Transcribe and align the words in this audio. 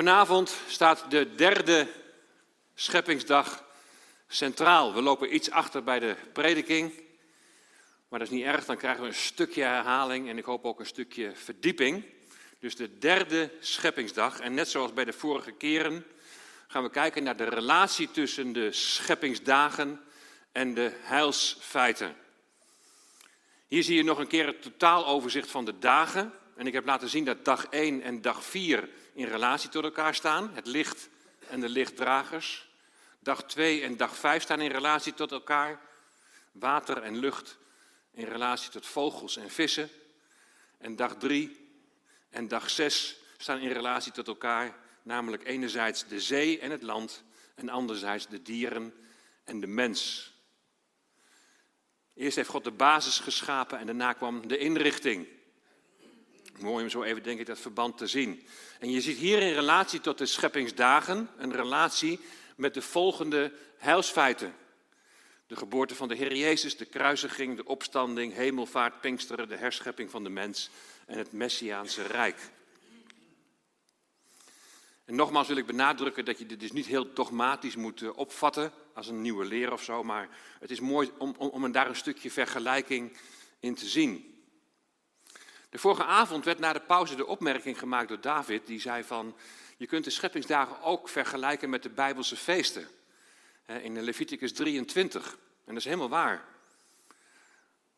Vanavond 0.00 0.56
staat 0.68 1.04
de 1.08 1.34
derde 1.34 1.86
scheppingsdag 2.74 3.64
centraal. 4.28 4.94
We 4.94 5.02
lopen 5.02 5.34
iets 5.34 5.50
achter 5.50 5.84
bij 5.84 5.98
de 5.98 6.16
prediking, 6.32 6.92
maar 8.08 8.18
dat 8.18 8.28
is 8.28 8.34
niet 8.34 8.44
erg. 8.44 8.64
Dan 8.64 8.76
krijgen 8.76 9.02
we 9.02 9.08
een 9.08 9.14
stukje 9.14 9.62
herhaling 9.62 10.28
en 10.28 10.38
ik 10.38 10.44
hoop 10.44 10.64
ook 10.64 10.80
een 10.80 10.86
stukje 10.86 11.32
verdieping. 11.34 12.04
Dus 12.58 12.76
de 12.76 12.98
derde 12.98 13.50
scheppingsdag. 13.58 14.40
En 14.40 14.54
net 14.54 14.68
zoals 14.68 14.92
bij 14.92 15.04
de 15.04 15.12
vorige 15.12 15.52
keren 15.52 16.06
gaan 16.66 16.82
we 16.82 16.90
kijken 16.90 17.22
naar 17.22 17.36
de 17.36 17.48
relatie 17.48 18.10
tussen 18.10 18.52
de 18.52 18.72
scheppingsdagen 18.72 20.00
en 20.52 20.74
de 20.74 20.92
heilsfeiten. 21.00 22.16
Hier 23.66 23.82
zie 23.82 23.96
je 23.96 24.04
nog 24.04 24.18
een 24.18 24.26
keer 24.26 24.46
het 24.46 24.62
totaaloverzicht 24.62 25.50
van 25.50 25.64
de 25.64 25.78
dagen. 25.78 26.32
En 26.56 26.66
ik 26.66 26.72
heb 26.72 26.86
laten 26.86 27.08
zien 27.08 27.24
dat 27.24 27.44
dag 27.44 27.66
1 27.66 28.02
en 28.02 28.20
dag 28.20 28.44
4 28.44 28.88
in 29.12 29.26
relatie 29.26 29.68
tot 29.68 29.84
elkaar 29.84 30.14
staan. 30.14 30.50
Het 30.54 30.66
licht 30.66 31.08
en 31.48 31.60
de 31.60 31.68
lichtdragers. 31.68 32.68
Dag 33.18 33.44
2 33.44 33.82
en 33.82 33.96
dag 33.96 34.16
5 34.16 34.42
staan 34.42 34.60
in 34.60 34.70
relatie 34.70 35.14
tot 35.14 35.32
elkaar. 35.32 35.80
Water 36.52 37.02
en 37.02 37.16
lucht 37.18 37.58
in 38.10 38.24
relatie 38.24 38.70
tot 38.70 38.86
vogels 38.86 39.36
en 39.36 39.50
vissen. 39.50 39.90
En 40.78 40.96
dag 40.96 41.16
3 41.16 41.68
en 42.30 42.48
dag 42.48 42.70
6 42.70 43.16
staan 43.36 43.58
in 43.58 43.72
relatie 43.72 44.12
tot 44.12 44.28
elkaar. 44.28 44.76
Namelijk 45.02 45.44
enerzijds 45.44 46.06
de 46.06 46.20
zee 46.20 46.58
en 46.58 46.70
het 46.70 46.82
land. 46.82 47.22
En 47.54 47.68
anderzijds 47.68 48.26
de 48.26 48.42
dieren 48.42 48.94
en 49.44 49.60
de 49.60 49.66
mens. 49.66 50.32
Eerst 52.14 52.36
heeft 52.36 52.48
God 52.48 52.64
de 52.64 52.70
basis 52.70 53.18
geschapen 53.18 53.78
en 53.78 53.86
daarna 53.86 54.12
kwam 54.12 54.48
de 54.48 54.58
inrichting. 54.58 55.28
Mooi 56.58 56.84
om 56.84 56.90
zo 56.90 57.02
even, 57.02 57.22
denk 57.22 57.40
ik, 57.40 57.46
dat 57.46 57.58
verband 57.58 57.98
te 57.98 58.06
zien. 58.06 58.46
En 58.80 58.90
je 58.90 59.00
ziet 59.00 59.18
hier 59.18 59.42
in 59.42 59.52
relatie 59.52 60.00
tot 60.00 60.18
de 60.18 60.26
scheppingsdagen 60.26 61.28
een 61.36 61.52
relatie 61.52 62.20
met 62.56 62.74
de 62.74 62.82
volgende 62.82 63.52
heilsfeiten. 63.78 64.54
De 65.46 65.56
geboorte 65.56 65.94
van 65.94 66.08
de 66.08 66.14
Heer 66.14 66.36
Jezus, 66.36 66.76
de 66.76 66.84
kruisiging, 66.84 67.56
de 67.56 67.64
opstanding, 67.64 68.34
hemelvaart, 68.34 69.00
Pinksteren, 69.00 69.48
de 69.48 69.56
herschepping 69.56 70.10
van 70.10 70.24
de 70.24 70.30
mens 70.30 70.70
en 71.06 71.18
het 71.18 71.32
Messiaanse 71.32 72.02
Rijk. 72.02 72.50
En 75.04 75.14
nogmaals 75.14 75.48
wil 75.48 75.56
ik 75.56 75.66
benadrukken 75.66 76.24
dat 76.24 76.38
je 76.38 76.46
dit 76.46 76.60
dus 76.60 76.72
niet 76.72 76.86
heel 76.86 77.12
dogmatisch 77.12 77.76
moet 77.76 78.02
eh, 78.02 78.16
opvatten 78.18 78.72
als 78.94 79.08
een 79.08 79.22
nieuwe 79.22 79.44
leer 79.44 79.72
of 79.72 79.82
zo, 79.82 80.02
maar 80.02 80.28
het 80.60 80.70
is 80.70 80.80
mooi 80.80 81.10
om, 81.18 81.34
om, 81.38 81.48
om 81.48 81.72
daar 81.72 81.88
een 81.88 81.96
stukje 81.96 82.30
vergelijking 82.30 83.16
in 83.58 83.74
te 83.74 83.86
zien. 83.86 84.29
De 85.70 85.78
vorige 85.78 86.04
avond 86.04 86.44
werd 86.44 86.58
na 86.58 86.72
de 86.72 86.80
pauze 86.80 87.14
de 87.14 87.26
opmerking 87.26 87.78
gemaakt 87.78 88.08
door 88.08 88.20
David, 88.20 88.66
die 88.66 88.80
zei 88.80 89.04
van, 89.04 89.36
je 89.76 89.86
kunt 89.86 90.04
de 90.04 90.10
scheppingsdagen 90.10 90.82
ook 90.82 91.08
vergelijken 91.08 91.70
met 91.70 91.82
de 91.82 91.90
Bijbelse 91.90 92.36
feesten. 92.36 92.88
In 93.66 94.02
Leviticus 94.02 94.52
23. 94.52 95.32
En 95.32 95.38
dat 95.66 95.76
is 95.76 95.84
helemaal 95.84 96.08
waar. 96.08 96.44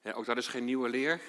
ook 0.02 0.24
dat 0.24 0.36
is 0.36 0.48
geen 0.48 0.64
nieuwe 0.64 0.88
leer, 0.88 1.20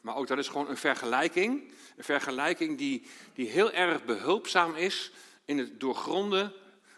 maar 0.00 0.16
ook 0.16 0.26
dat 0.26 0.38
is 0.38 0.48
gewoon 0.48 0.68
een 0.68 0.76
vergelijking. 0.76 1.72
Een 1.96 2.04
vergelijking 2.04 2.78
die, 2.78 3.06
die 3.34 3.48
heel 3.48 3.72
erg 3.72 4.04
behulpzaam 4.04 4.74
is 4.74 5.12
in 5.44 5.58
het 5.58 5.80
doorgronden 5.80 6.52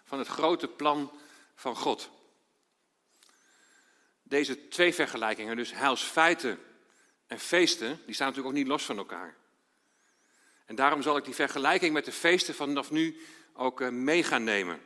van 0.04 0.18
het 0.18 0.28
grote 0.28 0.68
plan 0.68 1.12
van 1.54 1.76
God. 1.76 2.10
Deze 4.22 4.68
twee 4.68 4.94
vergelijkingen, 4.94 5.56
dus 5.56 5.74
heilsfeiten 5.74 6.58
en 7.26 7.38
feesten, 7.38 8.00
die 8.06 8.14
staan 8.14 8.26
natuurlijk 8.26 8.54
ook 8.54 8.60
niet 8.60 8.70
los 8.70 8.84
van 8.84 8.98
elkaar. 8.98 9.36
En 10.64 10.74
daarom 10.74 11.02
zal 11.02 11.16
ik 11.16 11.24
die 11.24 11.34
vergelijking 11.34 11.92
met 11.92 12.04
de 12.04 12.12
feesten 12.12 12.54
vanaf 12.54 12.90
nu 12.90 13.20
ook 13.52 13.80
eh, 13.80 13.88
mee 13.88 14.22
gaan 14.22 14.44
nemen. 14.44 14.80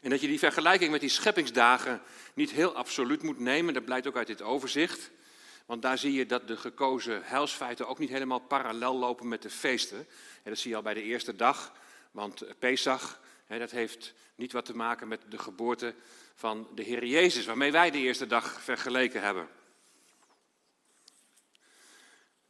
En 0.00 0.10
dat 0.10 0.20
je 0.20 0.26
die 0.26 0.38
vergelijking 0.38 0.90
met 0.90 1.00
die 1.00 1.10
scheppingsdagen 1.10 2.02
niet 2.34 2.50
heel 2.50 2.74
absoluut 2.74 3.22
moet 3.22 3.38
nemen, 3.38 3.74
dat 3.74 3.84
blijkt 3.84 4.06
ook 4.06 4.16
uit 4.16 4.26
dit 4.26 4.42
overzicht. 4.42 5.10
Want 5.66 5.82
daar 5.82 5.98
zie 5.98 6.12
je 6.12 6.26
dat 6.26 6.48
de 6.48 6.56
gekozen 6.56 7.22
heilsfeiten 7.24 7.88
ook 7.88 7.98
niet 7.98 8.10
helemaal 8.10 8.38
parallel 8.38 8.96
lopen 8.96 9.28
met 9.28 9.42
de 9.42 9.50
feesten. 9.50 9.98
En 10.42 10.50
dat 10.50 10.58
zie 10.58 10.70
je 10.70 10.76
al 10.76 10.82
bij 10.82 10.94
de 10.94 11.02
eerste 11.02 11.36
dag, 11.36 11.72
want 12.10 12.58
Pesach, 12.58 13.20
dat 13.46 13.70
heeft 13.70 14.14
niet 14.34 14.52
wat 14.52 14.64
te 14.64 14.76
maken 14.76 15.08
met 15.08 15.20
de 15.28 15.38
geboorte 15.38 15.94
van 16.34 16.68
de 16.74 16.82
Heer 16.82 17.04
Jezus, 17.04 17.46
waarmee 17.46 17.72
wij 17.72 17.90
de 17.90 17.98
eerste 17.98 18.26
dag 18.26 18.62
vergeleken 18.62 19.22
hebben. 19.22 19.48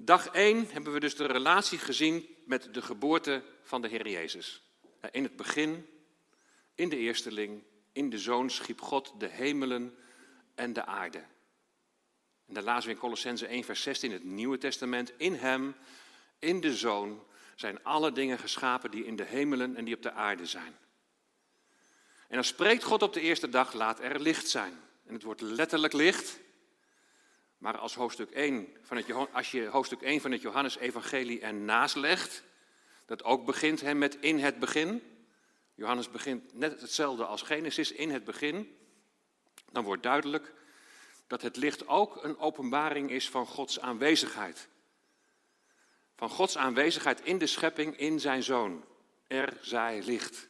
Dag 0.00 0.28
1 0.28 0.66
hebben 0.70 0.92
we 0.92 1.00
dus 1.00 1.16
de 1.16 1.26
relatie 1.26 1.78
gezien 1.78 2.36
met 2.44 2.74
de 2.74 2.82
geboorte 2.82 3.42
van 3.62 3.82
de 3.82 3.88
Heer 3.88 4.08
Jezus. 4.08 4.62
In 5.10 5.22
het 5.22 5.36
begin, 5.36 5.86
in 6.74 6.88
de 6.88 6.96
eersteling, 6.96 7.62
in 7.92 8.10
de 8.10 8.18
Zoon 8.18 8.50
schiep 8.50 8.80
God 8.80 9.12
de 9.18 9.26
hemelen 9.26 9.94
en 10.54 10.72
de 10.72 10.84
aarde. 10.84 11.18
En 12.46 12.54
daar 12.54 12.62
lazen 12.62 12.88
we 12.88 12.94
in 12.94 13.00
Colossense 13.00 13.46
1, 13.46 13.64
vers 13.64 13.82
16 13.82 14.08
in 14.08 14.14
het 14.14 14.24
Nieuwe 14.24 14.58
Testament. 14.58 15.12
In 15.16 15.34
Hem, 15.34 15.74
in 16.38 16.60
de 16.60 16.76
Zoon, 16.76 17.24
zijn 17.54 17.84
alle 17.84 18.12
dingen 18.12 18.38
geschapen 18.38 18.90
die 18.90 19.04
in 19.04 19.16
de 19.16 19.24
hemelen 19.24 19.76
en 19.76 19.84
die 19.84 19.94
op 19.94 20.02
de 20.02 20.12
aarde 20.12 20.46
zijn. 20.46 20.76
En 22.28 22.34
dan 22.34 22.44
spreekt 22.44 22.82
God 22.82 23.02
op 23.02 23.12
de 23.12 23.20
eerste 23.20 23.48
dag, 23.48 23.72
laat 23.72 24.00
er 24.00 24.20
licht 24.20 24.48
zijn. 24.48 24.80
En 25.06 25.14
het 25.14 25.22
wordt 25.22 25.40
letterlijk 25.40 25.92
licht. 25.92 26.38
Maar 27.58 27.78
als, 27.78 27.94
hoofdstuk 27.94 28.30
1 28.30 28.68
van 28.82 28.96
het, 28.96 29.06
als 29.32 29.50
je 29.50 29.66
hoofdstuk 29.66 30.02
1 30.02 30.20
van 30.20 30.32
het 30.32 30.42
Johannes-evangelie 30.42 31.40
ernaast 31.40 31.96
legt, 31.96 32.42
dat 33.06 33.24
ook 33.24 33.46
begint 33.46 33.80
hè, 33.80 33.94
met 33.94 34.16
in 34.20 34.38
het 34.38 34.58
begin. 34.58 35.02
Johannes 35.74 36.10
begint 36.10 36.54
net 36.54 36.80
hetzelfde 36.80 37.24
als 37.24 37.42
Genesis, 37.42 37.92
in 37.92 38.10
het 38.10 38.24
begin. 38.24 38.76
Dan 39.70 39.84
wordt 39.84 40.02
duidelijk 40.02 40.52
dat 41.26 41.42
het 41.42 41.56
licht 41.56 41.88
ook 41.88 42.24
een 42.24 42.38
openbaring 42.38 43.10
is 43.10 43.28
van 43.28 43.46
Gods 43.46 43.80
aanwezigheid. 43.80 44.68
Van 46.16 46.28
Gods 46.28 46.56
aanwezigheid 46.56 47.20
in 47.20 47.38
de 47.38 47.46
schepping, 47.46 47.96
in 47.96 48.20
zijn 48.20 48.42
zoon. 48.42 48.84
Er 49.26 49.56
zij 49.60 50.02
licht. 50.02 50.48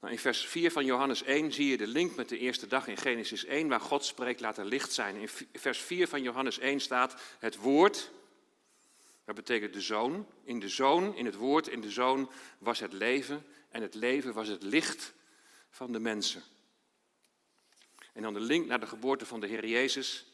Nou, 0.00 0.12
in 0.12 0.18
vers 0.18 0.46
4 0.46 0.70
van 0.70 0.84
Johannes 0.84 1.22
1 1.22 1.52
zie 1.52 1.66
je 1.66 1.76
de 1.76 1.86
link 1.86 2.16
met 2.16 2.28
de 2.28 2.38
eerste 2.38 2.66
dag 2.66 2.86
in 2.86 2.96
Genesis 2.96 3.44
1, 3.44 3.68
waar 3.68 3.80
God 3.80 4.04
spreekt, 4.04 4.40
laat 4.40 4.58
er 4.58 4.64
licht 4.64 4.92
zijn. 4.92 5.16
In 5.16 5.28
vers 5.52 5.78
4 5.78 6.08
van 6.08 6.22
Johannes 6.22 6.58
1 6.58 6.80
staat 6.80 7.20
het 7.38 7.56
woord, 7.56 8.10
dat 9.24 9.34
betekent 9.34 9.72
de 9.72 9.80
zoon. 9.80 10.26
In 10.44 10.60
de 10.60 10.68
zoon, 10.68 11.16
in 11.16 11.24
het 11.24 11.34
woord, 11.34 11.68
in 11.68 11.80
de 11.80 11.90
zoon 11.90 12.30
was 12.58 12.78
het 12.78 12.92
leven 12.92 13.46
en 13.68 13.82
het 13.82 13.94
leven 13.94 14.32
was 14.32 14.48
het 14.48 14.62
licht 14.62 15.14
van 15.70 15.92
de 15.92 16.00
mensen. 16.00 16.42
En 18.12 18.22
dan 18.22 18.34
de 18.34 18.40
link 18.40 18.66
naar 18.66 18.80
de 18.80 18.86
geboorte 18.86 19.26
van 19.26 19.40
de 19.40 19.46
Heer 19.46 19.66
Jezus. 19.66 20.26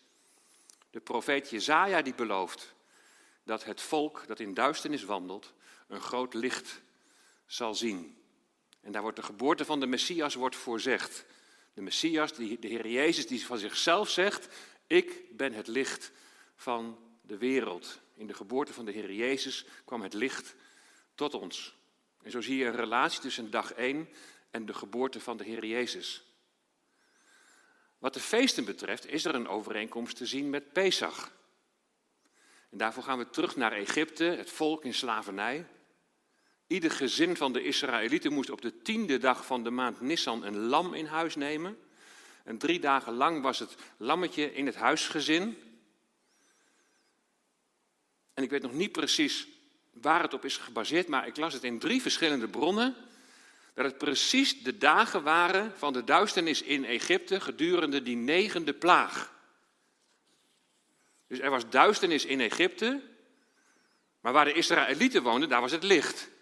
De 0.90 1.00
profeet 1.00 1.50
Jezaja 1.50 2.02
die 2.02 2.14
belooft 2.14 2.74
dat 3.42 3.64
het 3.64 3.80
volk 3.80 4.26
dat 4.26 4.40
in 4.40 4.54
duisternis 4.54 5.04
wandelt 5.04 5.52
een 5.88 6.00
groot 6.00 6.34
licht 6.34 6.82
zal 7.46 7.74
zien. 7.74 8.23
En 8.84 8.92
daar 8.92 9.02
wordt 9.02 9.16
de 9.16 9.22
geboorte 9.22 9.64
van 9.64 9.80
de 9.80 9.86
Messias 9.86 10.34
wordt 10.34 10.56
voorzegd. 10.56 11.24
De 11.74 11.82
Messias, 11.82 12.32
de 12.32 12.56
Heer 12.60 12.88
Jezus, 12.88 13.26
die 13.26 13.46
van 13.46 13.58
zichzelf 13.58 14.10
zegt, 14.10 14.48
ik 14.86 15.36
ben 15.36 15.52
het 15.52 15.66
licht 15.66 16.12
van 16.56 16.98
de 17.20 17.38
wereld. 17.38 18.00
In 18.14 18.26
de 18.26 18.34
geboorte 18.34 18.72
van 18.72 18.84
de 18.84 18.92
Heer 18.92 19.12
Jezus 19.12 19.64
kwam 19.84 20.02
het 20.02 20.14
licht 20.14 20.54
tot 21.14 21.34
ons. 21.34 21.74
En 22.22 22.30
zo 22.30 22.40
zie 22.40 22.56
je 22.56 22.64
een 22.64 22.76
relatie 22.76 23.20
tussen 23.20 23.50
dag 23.50 23.72
1 23.72 24.08
en 24.50 24.66
de 24.66 24.74
geboorte 24.74 25.20
van 25.20 25.36
de 25.36 25.44
Heer 25.44 25.64
Jezus. 25.64 26.24
Wat 27.98 28.14
de 28.14 28.20
feesten 28.20 28.64
betreft 28.64 29.06
is 29.06 29.24
er 29.24 29.34
een 29.34 29.48
overeenkomst 29.48 30.16
te 30.16 30.26
zien 30.26 30.50
met 30.50 30.72
Pesach. 30.72 31.32
En 32.70 32.78
daarvoor 32.78 33.02
gaan 33.02 33.18
we 33.18 33.30
terug 33.30 33.56
naar 33.56 33.72
Egypte, 33.72 34.24
het 34.24 34.50
volk 34.50 34.84
in 34.84 34.94
slavernij. 34.94 35.66
Ieder 36.66 36.90
gezin 36.90 37.36
van 37.36 37.52
de 37.52 37.62
Israëlieten 37.62 38.32
moest 38.32 38.50
op 38.50 38.60
de 38.60 38.82
tiende 38.82 39.18
dag 39.18 39.46
van 39.46 39.64
de 39.64 39.70
maand 39.70 40.00
Nissan 40.00 40.44
een 40.44 40.56
lam 40.56 40.94
in 40.94 41.06
huis 41.06 41.34
nemen. 41.34 41.78
En 42.44 42.58
drie 42.58 42.80
dagen 42.80 43.12
lang 43.12 43.42
was 43.42 43.58
het 43.58 43.74
lammetje 43.96 44.54
in 44.54 44.66
het 44.66 44.74
huisgezin. 44.74 45.58
En 48.34 48.42
ik 48.42 48.50
weet 48.50 48.62
nog 48.62 48.72
niet 48.72 48.92
precies 48.92 49.46
waar 49.92 50.22
het 50.22 50.34
op 50.34 50.44
is 50.44 50.56
gebaseerd, 50.56 51.08
maar 51.08 51.26
ik 51.26 51.36
las 51.36 51.52
het 51.52 51.64
in 51.64 51.78
drie 51.78 52.02
verschillende 52.02 52.48
bronnen. 52.48 52.94
Dat 53.74 53.84
het 53.84 53.98
precies 53.98 54.62
de 54.62 54.78
dagen 54.78 55.22
waren 55.22 55.72
van 55.76 55.92
de 55.92 56.04
duisternis 56.04 56.62
in 56.62 56.84
Egypte 56.84 57.40
gedurende 57.40 58.02
die 58.02 58.16
negende 58.16 58.72
plaag. 58.72 59.32
Dus 61.26 61.38
er 61.38 61.50
was 61.50 61.68
duisternis 61.68 62.24
in 62.24 62.40
Egypte, 62.40 63.00
maar 64.20 64.32
waar 64.32 64.44
de 64.44 64.52
Israëlieten 64.52 65.22
woonden, 65.22 65.48
daar 65.48 65.60
was 65.60 65.72
het 65.72 65.82
licht. 65.82 66.32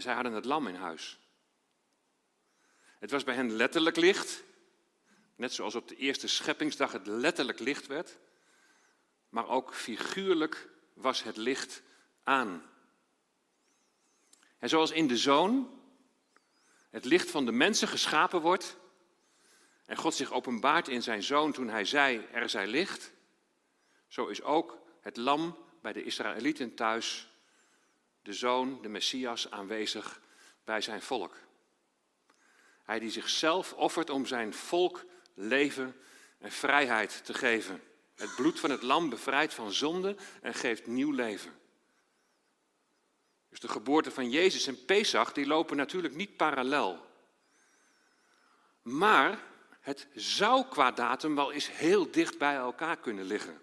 En 0.00 0.06
zij 0.06 0.14
hadden 0.14 0.32
het 0.32 0.44
lam 0.44 0.66
in 0.66 0.74
huis. 0.74 1.18
Het 2.98 3.10
was 3.10 3.24
bij 3.24 3.34
hen 3.34 3.52
letterlijk 3.52 3.96
licht, 3.96 4.42
net 5.36 5.52
zoals 5.52 5.74
op 5.74 5.88
de 5.88 5.96
eerste 5.96 6.28
scheppingsdag 6.28 6.92
het 6.92 7.06
letterlijk 7.06 7.58
licht 7.58 7.86
werd, 7.86 8.18
maar 9.28 9.48
ook 9.48 9.74
figuurlijk 9.74 10.68
was 10.94 11.22
het 11.22 11.36
licht 11.36 11.82
aan. 12.22 12.62
En 14.58 14.68
zoals 14.68 14.90
in 14.90 15.06
de 15.06 15.16
zoon 15.16 15.80
het 16.90 17.04
licht 17.04 17.30
van 17.30 17.44
de 17.44 17.52
mensen 17.52 17.88
geschapen 17.88 18.40
wordt 18.40 18.76
en 19.86 19.96
God 19.96 20.14
zich 20.14 20.32
openbaart 20.32 20.88
in 20.88 21.02
zijn 21.02 21.22
zoon 21.22 21.52
toen 21.52 21.68
hij 21.68 21.84
zei, 21.84 22.26
er 22.32 22.48
zij 22.48 22.66
licht, 22.66 23.12
zo 24.08 24.26
is 24.26 24.42
ook 24.42 24.78
het 25.00 25.16
lam 25.16 25.58
bij 25.82 25.92
de 25.92 26.04
Israëlieten 26.04 26.74
thuis, 26.74 27.30
de 28.22 28.32
zoon, 28.32 28.82
de 28.82 28.88
Messias, 28.88 29.50
aanwezig 29.50 30.20
bij 30.64 30.80
zijn 30.80 31.02
volk. 31.02 31.36
Hij 32.82 32.98
die 32.98 33.10
zichzelf 33.10 33.72
offert 33.72 34.10
om 34.10 34.26
zijn 34.26 34.54
volk 34.54 35.04
leven 35.34 35.96
en 36.38 36.52
vrijheid 36.52 37.24
te 37.24 37.34
geven. 37.34 37.82
Het 38.14 38.34
bloed 38.36 38.60
van 38.60 38.70
het 38.70 38.82
lam 38.82 39.08
bevrijdt 39.08 39.54
van 39.54 39.72
zonde 39.72 40.16
en 40.42 40.54
geeft 40.54 40.86
nieuw 40.86 41.10
leven. 41.10 41.58
Dus 43.48 43.60
de 43.60 43.68
geboorte 43.68 44.10
van 44.10 44.30
Jezus 44.30 44.66
en 44.66 44.84
Pesach, 44.84 45.32
die 45.32 45.46
lopen 45.46 45.76
natuurlijk 45.76 46.14
niet 46.14 46.36
parallel. 46.36 47.06
Maar 48.82 49.42
het 49.80 50.08
zou 50.14 50.64
qua 50.68 50.90
datum 50.90 51.34
wel 51.34 51.52
eens 51.52 51.70
heel 51.70 52.10
dicht 52.10 52.38
bij 52.38 52.54
elkaar 52.54 52.96
kunnen 52.96 53.24
liggen. 53.24 53.60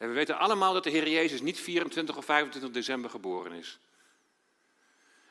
En 0.00 0.08
we 0.08 0.14
weten 0.14 0.38
allemaal 0.38 0.72
dat 0.72 0.84
de 0.84 0.90
Heer 0.90 1.08
Jezus 1.08 1.40
niet 1.40 1.60
24 1.60 2.16
of 2.16 2.24
25 2.24 2.70
december 2.70 3.10
geboren 3.10 3.52
is. 3.52 3.78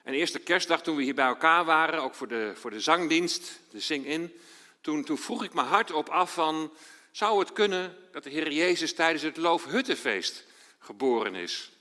En 0.03 0.13
eerste 0.13 0.39
kerstdag 0.39 0.81
toen 0.81 0.95
we 0.95 1.03
hier 1.03 1.15
bij 1.15 1.25
elkaar 1.25 1.65
waren, 1.65 2.01
ook 2.01 2.15
voor 2.15 2.27
de, 2.27 2.51
voor 2.55 2.69
de 2.69 2.79
zangdienst, 2.79 3.59
de 3.69 3.79
zing-in, 3.79 4.33
toen, 4.81 5.03
toen 5.03 5.17
vroeg 5.17 5.43
ik 5.43 5.53
me 5.53 5.61
hardop 5.61 6.09
af 6.09 6.33
van, 6.33 6.73
zou 7.11 7.39
het 7.39 7.53
kunnen 7.53 7.97
dat 8.11 8.23
de 8.23 8.29
Heer 8.29 8.51
Jezus 8.51 8.93
tijdens 8.93 9.23
het 9.23 9.37
Loofhuttenfeest 9.37 10.45
geboren 10.79 11.35
is? 11.35 11.71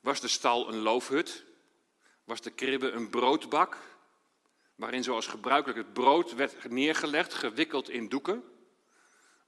Was 0.00 0.20
de 0.20 0.28
stal 0.28 0.68
een 0.68 0.78
loofhut? 0.78 1.44
Was 2.24 2.40
de 2.40 2.50
kribbe 2.50 2.90
een 2.90 3.10
broodbak? 3.10 3.76
Waarin 4.74 5.02
zoals 5.02 5.26
gebruikelijk 5.26 5.78
het 5.78 5.92
brood 5.92 6.34
werd 6.34 6.70
neergelegd, 6.70 7.34
gewikkeld 7.34 7.90
in 7.90 8.08
doeken? 8.08 8.55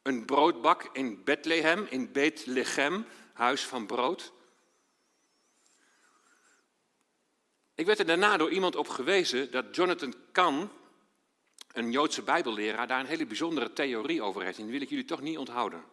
Een 0.02 0.24
broodbak 0.24 0.88
in 0.92 1.24
Bethlehem, 1.24 1.86
in 1.90 2.12
Bethlehem, 2.12 3.06
huis 3.32 3.64
van 3.64 3.86
brood? 3.86 4.32
Ik 7.74 7.86
werd 7.86 7.98
er 7.98 8.06
daarna 8.06 8.36
door 8.36 8.50
iemand 8.50 8.76
op 8.76 8.88
gewezen 8.88 9.50
dat 9.50 9.76
Jonathan 9.76 10.14
Kahn, 10.32 10.70
een 11.72 11.90
Joodse 11.90 12.22
bijbelleraar, 12.22 12.86
daar 12.86 13.00
een 13.00 13.06
hele 13.06 13.26
bijzondere 13.26 13.72
theorie 13.72 14.22
over 14.22 14.42
heeft. 14.42 14.58
En 14.58 14.62
die 14.62 14.72
wil 14.72 14.82
ik 14.82 14.88
jullie 14.88 15.04
toch 15.04 15.20
niet 15.20 15.38
onthouden. 15.38 15.84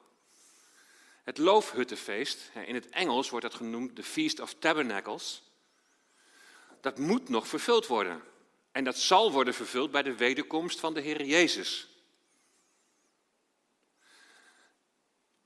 Het 1.23 1.37
loofhuttenfeest, 1.37 2.51
in 2.65 2.75
het 2.75 2.89
Engels 2.89 3.29
wordt 3.29 3.45
dat 3.45 3.55
genoemd 3.55 3.95
de 3.95 4.03
Feast 4.03 4.39
of 4.39 4.53
Tabernacles, 4.53 5.43
dat 6.81 6.97
moet 6.97 7.29
nog 7.29 7.47
vervuld 7.47 7.87
worden. 7.87 8.23
En 8.71 8.83
dat 8.83 8.97
zal 8.97 9.31
worden 9.31 9.53
vervuld 9.53 9.91
bij 9.91 10.03
de 10.03 10.15
wederkomst 10.15 10.79
van 10.79 10.93
de 10.93 11.01
Heer 11.01 11.25
Jezus. 11.25 11.94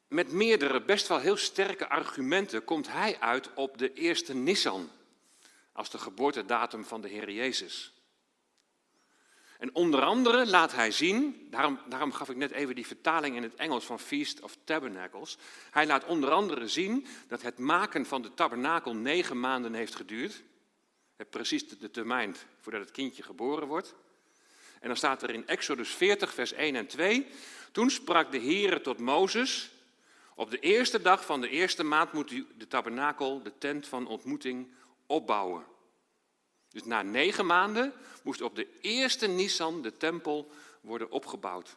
Met 0.09 0.31
meerdere, 0.31 0.81
best 0.81 1.07
wel 1.07 1.19
heel 1.19 1.37
sterke 1.37 1.89
argumenten 1.89 2.63
komt 2.63 2.91
hij 2.91 3.19
uit 3.19 3.53
op 3.53 3.77
de 3.77 3.93
eerste 3.93 4.35
Nissan 4.35 4.89
als 5.73 5.89
de 5.89 5.97
geboortedatum 5.97 6.85
van 6.85 7.01
de 7.01 7.07
Heer 7.07 7.31
Jezus. 7.31 7.93
En 9.57 9.75
onder 9.75 10.01
andere 10.01 10.47
laat 10.47 10.71
hij 10.71 10.91
zien, 10.91 11.47
daarom, 11.49 11.79
daarom 11.89 12.11
gaf 12.11 12.29
ik 12.29 12.35
net 12.35 12.51
even 12.51 12.75
die 12.75 12.87
vertaling 12.87 13.35
in 13.35 13.43
het 13.43 13.55
Engels 13.55 13.85
van 13.85 13.99
Feast 13.99 14.41
of 14.41 14.57
Tabernacles. 14.63 15.37
Hij 15.71 15.87
laat 15.87 16.05
onder 16.05 16.31
andere 16.31 16.67
zien 16.67 17.05
dat 17.27 17.41
het 17.41 17.57
maken 17.57 18.05
van 18.05 18.21
de 18.21 18.33
tabernakel 18.33 18.95
negen 18.95 19.39
maanden 19.39 19.73
heeft 19.73 19.95
geduurd. 19.95 20.43
Precies 21.29 21.67
de 21.67 21.91
termijn 21.91 22.35
voordat 22.59 22.81
het 22.81 22.91
kindje 22.91 23.23
geboren 23.23 23.67
wordt. 23.67 23.95
En 24.79 24.87
dan 24.87 24.97
staat 24.97 25.23
er 25.23 25.29
in 25.29 25.47
Exodus 25.47 25.89
40, 25.89 26.33
vers 26.33 26.53
1 26.53 26.75
en 26.75 26.87
2. 26.87 27.27
Toen 27.71 27.89
sprak 27.89 28.31
de 28.31 28.39
Heere 28.39 28.81
tot 28.81 28.99
Mozes. 28.99 29.71
Op 30.39 30.49
de 30.51 30.59
eerste 30.59 31.01
dag 31.01 31.25
van 31.25 31.41
de 31.41 31.49
eerste 31.49 31.83
maand 31.83 32.13
moet 32.13 32.31
u 32.31 32.47
de 32.57 32.67
tabernakel, 32.67 33.43
de 33.43 33.57
tent 33.57 33.87
van 33.87 34.07
ontmoeting, 34.07 34.71
opbouwen. 35.05 35.65
Dus 36.69 36.83
na 36.83 37.01
negen 37.01 37.45
maanden 37.45 37.93
moest 38.23 38.41
op 38.41 38.55
de 38.55 38.79
eerste 38.81 39.27
Nisan 39.27 39.81
de 39.81 39.97
tempel 39.97 40.51
worden 40.81 41.11
opgebouwd. 41.11 41.75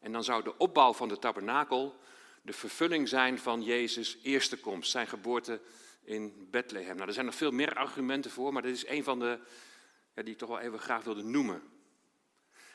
En 0.00 0.12
dan 0.12 0.24
zou 0.24 0.42
de 0.42 0.58
opbouw 0.58 0.92
van 0.92 1.08
de 1.08 1.18
tabernakel 1.18 1.96
de 2.42 2.52
vervulling 2.52 3.08
zijn 3.08 3.38
van 3.38 3.62
Jezus' 3.62 4.18
eerste 4.22 4.56
komst, 4.56 4.90
zijn 4.90 5.06
geboorte 5.06 5.60
in 6.02 6.48
Bethlehem. 6.50 6.94
Nou, 6.94 7.08
er 7.08 7.14
zijn 7.14 7.26
nog 7.26 7.34
veel 7.34 7.50
meer 7.50 7.74
argumenten 7.74 8.30
voor, 8.30 8.52
maar 8.52 8.62
dit 8.62 8.76
is 8.76 8.86
een 8.86 9.04
van 9.04 9.18
de 9.18 9.38
ja, 10.14 10.22
die 10.22 10.32
ik 10.32 10.38
toch 10.38 10.48
wel 10.48 10.60
even 10.60 10.78
graag 10.78 11.04
wilde 11.04 11.22
noemen. 11.22 11.62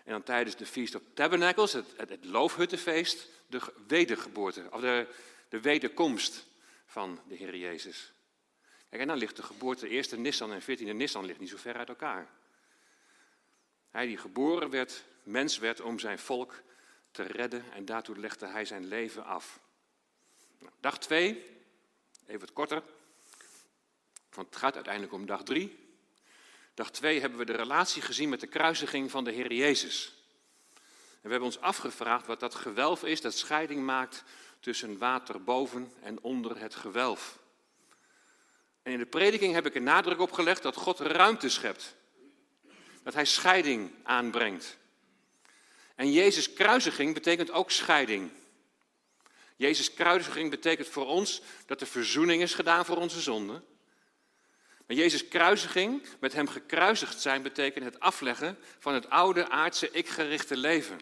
En 0.06 0.12
dan 0.12 0.24
tijdens 0.24 0.56
de 0.56 0.66
Feast 0.66 0.96
of 0.96 1.02
Tabernacles, 1.14 1.74
het, 1.74 1.86
het, 1.98 2.26
loofhuttenfeest, 2.26 3.28
de 3.48 3.62
wedergeboorte, 3.88 4.68
of 4.72 4.82
de, 4.82 5.08
de 5.50 5.62
wederkomst 5.62 6.46
van 6.86 7.20
de 7.28 7.36
Heer 7.36 7.56
Jezus. 7.56 8.14
Kijk, 8.90 9.02
en 9.02 9.08
dan 9.08 9.18
ligt 9.18 9.36
de 9.36 9.44
geboorte, 9.44 9.86
de 9.86 9.92
eerste 9.92 10.18
Nissan 10.18 10.52
en 10.52 10.62
veertiende 10.62 10.94
Nissan 10.94 11.26
ligt 11.26 11.40
niet 11.40 11.50
zo 11.50 11.58
ver 11.58 11.76
uit 11.76 11.90
elkaar. 11.90 12.30
Hij 13.90 14.06
die 14.06 14.18
geboren 14.18 14.70
werd, 14.70 15.04
mens 15.24 15.58
werd 15.58 15.82
om 15.82 16.00
zijn 16.00 16.20
volk 16.20 16.62
te 17.12 17.24
redden 17.24 17.72
en 17.72 17.86
daartoe 17.86 18.20
legde 18.20 18.48
hij 18.48 18.66
zijn 18.66 18.86
leven 18.86 19.26
af. 19.26 19.60
Nou, 20.60 20.72
dag 20.80 21.00
2, 21.00 21.46
even 22.26 22.40
wat 22.40 22.54
korter, 22.54 22.84
want 24.30 24.48
het 24.48 24.56
gaat 24.56 24.76
uiteindelijk 24.76 25.14
om 25.14 25.26
dag 25.26 25.44
3. 25.44 25.85
Dag 26.76 26.92
2 26.92 27.20
hebben 27.20 27.40
we 27.40 27.46
de 27.46 27.56
relatie 27.56 28.02
gezien 28.02 28.30
met 28.30 28.40
de 28.40 28.48
kruisiging 28.48 29.12
van 29.12 29.24
de 29.24 29.32
Heer 29.32 29.54
Jezus. 29.54 30.14
En 30.74 30.82
we 31.22 31.30
hebben 31.30 31.48
ons 31.48 31.60
afgevraagd 31.60 32.28
wat 32.28 32.40
dat 32.40 32.56
gewelf 32.56 33.04
is 33.04 33.22
dat 33.22 33.38
scheiding 33.38 33.84
maakt 33.84 34.24
tussen 34.60 34.98
water 34.98 35.44
boven 35.44 35.92
en 36.02 36.22
onder 36.22 36.60
het 36.60 36.76
gewelf. 36.76 37.40
En 38.84 38.92
in 38.92 38.98
de 38.98 39.06
prediking 39.06 39.54
heb 39.54 39.66
ik 39.66 39.76
er 39.76 39.82
nadruk 39.82 40.20
op 40.20 40.32
gelegd 40.32 40.64
dat 40.64 40.76
God 40.76 41.00
ruimte 41.00 41.50
schept. 41.50 41.96
Dat 43.04 43.14
hij 43.14 43.26
scheiding 43.26 43.92
aanbrengt. 44.04 44.78
En 45.96 46.12
Jezus' 46.12 46.54
kruisiging 46.54 47.14
betekent 47.14 47.52
ook 47.52 47.72
scheiding. 47.72 48.32
Jezus' 49.56 49.94
kruisiging 49.94 50.50
betekent 50.50 50.88
voor 50.88 51.08
ons 51.08 51.42
dat 51.66 51.82
er 51.82 51.88
verzoening 51.88 52.42
is 52.42 52.54
gedaan 52.54 52.86
voor 52.86 52.98
onze 52.98 53.22
zonden. 53.22 53.64
Maar 54.86 54.98
Jezus' 54.98 55.28
kruisiging, 55.28 56.06
met 56.20 56.34
hem 56.34 56.48
gekruisigd 56.48 57.22
zijn, 57.22 57.42
betekent 57.42 57.86
het 57.86 58.00
afleggen 58.00 58.58
van 58.80 58.94
het 58.94 59.10
oude 59.10 59.50
aardse 59.50 59.92
ik-gerichte 59.92 60.58
leven. 60.58 61.00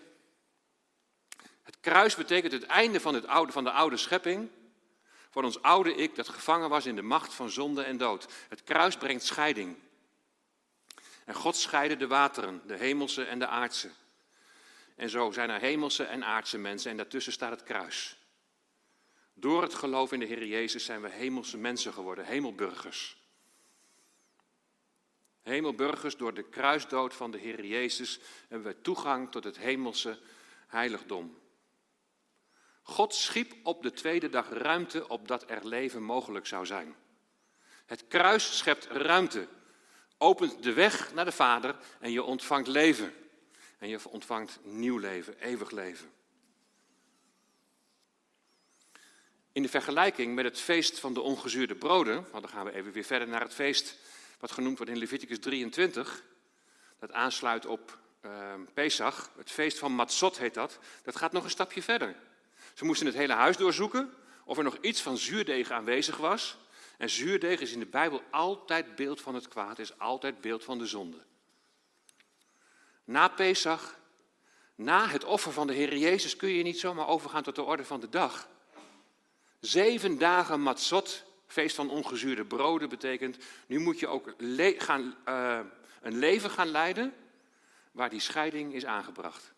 Het 1.64 1.78
kruis 1.80 2.16
betekent 2.16 2.52
het 2.52 2.66
einde 2.66 3.00
van, 3.00 3.14
het 3.14 3.28
oude, 3.28 3.52
van 3.52 3.64
de 3.64 3.72
oude 3.72 3.98
schepping 3.98 4.50
van 5.34 5.46
ons 5.46 5.62
oude 5.62 5.96
ik 5.96 6.16
dat 6.16 6.30
gevangen 6.30 6.70
was 6.70 6.86
in 6.86 6.96
de 6.96 7.02
macht 7.02 7.34
van 7.34 7.50
zonde 7.50 7.84
en 7.84 7.98
dood. 7.98 8.28
Het 8.50 8.64
kruis 8.64 8.98
brengt 8.98 9.24
scheiding. 9.24 9.78
En 11.26 11.34
God 11.34 11.56
scheidde 11.56 11.98
de 11.98 12.08
wateren, 12.08 12.62
de 12.66 12.78
hemelse 12.78 13.24
en 13.24 13.40
de 13.40 13.48
aardse. 13.48 13.90
En 14.96 15.10
zo 15.10 15.32
zijn 15.32 15.50
er 15.50 15.60
hemelse 15.60 16.04
en 16.04 16.24
aardse 16.26 16.58
mensen 16.58 16.92
en 16.92 16.98
daartussen 16.98 17.34
staat 17.34 17.52
het 17.52 17.64
kruis. 17.64 18.18
Door 19.34 19.62
het 19.62 19.74
geloof 19.74 20.12
in 20.12 20.20
de 20.20 20.26
Heer 20.26 20.46
Jezus 20.46 20.86
zijn 20.86 21.02
we 21.02 21.10
hemelse 21.10 21.58
mensen 21.58 21.94
geworden, 21.94 22.26
hemelburgers. 22.26 23.23
Hemelburgers, 25.44 26.18
door 26.18 26.34
de 26.34 26.44
kruisdood 26.44 27.14
van 27.14 27.32
de 27.32 27.38
Heer 27.38 27.66
Jezus 27.66 28.20
hebben 28.48 28.68
we 28.68 28.82
toegang 28.82 29.32
tot 29.32 29.44
het 29.44 29.58
hemelse 29.58 30.20
heiligdom. 30.68 31.38
God 32.82 33.16
schiep 33.16 33.54
op 33.64 33.84
de 33.84 33.92
tweede 33.92 34.30
dag 34.30 34.50
ruimte 34.50 35.08
opdat 35.08 35.50
er 35.50 35.68
leven 35.68 36.04
mogelijk 36.04 36.46
zou 36.46 36.66
zijn. 36.66 36.96
Het 37.86 38.08
kruis 38.08 38.58
schept 38.58 38.86
ruimte, 38.86 39.48
opent 40.18 40.64
de 40.64 40.74
weg 40.74 41.14
naar 41.14 41.26
de 41.26 41.32
Vader 41.32 41.76
en 42.00 42.12
je 42.12 42.24
ontvangt 42.24 42.68
leven. 42.68 43.14
En 43.78 43.90
je 43.90 44.10
ontvangt 44.10 44.60
nieuw 44.64 44.98
leven, 44.98 45.40
eeuwig 45.40 45.72
leven. 45.72 46.12
In 49.52 49.62
de 49.62 49.70
vergelijking 49.70 50.36
met 50.36 50.46
het 50.46 50.60
feest 50.60 51.00
van 51.00 51.14
de 51.14 51.22
ongezuurde 51.22 51.76
broden, 51.76 52.16
want 52.32 52.44
dan 52.44 52.50
gaan 52.54 52.66
we 52.66 52.74
even 52.74 52.92
weer 52.92 53.04
verder 53.04 53.28
naar 53.28 53.42
het 53.42 53.54
feest 53.54 53.98
wat 54.44 54.52
genoemd 54.52 54.78
wordt 54.78 54.92
in 54.92 55.00
Leviticus 55.00 55.40
23, 55.40 56.24
dat 57.00 57.12
aansluit 57.12 57.66
op 57.66 57.98
uh, 58.22 58.32
Pesach, 58.74 59.32
het 59.38 59.52
feest 59.52 59.80
van 59.80 59.92
Matzot 59.92 60.38
heet 60.38 60.54
dat, 60.54 60.80
dat 61.04 61.16
gaat 61.16 61.32
nog 61.32 61.44
een 61.44 61.50
stapje 61.50 61.82
verder. 61.82 62.16
Ze 62.74 62.86
moesten 62.86 63.08
het 63.08 63.16
hele 63.16 63.34
huis 63.34 63.58
doorzoeken 63.58 64.14
of 64.46 64.58
er 64.58 64.64
nog 64.64 64.78
iets 64.82 65.02
van 65.02 65.18
zuurdeeg 65.18 65.72
aanwezig 65.72 66.18
was. 66.18 66.58
En 66.98 67.10
zuurdeeg 67.10 67.60
is 67.60 67.72
in 67.72 67.80
de 67.80 67.86
Bijbel 67.86 68.22
altijd 68.32 68.96
beeld 68.96 69.22
van 69.22 69.36
het 69.36 69.48
kwaad, 69.48 69.80
is 69.80 70.00
altijd 70.00 70.42
beeld 70.42 70.64
van 70.64 70.78
de 70.78 70.86
zonde. 70.86 71.18
Na 73.04 73.28
Pesach, 73.28 74.00
na 74.76 75.08
het 75.08 75.24
offer 75.24 75.52
van 75.52 75.68
de 75.68 75.74
Heer 75.74 75.98
Jezus, 75.98 76.36
kun 76.36 76.50
je 76.50 76.64
niet 76.64 76.80
zomaar 76.80 77.08
overgaan 77.08 77.44
tot 77.44 77.56
de 77.56 77.64
orde 77.64 77.86
van 77.86 78.00
de 78.00 78.10
dag. 78.10 78.48
Zeven 79.60 80.18
dagen 80.18 80.62
matzot 80.62 81.24
feest 81.54 81.76
van 81.76 81.90
ongezuurde 81.90 82.46
broden 82.46 82.90
betekent, 82.90 83.38
nu 83.68 83.80
moet 83.80 84.00
je 84.00 84.08
ook 84.08 84.34
gaan, 84.78 85.16
uh, 85.28 85.60
een 86.02 86.18
leven 86.18 86.50
gaan 86.50 86.68
leiden 86.68 87.14
waar 87.92 88.10
die 88.10 88.20
scheiding 88.20 88.74
is 88.74 88.86
aangebracht. 88.86 89.54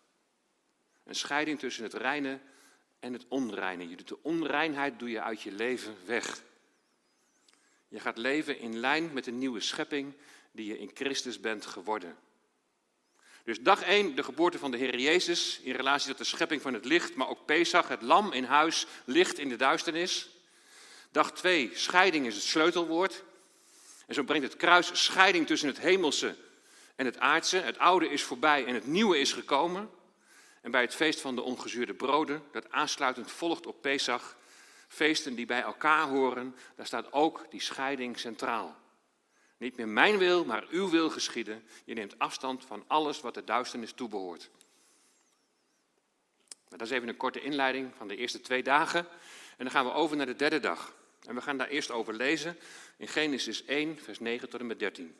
Een 1.04 1.14
scheiding 1.14 1.58
tussen 1.58 1.82
het 1.82 1.94
reine 1.94 2.40
en 3.00 3.12
het 3.12 3.24
onreine. 3.28 3.88
Je 3.88 3.96
doet 3.96 4.08
de 4.08 4.22
onreinheid 4.22 4.98
doe 4.98 5.10
je 5.10 5.22
uit 5.22 5.42
je 5.42 5.52
leven 5.52 5.96
weg. 6.04 6.42
Je 7.88 8.00
gaat 8.00 8.18
leven 8.18 8.58
in 8.58 8.78
lijn 8.78 9.12
met 9.12 9.24
de 9.24 9.30
nieuwe 9.30 9.60
schepping 9.60 10.14
die 10.52 10.66
je 10.66 10.78
in 10.78 10.90
Christus 10.94 11.40
bent 11.40 11.66
geworden. 11.66 12.16
Dus 13.44 13.60
dag 13.60 13.82
1, 13.82 14.14
de 14.14 14.22
geboorte 14.22 14.58
van 14.58 14.70
de 14.70 14.76
Heer 14.76 14.98
Jezus 14.98 15.60
in 15.60 15.74
relatie 15.74 16.08
tot 16.08 16.18
de 16.18 16.24
schepping 16.24 16.62
van 16.62 16.74
het 16.74 16.84
licht, 16.84 17.14
maar 17.14 17.28
ook 17.28 17.46
Pesach, 17.46 17.88
het 17.88 18.02
lam 18.02 18.32
in 18.32 18.44
huis, 18.44 18.86
licht 19.04 19.38
in 19.38 19.48
de 19.48 19.56
duisternis. 19.56 20.35
Dag 21.16 21.32
2, 21.32 21.70
scheiding 21.74 22.26
is 22.26 22.34
het 22.34 22.44
sleutelwoord. 22.44 23.24
En 24.06 24.14
zo 24.14 24.22
brengt 24.22 24.46
het 24.46 24.56
kruis 24.56 25.04
scheiding 25.04 25.46
tussen 25.46 25.68
het 25.68 25.78
hemelse 25.78 26.36
en 26.96 27.06
het 27.06 27.18
aardse. 27.18 27.56
Het 27.56 27.78
oude 27.78 28.08
is 28.08 28.22
voorbij 28.22 28.64
en 28.64 28.74
het 28.74 28.86
nieuwe 28.86 29.18
is 29.18 29.32
gekomen. 29.32 29.90
En 30.60 30.70
bij 30.70 30.80
het 30.80 30.94
feest 30.94 31.20
van 31.20 31.34
de 31.34 31.42
ongezuurde 31.42 31.94
broden, 31.94 32.42
dat 32.52 32.70
aansluitend 32.70 33.30
volgt 33.30 33.66
op 33.66 33.82
Pesach, 33.82 34.36
feesten 34.88 35.34
die 35.34 35.46
bij 35.46 35.62
elkaar 35.62 36.08
horen, 36.08 36.56
daar 36.74 36.86
staat 36.86 37.12
ook 37.12 37.46
die 37.50 37.60
scheiding 37.60 38.18
centraal. 38.18 38.76
Niet 39.56 39.76
meer 39.76 39.88
mijn 39.88 40.18
wil, 40.18 40.44
maar 40.44 40.66
uw 40.70 40.90
wil 40.90 41.10
geschieden. 41.10 41.64
Je 41.84 41.94
neemt 41.94 42.18
afstand 42.18 42.64
van 42.64 42.84
alles 42.86 43.20
wat 43.20 43.34
de 43.34 43.44
duisternis 43.44 43.92
toebehoort. 43.92 44.50
Nou, 46.48 46.78
dat 46.78 46.80
is 46.80 46.90
even 46.90 47.08
een 47.08 47.16
korte 47.16 47.40
inleiding 47.40 47.92
van 47.96 48.08
de 48.08 48.16
eerste 48.16 48.40
twee 48.40 48.62
dagen. 48.62 49.00
En 49.56 49.64
dan 49.64 49.70
gaan 49.70 49.84
we 49.84 49.92
over 49.92 50.16
naar 50.16 50.26
de 50.26 50.36
derde 50.36 50.60
dag. 50.60 50.94
En 51.26 51.34
we 51.34 51.40
gaan 51.40 51.58
daar 51.58 51.68
eerst 51.68 51.90
over 51.90 52.14
lezen 52.14 52.58
in 52.96 53.08
Genesis 53.08 53.64
1, 53.64 53.98
vers 53.98 54.18
9 54.18 54.48
tot 54.48 54.60
en 54.60 54.66
met 54.66 54.78
13. 54.78 55.16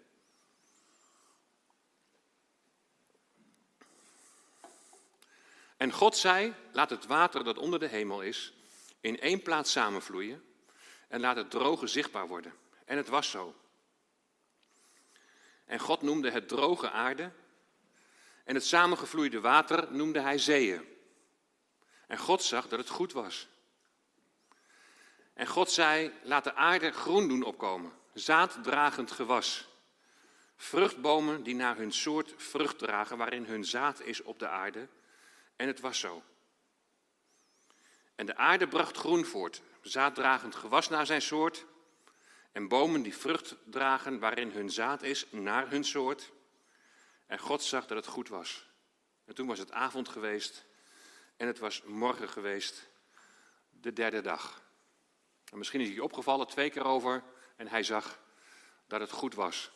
En 5.76 5.92
God 5.92 6.16
zei: 6.16 6.54
Laat 6.72 6.90
het 6.90 7.06
water 7.06 7.44
dat 7.44 7.58
onder 7.58 7.78
de 7.78 7.88
hemel 7.88 8.22
is, 8.22 8.52
in 9.00 9.20
één 9.20 9.42
plaats 9.42 9.72
samenvloeien 9.72 10.44
en 11.08 11.20
laat 11.20 11.36
het 11.36 11.50
droge 11.50 11.86
zichtbaar 11.86 12.28
worden. 12.28 12.54
En 12.84 12.96
het 12.96 13.08
was 13.08 13.30
zo. 13.30 13.54
En 15.64 15.78
God 15.78 16.02
noemde 16.02 16.30
het 16.30 16.48
droge 16.48 16.90
aarde 16.90 17.32
en 18.44 18.54
het 18.54 18.64
samengevloeide 18.64 19.40
water 19.40 19.92
noemde 19.92 20.20
hij 20.20 20.38
zeeën. 20.38 20.84
En 22.06 22.18
God 22.18 22.42
zag 22.42 22.68
dat 22.68 22.78
het 22.78 22.88
goed 22.88 23.12
was. 23.12 23.48
En 25.37 25.47
God 25.47 25.71
zei, 25.71 26.12
laat 26.23 26.45
de 26.45 26.55
aarde 26.55 26.93
groen 26.93 27.28
doen 27.28 27.43
opkomen, 27.43 27.93
zaaddragend 28.12 29.11
gewas. 29.11 29.69
Vruchtbomen 30.57 31.43
die 31.43 31.55
naar 31.55 31.76
hun 31.76 31.93
soort 31.93 32.35
vrucht 32.37 32.78
dragen, 32.78 33.16
waarin 33.16 33.45
hun 33.45 33.64
zaad 33.64 34.00
is 34.00 34.23
op 34.23 34.38
de 34.38 34.49
aarde. 34.49 34.88
En 35.57 35.66
het 35.66 35.81
was 35.81 35.99
zo. 35.99 36.23
En 38.14 38.26
de 38.26 38.37
aarde 38.37 38.69
bracht 38.69 38.97
groen 38.97 39.25
voort, 39.25 39.62
zaaddragend 39.81 40.55
gewas 40.55 40.88
naar 40.88 41.07
zijn 41.07 41.23
soort, 41.23 41.64
en 42.52 42.69
bomen 42.69 43.02
die 43.02 43.16
vrucht 43.16 43.57
dragen 43.64 44.19
waarin 44.19 44.50
hun 44.50 44.71
zaad 44.71 45.02
is, 45.02 45.26
naar 45.31 45.71
hun 45.71 45.85
soort. 45.85 46.33
En 47.26 47.38
God 47.38 47.62
zag 47.62 47.87
dat 47.87 47.97
het 47.97 48.07
goed 48.07 48.28
was. 48.28 48.66
En 49.25 49.35
toen 49.35 49.47
was 49.47 49.59
het 49.59 49.73
avond 49.73 50.09
geweest 50.09 50.64
en 51.37 51.47
het 51.47 51.59
was 51.59 51.83
morgen 51.83 52.28
geweest, 52.28 52.88
de 53.71 53.93
derde 53.93 54.21
dag. 54.21 54.64
En 55.52 55.58
misschien 55.58 55.80
is 55.80 55.88
hij 55.88 55.98
opgevallen 55.98 56.46
twee 56.46 56.70
keer 56.70 56.84
over 56.84 57.22
en 57.56 57.68
hij 57.68 57.82
zag 57.82 58.20
dat 58.86 59.00
het 59.00 59.10
goed 59.10 59.34
was. 59.34 59.70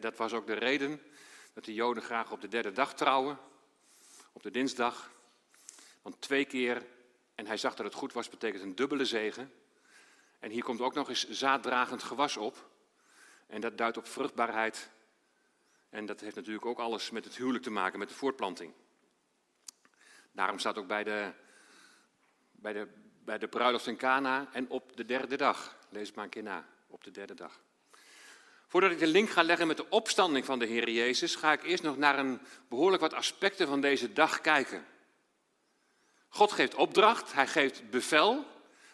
Dat 0.00 0.16
was 0.16 0.32
ook 0.32 0.46
de 0.46 0.54
reden 0.54 1.02
dat 1.52 1.64
de 1.64 1.74
Joden 1.74 2.02
graag 2.02 2.32
op 2.32 2.40
de 2.40 2.48
derde 2.48 2.72
dag 2.72 2.94
trouwen, 2.94 3.38
op 4.32 4.42
de 4.42 4.50
dinsdag. 4.50 5.10
Want 6.02 6.20
twee 6.20 6.44
keer 6.44 6.86
en 7.34 7.46
hij 7.46 7.56
zag 7.56 7.74
dat 7.74 7.86
het 7.86 7.94
goed 7.94 8.12
was, 8.12 8.28
betekent 8.28 8.62
een 8.62 8.74
dubbele 8.74 9.04
zegen. 9.04 9.52
En 10.38 10.50
hier 10.50 10.62
komt 10.64 10.80
ook 10.80 10.94
nog 10.94 11.08
eens 11.08 11.28
zaaddragend 11.28 12.02
gewas 12.02 12.36
op. 12.36 12.70
En 13.46 13.60
dat 13.60 13.78
duidt 13.78 13.96
op 13.96 14.06
vruchtbaarheid. 14.06 14.90
En 15.90 16.06
dat 16.06 16.20
heeft 16.20 16.36
natuurlijk 16.36 16.66
ook 16.66 16.78
alles 16.78 17.10
met 17.10 17.24
het 17.24 17.36
huwelijk 17.36 17.64
te 17.64 17.70
maken, 17.70 17.98
met 17.98 18.08
de 18.08 18.14
voortplanting. 18.14 18.72
Daarom 20.32 20.58
staat 20.58 20.78
ook 20.78 20.86
bij 20.86 21.04
de, 21.04 21.32
bij 22.50 22.72
de, 22.72 22.88
bij 23.28 23.38
de 23.38 23.48
bruiloft 23.48 23.86
in 23.86 23.96
Cana 23.96 24.48
en 24.52 24.70
op 24.70 24.96
de 24.96 25.04
derde 25.04 25.36
dag. 25.36 25.76
Lees 25.88 26.06
het 26.06 26.16
maar 26.16 26.24
een 26.24 26.30
keer 26.30 26.42
na, 26.42 26.68
op 26.86 27.04
de 27.04 27.10
derde 27.10 27.34
dag. 27.34 27.60
Voordat 28.66 28.90
ik 28.90 28.98
de 28.98 29.06
link 29.06 29.30
ga 29.30 29.42
leggen 29.42 29.66
met 29.66 29.76
de 29.76 29.88
opstanding 29.88 30.44
van 30.44 30.58
de 30.58 30.66
Heer 30.66 30.90
Jezus, 30.90 31.34
ga 31.34 31.52
ik 31.52 31.62
eerst 31.62 31.82
nog 31.82 31.96
naar 31.96 32.18
een 32.18 32.40
behoorlijk 32.68 33.02
wat 33.02 33.14
aspecten 33.14 33.66
van 33.66 33.80
deze 33.80 34.12
dag 34.12 34.40
kijken. 34.40 34.86
God 36.28 36.52
geeft 36.52 36.74
opdracht, 36.74 37.32
hij 37.32 37.46
geeft 37.46 37.90
bevel 37.90 38.44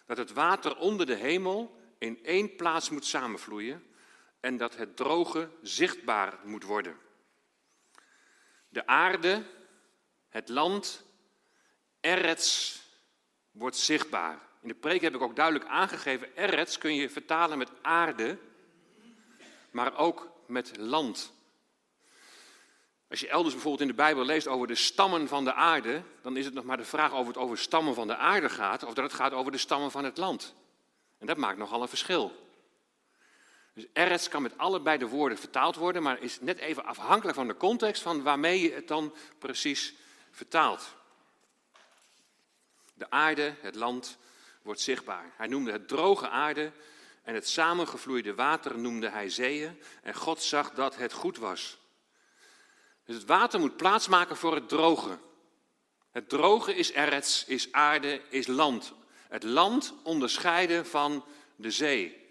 dat 0.06 0.16
het 0.16 0.32
water 0.32 0.76
onder 0.76 1.06
de 1.06 1.14
hemel 1.14 1.76
in 1.98 2.24
één 2.24 2.56
plaats 2.56 2.90
moet 2.90 3.04
samenvloeien 3.04 3.86
en 4.40 4.56
dat 4.56 4.76
het 4.76 4.96
droge 4.96 5.48
zichtbaar 5.62 6.38
moet 6.44 6.64
worden. 6.64 6.96
De 8.68 8.86
aarde, 8.86 9.42
het 10.28 10.48
land, 10.48 11.04
Eretz 12.00 12.82
wordt 13.54 13.76
zichtbaar. 13.76 14.38
In 14.60 14.68
de 14.68 14.74
preek 14.74 15.00
heb 15.00 15.14
ik 15.14 15.22
ook 15.22 15.36
duidelijk 15.36 15.66
aangegeven, 15.66 16.28
Eretz 16.34 16.78
kun 16.78 16.94
je 16.94 17.10
vertalen 17.10 17.58
met 17.58 17.70
aarde, 17.82 18.38
maar 19.70 19.96
ook 19.96 20.30
met 20.46 20.76
land. 20.76 21.32
Als 23.08 23.20
je 23.20 23.28
elders 23.28 23.54
bijvoorbeeld 23.54 23.82
in 23.82 23.96
de 23.96 24.02
Bijbel 24.02 24.24
leest 24.24 24.46
over 24.46 24.66
de 24.66 24.74
stammen 24.74 25.28
van 25.28 25.44
de 25.44 25.54
aarde, 25.54 26.02
dan 26.22 26.36
is 26.36 26.44
het 26.44 26.54
nog 26.54 26.64
maar 26.64 26.76
de 26.76 26.84
vraag 26.84 27.12
of 27.12 27.26
het 27.26 27.36
over 27.36 27.58
stammen 27.58 27.94
van 27.94 28.06
de 28.06 28.16
aarde 28.16 28.48
gaat 28.48 28.82
of 28.82 28.94
dat 28.94 29.04
het 29.04 29.12
gaat 29.12 29.32
over 29.32 29.52
de 29.52 29.58
stammen 29.58 29.90
van 29.90 30.04
het 30.04 30.16
land. 30.16 30.54
En 31.18 31.26
dat 31.26 31.36
maakt 31.36 31.58
nogal 31.58 31.82
een 31.82 31.88
verschil. 31.88 32.32
Dus 33.74 33.86
Eretz 33.92 34.28
kan 34.28 34.42
met 34.42 34.58
allebei 34.58 34.98
de 34.98 35.08
woorden 35.08 35.38
vertaald 35.38 35.76
worden, 35.76 36.02
maar 36.02 36.22
is 36.22 36.40
net 36.40 36.58
even 36.58 36.84
afhankelijk 36.84 37.36
van 37.36 37.46
de 37.46 37.56
context 37.56 38.02
van 38.02 38.22
waarmee 38.22 38.60
je 38.60 38.72
het 38.72 38.88
dan 38.88 39.14
precies 39.38 39.94
vertaalt. 40.30 40.94
De 42.94 43.10
aarde, 43.10 43.54
het 43.60 43.74
land, 43.74 44.18
wordt 44.62 44.80
zichtbaar. 44.80 45.32
Hij 45.36 45.46
noemde 45.46 45.72
het 45.72 45.88
droge 45.88 46.28
aarde 46.28 46.72
en 47.22 47.34
het 47.34 47.48
samengevloeide 47.48 48.34
water 48.34 48.78
noemde 48.78 49.08
hij 49.08 49.30
zeeën. 49.30 49.82
En 50.02 50.14
God 50.14 50.42
zag 50.42 50.70
dat 50.70 50.96
het 50.96 51.12
goed 51.12 51.38
was. 51.38 51.78
Dus 53.04 53.16
het 53.16 53.24
water 53.24 53.60
moet 53.60 53.76
plaatsmaken 53.76 54.36
voor 54.36 54.54
het 54.54 54.68
droge. 54.68 55.18
Het 56.10 56.28
droge 56.28 56.74
is 56.74 56.90
erets, 56.90 57.44
is 57.44 57.72
aarde, 57.72 58.22
is 58.28 58.46
land. 58.46 58.92
Het 59.28 59.42
land 59.42 59.94
onderscheiden 60.02 60.86
van 60.86 61.24
de 61.56 61.70
zee. 61.70 62.22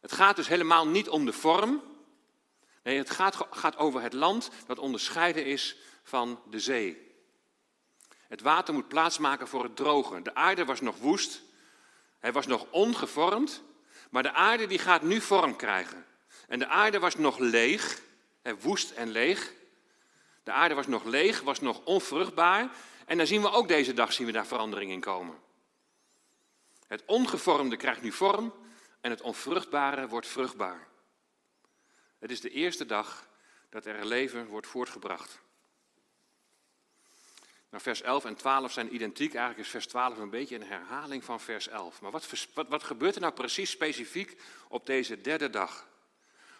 Het 0.00 0.12
gaat 0.12 0.36
dus 0.36 0.48
helemaal 0.48 0.86
niet 0.86 1.08
om 1.08 1.24
de 1.24 1.32
vorm. 1.32 1.82
Nee, 2.82 2.98
het 2.98 3.10
gaat, 3.10 3.36
gaat 3.50 3.76
over 3.76 4.00
het 4.00 4.12
land 4.12 4.50
dat 4.66 4.78
onderscheiden 4.78 5.44
is 5.44 5.76
van 6.02 6.42
de 6.50 6.60
zee. 6.60 7.07
Het 8.28 8.40
water 8.40 8.74
moet 8.74 8.88
plaatsmaken 8.88 9.48
voor 9.48 9.62
het 9.62 9.76
droge. 9.76 10.22
De 10.22 10.34
aarde 10.34 10.64
was 10.64 10.80
nog 10.80 10.98
woest. 10.98 11.42
Hij 12.18 12.32
was 12.32 12.46
nog 12.46 12.66
ongevormd. 12.70 13.62
Maar 14.10 14.22
de 14.22 14.32
aarde 14.32 14.66
die 14.66 14.78
gaat 14.78 15.02
nu 15.02 15.20
vorm 15.20 15.56
krijgen. 15.56 16.06
En 16.48 16.58
de 16.58 16.66
aarde 16.66 16.98
was 16.98 17.14
nog 17.14 17.38
leeg 17.38 18.06
woest 18.56 18.90
en 18.90 19.08
leeg. 19.08 19.52
De 20.42 20.52
aarde 20.52 20.74
was 20.74 20.86
nog 20.86 21.04
leeg, 21.04 21.40
was 21.40 21.60
nog 21.60 21.80
onvruchtbaar. 21.84 22.70
En 23.06 23.16
dan 23.16 23.26
zien 23.26 23.42
we 23.42 23.50
ook 23.50 23.68
deze 23.68 23.94
dag 23.94 24.12
zien 24.12 24.26
we 24.26 24.32
daar 24.32 24.46
verandering 24.46 24.90
in 24.90 25.00
komen. 25.00 25.36
Het 26.86 27.02
ongevormde 27.06 27.76
krijgt 27.76 28.02
nu 28.02 28.12
vorm 28.12 28.54
en 29.00 29.10
het 29.10 29.20
onvruchtbare 29.20 30.08
wordt 30.08 30.26
vruchtbaar. 30.26 30.88
Het 32.18 32.30
is 32.30 32.40
de 32.40 32.50
eerste 32.50 32.86
dag 32.86 33.28
dat 33.70 33.86
er 33.86 34.06
leven 34.06 34.46
wordt 34.46 34.66
voortgebracht. 34.66 35.40
Nou, 37.70 37.82
vers 37.82 38.02
11 38.02 38.24
en 38.24 38.34
12 38.34 38.72
zijn 38.72 38.94
identiek. 38.94 39.34
Eigenlijk 39.34 39.64
is 39.66 39.72
vers 39.72 39.86
12 39.86 40.18
een 40.18 40.30
beetje 40.30 40.54
een 40.54 40.66
herhaling 40.66 41.24
van 41.24 41.40
vers 41.40 41.68
11. 41.68 42.00
Maar 42.00 42.10
wat, 42.10 42.26
wat, 42.54 42.68
wat 42.68 42.82
gebeurt 42.82 43.14
er 43.14 43.20
nou 43.20 43.32
precies 43.32 43.70
specifiek 43.70 44.40
op 44.68 44.86
deze 44.86 45.20
derde 45.20 45.50
dag? 45.50 45.86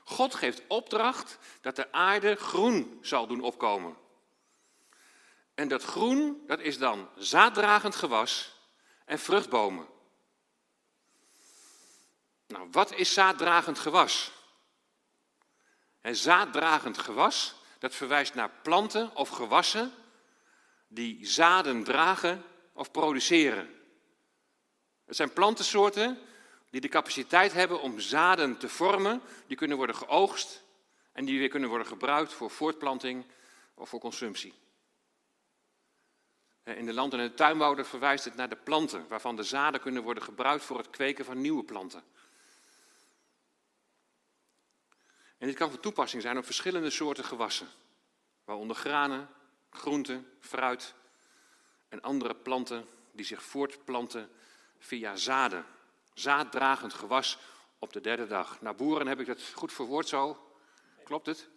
God 0.04 0.34
geeft 0.34 0.62
opdracht 0.66 1.38
dat 1.60 1.76
de 1.76 1.92
aarde 1.92 2.34
groen 2.34 2.98
zal 3.02 3.26
doen 3.26 3.40
opkomen. 3.40 3.96
En 5.54 5.68
dat 5.68 5.84
groen, 5.84 6.42
dat 6.46 6.60
is 6.60 6.78
dan 6.78 7.08
zaaddragend 7.16 7.94
gewas 7.94 8.56
en 9.04 9.18
vruchtbomen. 9.18 9.86
Nou, 12.46 12.68
wat 12.70 12.92
is 12.92 13.12
zaaddragend 13.12 13.78
gewas? 13.78 14.32
En 16.00 16.16
zaaddragend 16.16 16.98
gewas, 16.98 17.54
dat 17.78 17.94
verwijst 17.94 18.34
naar 18.34 18.50
planten 18.62 19.16
of 19.16 19.28
gewassen 19.28 19.92
die 20.88 21.26
zaden 21.26 21.84
dragen 21.84 22.44
of 22.72 22.90
produceren. 22.90 23.74
Het 25.04 25.16
zijn 25.16 25.32
plantensoorten 25.32 26.18
die 26.70 26.80
de 26.80 26.88
capaciteit 26.88 27.52
hebben 27.52 27.80
om 27.80 28.00
zaden 28.00 28.58
te 28.58 28.68
vormen, 28.68 29.22
die 29.46 29.56
kunnen 29.56 29.76
worden 29.76 29.96
geoogst 29.96 30.64
en 31.12 31.24
die 31.24 31.38
weer 31.38 31.48
kunnen 31.48 31.68
worden 31.68 31.86
gebruikt 31.86 32.32
voor 32.32 32.50
voortplanting 32.50 33.26
of 33.74 33.88
voor 33.88 34.00
consumptie. 34.00 34.54
In 36.64 36.86
de 36.86 36.92
land- 36.92 37.12
en 37.12 37.34
de 37.76 37.84
verwijst 37.84 38.24
het 38.24 38.34
naar 38.34 38.48
de 38.48 38.56
planten, 38.56 39.08
waarvan 39.08 39.36
de 39.36 39.42
zaden 39.42 39.80
kunnen 39.80 40.02
worden 40.02 40.22
gebruikt 40.22 40.64
voor 40.64 40.78
het 40.78 40.90
kweken 40.90 41.24
van 41.24 41.40
nieuwe 41.40 41.64
planten. 41.64 42.02
En 45.38 45.46
dit 45.46 45.56
kan 45.56 45.70
van 45.70 45.80
toepassing 45.80 46.22
zijn 46.22 46.38
op 46.38 46.44
verschillende 46.44 46.90
soorten 46.90 47.24
gewassen, 47.24 47.68
waaronder 48.44 48.76
granen, 48.76 49.28
groenten, 49.70 50.32
fruit 50.40 50.94
en 51.88 52.00
andere 52.00 52.34
planten 52.34 52.86
die 53.12 53.24
zich 53.24 53.42
voortplanten 53.42 54.30
via 54.78 55.16
zaden. 55.16 55.64
Zaaddragend 56.14 56.94
gewas 56.94 57.38
op 57.78 57.92
de 57.92 58.00
derde 58.00 58.26
dag. 58.26 58.60
Nou, 58.60 58.76
boeren 58.76 59.06
heb 59.06 59.20
ik 59.20 59.26
dat 59.26 59.42
goed 59.54 59.72
verwoord 59.72 60.08
zo. 60.08 60.52
Klopt 61.04 61.26
het? 61.26 61.48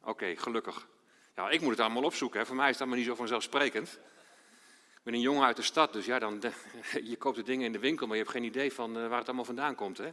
Oké, 0.00 0.36
gelukkig. 0.36 0.86
Ja, 1.34 1.48
ik 1.48 1.60
moet 1.60 1.70
het 1.70 1.80
allemaal 1.80 2.02
opzoeken. 2.02 2.40
Hè. 2.40 2.46
Voor 2.46 2.56
mij 2.56 2.66
is 2.66 2.72
het 2.72 2.80
allemaal 2.80 2.98
niet 2.98 3.08
zo 3.08 3.14
vanzelfsprekend. 3.14 3.88
Ik 4.96 5.02
ben 5.02 5.14
een 5.14 5.20
jongen 5.20 5.46
uit 5.46 5.56
de 5.56 5.62
stad, 5.62 5.92
dus 5.92 6.06
ja, 6.06 6.18
dan, 6.18 6.42
je 7.10 7.16
koopt 7.16 7.36
de 7.36 7.42
dingen 7.42 7.66
in 7.66 7.72
de 7.72 7.78
winkel, 7.78 8.06
maar 8.06 8.16
je 8.16 8.22
hebt 8.22 8.34
geen 8.34 8.44
idee 8.44 8.72
van 8.72 8.96
eh, 8.96 9.08
waar 9.08 9.18
het 9.18 9.26
allemaal 9.26 9.44
vandaan 9.44 9.74
komt. 9.74 9.98
Hè? 9.98 10.12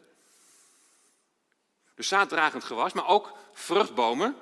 Dus 1.95 2.07
zaaddragend 2.07 2.63
gewas, 2.63 2.93
maar 2.93 3.07
ook 3.07 3.37
vruchtbomen. 3.51 4.35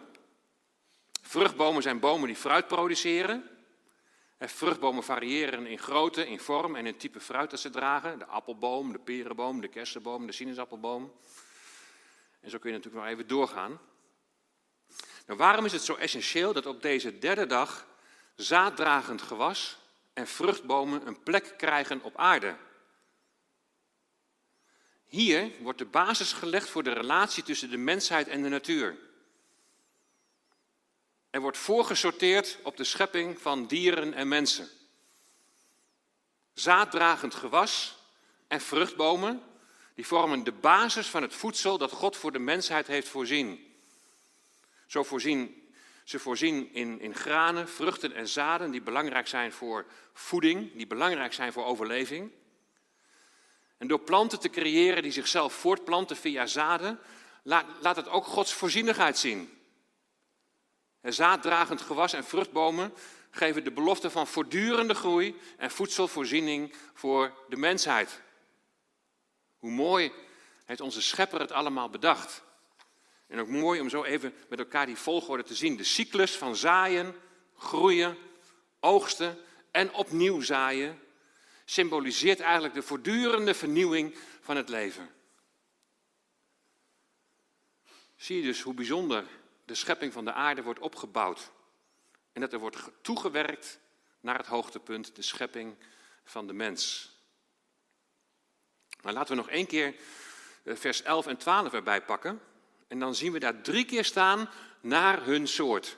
Vruchtbomen 1.31 1.81
zijn 1.81 1.99
bomen 1.99 2.27
die 2.27 2.35
fruit 2.35 2.67
produceren. 2.67 3.49
Vruchtbomen 4.39 5.03
variëren 5.03 5.65
in 5.65 5.79
grootte, 5.79 6.27
in 6.27 6.39
vorm 6.39 6.75
en 6.75 6.85
in 6.85 6.97
type 6.97 7.19
fruit 7.19 7.49
dat 7.49 7.59
ze 7.59 7.69
dragen. 7.69 8.19
De 8.19 8.25
appelboom, 8.25 8.91
de 8.91 8.99
perenboom, 8.99 9.61
de 9.61 9.67
kersenboom, 9.67 10.25
de 10.25 10.31
sinaasappelboom. 10.31 11.13
En 12.39 12.49
zo 12.49 12.57
kun 12.57 12.69
je 12.69 12.75
natuurlijk 12.75 13.03
nog 13.03 13.13
even 13.13 13.27
doorgaan. 13.27 13.79
Nou, 15.25 15.39
waarom 15.39 15.65
is 15.65 15.71
het 15.71 15.81
zo 15.81 15.95
essentieel 15.95 16.53
dat 16.53 16.65
op 16.65 16.81
deze 16.81 17.17
derde 17.17 17.45
dag 17.45 17.87
zaaddragend 18.35 19.21
gewas 19.21 19.77
en 20.13 20.27
vruchtbomen 20.27 21.07
een 21.07 21.23
plek 21.23 21.53
krijgen 21.57 22.01
op 22.01 22.17
aarde? 22.17 22.55
Hier 25.05 25.51
wordt 25.59 25.79
de 25.79 25.85
basis 25.85 26.33
gelegd 26.33 26.69
voor 26.69 26.83
de 26.83 26.93
relatie 26.93 27.43
tussen 27.43 27.69
de 27.69 27.77
mensheid 27.77 28.27
en 28.27 28.43
de 28.43 28.49
natuur. 28.49 29.09
Er 31.31 31.41
wordt 31.41 31.57
voorgesorteerd 31.57 32.57
op 32.63 32.77
de 32.77 32.83
schepping 32.83 33.41
van 33.41 33.65
dieren 33.67 34.13
en 34.13 34.27
mensen. 34.27 34.69
Zaaddragend 36.53 37.35
gewas 37.35 37.97
en 38.47 38.61
vruchtbomen, 38.61 39.43
die 39.95 40.07
vormen 40.07 40.43
de 40.43 40.51
basis 40.51 41.07
van 41.07 41.21
het 41.21 41.33
voedsel 41.33 41.77
dat 41.77 41.91
God 41.91 42.17
voor 42.17 42.31
de 42.31 42.39
mensheid 42.39 42.87
heeft 42.87 43.07
voorzien. 43.07 43.75
Zo 44.87 45.03
voorzien, 45.03 45.69
ze 46.03 46.19
voorzien 46.19 46.73
in, 46.73 46.99
in 46.99 47.15
granen, 47.15 47.69
vruchten 47.69 48.13
en 48.13 48.27
zaden 48.27 48.71
die 48.71 48.81
belangrijk 48.81 49.27
zijn 49.27 49.51
voor 49.51 49.85
voeding, 50.13 50.75
die 50.75 50.87
belangrijk 50.87 51.33
zijn 51.33 51.53
voor 51.53 51.65
overleving. 51.65 52.31
En 53.77 53.87
door 53.87 53.99
planten 53.99 54.39
te 54.39 54.49
creëren 54.49 55.03
die 55.03 55.11
zichzelf 55.11 55.53
voortplanten 55.53 56.15
via 56.15 56.45
zaden, 56.45 56.99
laat, 57.43 57.65
laat 57.81 57.95
het 57.95 58.07
ook 58.07 58.25
Gods 58.25 58.53
voorzienigheid 58.53 59.17
zien. 59.17 59.60
Zaaddragend 61.01 61.81
gewas 61.81 62.13
en 62.13 62.23
vruchtbomen 62.23 62.93
geven 63.31 63.63
de 63.63 63.71
belofte 63.71 64.09
van 64.09 64.27
voortdurende 64.27 64.93
groei 64.93 65.39
en 65.57 65.71
voedselvoorziening 65.71 66.73
voor 66.93 67.33
de 67.49 67.57
mensheid. 67.57 68.21
Hoe 69.57 69.71
mooi 69.71 70.11
heeft 70.65 70.81
onze 70.81 71.01
schepper 71.01 71.39
het 71.39 71.51
allemaal 71.51 71.89
bedacht. 71.89 72.43
En 73.27 73.39
ook 73.39 73.47
mooi 73.47 73.79
om 73.79 73.89
zo 73.89 74.03
even 74.03 74.33
met 74.49 74.59
elkaar 74.59 74.85
die 74.85 74.95
volgorde 74.95 75.43
te 75.43 75.55
zien. 75.55 75.77
De 75.77 75.83
cyclus 75.83 76.37
van 76.37 76.55
zaaien, 76.55 77.15
groeien, 77.57 78.17
oogsten 78.79 79.37
en 79.71 79.93
opnieuw 79.93 80.41
zaaien 80.41 80.99
symboliseert 81.65 82.39
eigenlijk 82.39 82.73
de 82.73 82.81
voortdurende 82.81 83.53
vernieuwing 83.53 84.15
van 84.41 84.55
het 84.55 84.69
leven. 84.69 85.09
Zie 88.15 88.37
je 88.37 88.43
dus 88.43 88.61
hoe 88.61 88.73
bijzonder 88.73 89.25
de 89.71 89.77
schepping 89.77 90.13
van 90.13 90.25
de 90.25 90.33
aarde 90.33 90.63
wordt 90.63 90.79
opgebouwd. 90.79 91.51
En 92.33 92.41
dat 92.41 92.53
er 92.53 92.59
wordt 92.59 92.77
toegewerkt 93.01 93.79
naar 94.19 94.37
het 94.37 94.47
hoogtepunt, 94.47 95.15
de 95.15 95.21
schepping 95.21 95.75
van 96.23 96.47
de 96.47 96.53
mens. 96.53 97.11
Maar 99.01 99.13
laten 99.13 99.35
we 99.35 99.41
nog 99.41 99.49
één 99.49 99.67
keer 99.67 99.95
eh, 100.63 100.75
vers 100.75 101.01
11 101.01 101.27
en 101.27 101.37
12 101.37 101.73
erbij 101.73 102.01
pakken. 102.01 102.41
En 102.87 102.99
dan 102.99 103.15
zien 103.15 103.31
we 103.31 103.39
daar 103.39 103.61
drie 103.61 103.85
keer 103.85 104.05
staan 104.05 104.49
naar 104.81 105.25
hun 105.25 105.47
soort. 105.47 105.97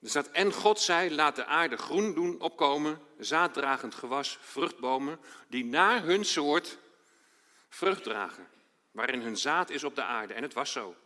Er 0.00 0.08
staat, 0.08 0.30
en 0.30 0.52
God 0.52 0.80
zei, 0.80 1.14
laat 1.14 1.36
de 1.36 1.44
aarde 1.44 1.76
groen 1.76 2.14
doen 2.14 2.40
opkomen, 2.40 3.00
zaaddragend 3.18 3.94
gewas, 3.94 4.38
vruchtbomen, 4.40 5.20
die 5.48 5.64
naar 5.64 6.02
hun 6.02 6.24
soort 6.24 6.78
vrucht 7.68 8.02
dragen, 8.02 8.48
waarin 8.90 9.20
hun 9.20 9.36
zaad 9.36 9.70
is 9.70 9.84
op 9.84 9.94
de 9.94 10.02
aarde. 10.02 10.34
En 10.34 10.42
het 10.42 10.54
was 10.54 10.72
zo. 10.72 10.96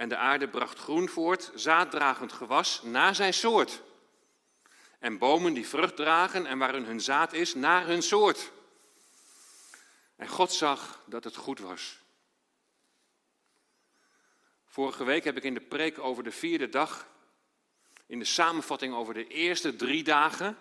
En 0.00 0.08
de 0.08 0.16
aarde 0.16 0.48
bracht 0.48 0.78
groen 0.78 1.08
voort, 1.08 1.50
zaaddragend 1.54 2.32
gewas, 2.32 2.82
naar 2.82 3.14
zijn 3.14 3.34
soort. 3.34 3.82
En 4.98 5.18
bomen 5.18 5.52
die 5.52 5.68
vrucht 5.68 5.96
dragen 5.96 6.46
en 6.46 6.58
waarin 6.58 6.84
hun 6.84 7.00
zaad 7.00 7.32
is, 7.32 7.54
naar 7.54 7.86
hun 7.86 8.02
soort. 8.02 8.50
En 10.16 10.28
God 10.28 10.52
zag 10.52 11.02
dat 11.06 11.24
het 11.24 11.36
goed 11.36 11.58
was. 11.58 11.98
Vorige 14.66 15.04
week 15.04 15.24
heb 15.24 15.36
ik 15.36 15.44
in 15.44 15.54
de 15.54 15.60
preek 15.60 15.98
over 15.98 16.22
de 16.22 16.32
vierde 16.32 16.68
dag, 16.68 17.06
in 18.06 18.18
de 18.18 18.24
samenvatting 18.24 18.94
over 18.94 19.14
de 19.14 19.26
eerste 19.26 19.76
drie 19.76 20.02
dagen, 20.02 20.58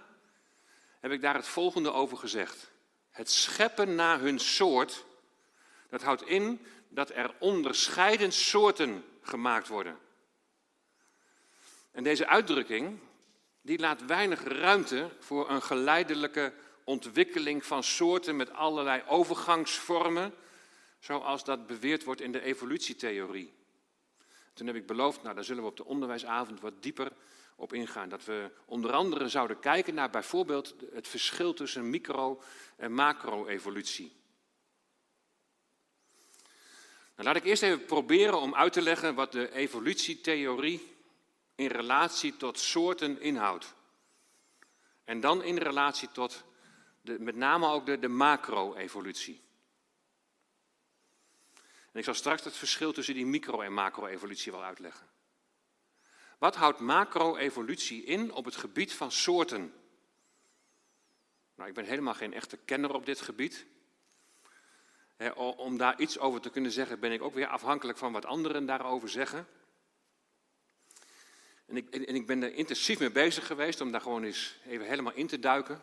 heb 0.99 1.11
ik 1.11 1.21
daar 1.21 1.35
het 1.35 1.47
volgende 1.47 1.91
over 1.91 2.17
gezegd. 2.17 2.71
Het 3.09 3.31
scheppen 3.31 3.95
naar 3.95 4.19
hun 4.19 4.39
soort, 4.39 5.05
dat 5.89 6.01
houdt 6.01 6.27
in 6.27 6.65
dat 6.89 7.09
er 7.09 7.33
onderscheiden 7.39 8.31
soorten 8.31 9.03
gemaakt 9.21 9.67
worden. 9.67 9.97
En 11.91 12.03
deze 12.03 12.27
uitdrukking, 12.27 12.99
die 13.61 13.79
laat 13.79 14.05
weinig 14.05 14.43
ruimte 14.43 15.09
voor 15.19 15.49
een 15.49 15.61
geleidelijke 15.61 16.53
ontwikkeling 16.83 17.65
van 17.65 17.83
soorten 17.83 18.35
met 18.35 18.51
allerlei 18.51 19.03
overgangsvormen, 19.07 20.33
zoals 20.99 21.43
dat 21.43 21.67
beweerd 21.67 22.03
wordt 22.03 22.21
in 22.21 22.31
de 22.31 22.41
evolutietheorie. 22.41 23.53
Toen 24.53 24.67
heb 24.67 24.75
ik 24.75 24.85
beloofd, 24.85 25.23
nou 25.23 25.35
daar 25.35 25.43
zullen 25.43 25.63
we 25.63 25.69
op 25.69 25.77
de 25.77 25.85
onderwijsavond 25.85 26.59
wat 26.59 26.83
dieper 26.83 27.11
op 27.55 27.73
ingaan. 27.73 28.09
Dat 28.09 28.25
we 28.25 28.51
onder 28.65 28.91
andere 28.91 29.29
zouden 29.29 29.59
kijken 29.59 29.93
naar 29.93 30.09
bijvoorbeeld 30.09 30.75
het 30.93 31.07
verschil 31.07 31.53
tussen 31.53 31.89
micro- 31.89 32.41
en 32.75 32.93
macro-evolutie. 32.93 34.17
Nou, 36.45 37.08
laat 37.25 37.35
ik 37.35 37.43
eerst 37.43 37.63
even 37.63 37.85
proberen 37.85 38.39
om 38.39 38.55
uit 38.55 38.73
te 38.73 38.81
leggen 38.81 39.15
wat 39.15 39.31
de 39.31 39.53
evolutietheorie 39.53 40.95
in 41.55 41.67
relatie 41.67 42.37
tot 42.37 42.59
soorten 42.59 43.21
inhoudt. 43.21 43.73
En 45.03 45.19
dan 45.19 45.43
in 45.43 45.57
relatie 45.57 46.11
tot 46.11 46.43
de, 47.01 47.19
met 47.19 47.35
name 47.35 47.67
ook 47.67 47.85
de, 47.85 47.99
de 47.99 48.07
macro-evolutie. 48.07 49.41
En 51.91 51.99
ik 51.99 52.03
zal 52.03 52.13
straks 52.13 52.43
het 52.43 52.55
verschil 52.55 52.93
tussen 52.93 53.13
die 53.13 53.25
micro- 53.25 53.61
en 53.61 53.73
macro-evolutie 53.73 54.51
wel 54.51 54.63
uitleggen. 54.63 55.07
Wat 56.37 56.55
houdt 56.55 56.79
macro-evolutie 56.79 58.03
in 58.03 58.31
op 58.31 58.45
het 58.45 58.55
gebied 58.55 58.93
van 58.93 59.11
soorten? 59.11 59.73
Nou, 61.55 61.69
ik 61.69 61.75
ben 61.75 61.85
helemaal 61.85 62.13
geen 62.13 62.33
echte 62.33 62.57
kenner 62.57 62.93
op 62.93 63.05
dit 63.05 63.21
gebied 63.21 63.65
om 65.35 65.77
daar 65.77 65.99
iets 65.99 66.19
over 66.19 66.41
te 66.41 66.49
kunnen 66.49 66.71
zeggen, 66.71 66.99
ben 66.99 67.11
ik 67.11 67.21
ook 67.21 67.33
weer 67.33 67.47
afhankelijk 67.47 67.97
van 67.97 68.11
wat 68.11 68.25
anderen 68.25 68.65
daarover 68.65 69.09
zeggen. 69.09 69.47
En 71.65 71.77
ik, 71.77 71.89
en 71.89 72.15
ik 72.15 72.27
ben 72.27 72.43
er 72.43 72.53
intensief 72.53 72.99
mee 72.99 73.11
bezig 73.11 73.47
geweest 73.47 73.81
om 73.81 73.91
daar 73.91 74.01
gewoon 74.01 74.23
eens 74.23 74.59
even 74.67 74.87
helemaal 74.87 75.13
in 75.13 75.27
te 75.27 75.39
duiken. 75.39 75.81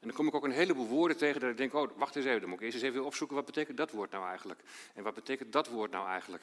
En 0.00 0.06
dan 0.06 0.12
kom 0.16 0.26
ik 0.26 0.34
ook 0.34 0.44
een 0.44 0.50
heleboel 0.50 0.86
woorden 0.86 1.16
tegen 1.16 1.40
dat 1.40 1.50
ik 1.50 1.56
denk, 1.56 1.74
oh, 1.74 1.90
wacht 1.96 2.16
eens 2.16 2.24
even, 2.24 2.40
dan 2.40 2.48
moet 2.48 2.58
ik 2.58 2.64
eerst 2.64 2.76
eens 2.76 2.86
even 2.86 3.04
opzoeken, 3.04 3.36
wat 3.36 3.44
betekent 3.44 3.76
dat 3.76 3.90
woord 3.90 4.10
nou 4.10 4.26
eigenlijk? 4.28 4.60
En 4.94 5.02
wat 5.02 5.14
betekent 5.14 5.52
dat 5.52 5.68
woord 5.68 5.90
nou 5.90 6.08
eigenlijk? 6.08 6.42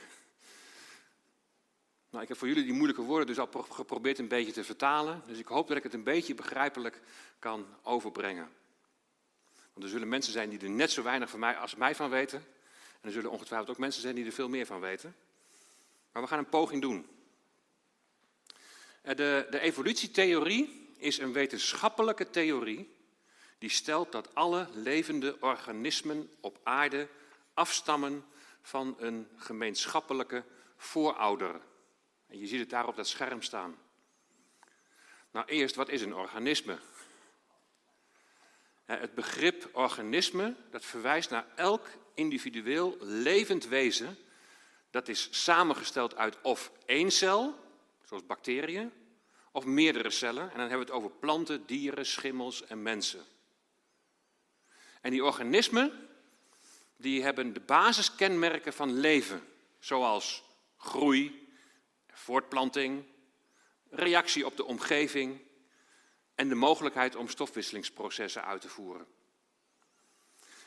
Nou, 2.10 2.24
ik 2.24 2.28
heb 2.30 2.38
voor 2.38 2.48
jullie 2.48 2.64
die 2.64 2.74
moeilijke 2.74 3.02
woorden 3.02 3.28
dus 3.28 3.40
al 3.40 3.50
geprobeerd 3.70 4.20
een 4.20 4.28
beetje 4.28 4.52
te 4.52 4.64
vertalen. 4.64 5.22
Dus 5.28 5.40
ik 5.40 5.48
hoop 5.48 5.68
dat 5.68 5.78
ik 5.78 5.84
het 5.84 5.94
een 5.94 6.04
beetje 6.04 6.36
begrijpelijk 6.36 7.02
kan 7.40 7.66
overbrengen. 7.82 8.50
Want 9.76 9.88
er 9.88 9.94
zullen 9.94 10.10
mensen 10.10 10.34
zijn 10.34 10.50
die 10.50 10.60
er 10.60 10.70
net 10.70 10.92
zo 10.92 11.04
weinig 11.04 11.30
van 11.30 11.40
mij 11.40 11.56
als 11.56 11.76
mij 11.76 11.96
van 11.96 12.10
weten. 12.10 12.46
En 13.02 13.08
er 13.08 13.12
zullen 13.12 13.32
ongetwijfeld 13.32 13.70
ook 13.70 13.78
mensen 13.78 14.02
zijn 14.02 14.16
die 14.16 14.26
er 14.26 14.32
veel 14.32 14.50
meer 14.50 14.66
van 14.66 14.80
weten. 14.80 15.16
Maar 16.12 16.22
we 16.22 16.28
gaan 16.28 16.40
een 16.40 16.50
poging 16.50 16.82
doen. 16.82 17.08
Eh, 19.02 19.16
de, 19.16 19.48
de 19.50 19.60
evolutietheorie 19.60 20.94
is 20.98 21.18
een 21.18 21.34
wetenschappelijke 21.34 22.30
theorie 22.30 22.94
die 23.58 23.70
stelt 23.70 24.12
dat 24.12 24.36
alle 24.36 24.68
levende 24.74 25.38
organismen 25.40 26.30
op 26.40 26.60
aarde 26.64 27.08
afstammen 27.54 28.26
van 28.62 28.96
een 29.00 29.28
gemeenschappelijke 29.36 30.44
voorouder. 30.78 31.62
En 32.28 32.40
je 32.40 32.48
ziet 32.48 32.60
het 32.60 32.70
daar 32.70 32.88
op 32.88 32.96
dat 32.96 33.08
scherm 33.08 33.42
staan. 33.42 33.78
Nou, 35.32 35.46
eerst, 35.46 35.76
wat 35.76 35.90
is 35.90 36.02
een 36.02 36.16
organisme? 36.16 36.78
Het 38.86 39.14
begrip 39.14 39.70
organisme, 39.72 40.56
dat 40.72 40.86
verwijst 40.86 41.30
naar 41.30 41.46
elk 41.56 41.88
individueel 42.14 42.98
levend 43.00 43.68
wezen. 43.68 44.18
Dat 44.90 45.08
is 45.08 45.28
samengesteld 45.44 46.16
uit 46.16 46.42
of 46.42 46.72
één 46.86 47.12
cel, 47.12 47.56
zoals 48.04 48.26
bacteriën, 48.26 48.92
of 49.52 49.66
meerdere 49.66 50.10
cellen. 50.10 50.44
En 50.44 50.58
dan 50.58 50.70
hebben 50.70 50.88
we 50.88 50.94
het 50.94 51.04
over 51.04 51.12
planten, 51.12 51.66
dieren, 51.66 52.06
schimmels 52.06 52.66
en 52.66 52.82
mensen. 52.82 53.24
En 55.02 55.12
die 55.12 55.24
organismen, 55.24 56.08
die 56.98 57.24
hebben 57.24 57.54
de 57.54 57.60
basiskenmerken 57.60 58.74
van 58.74 59.00
leven, 59.00 59.42
zoals 59.80 60.44
groei, 60.78 61.48
voortplanting, 62.12 63.04
reactie 63.90 64.46
op 64.46 64.58
de 64.58 64.66
omgeving 64.66 65.40
en 66.36 66.50
de 66.50 66.56
mogelijkheid 66.56 67.16
om 67.16 67.28
stofwisselingsprocessen 67.28 68.46
uit 68.46 68.62
te 68.62 68.70
voeren. 68.70 69.08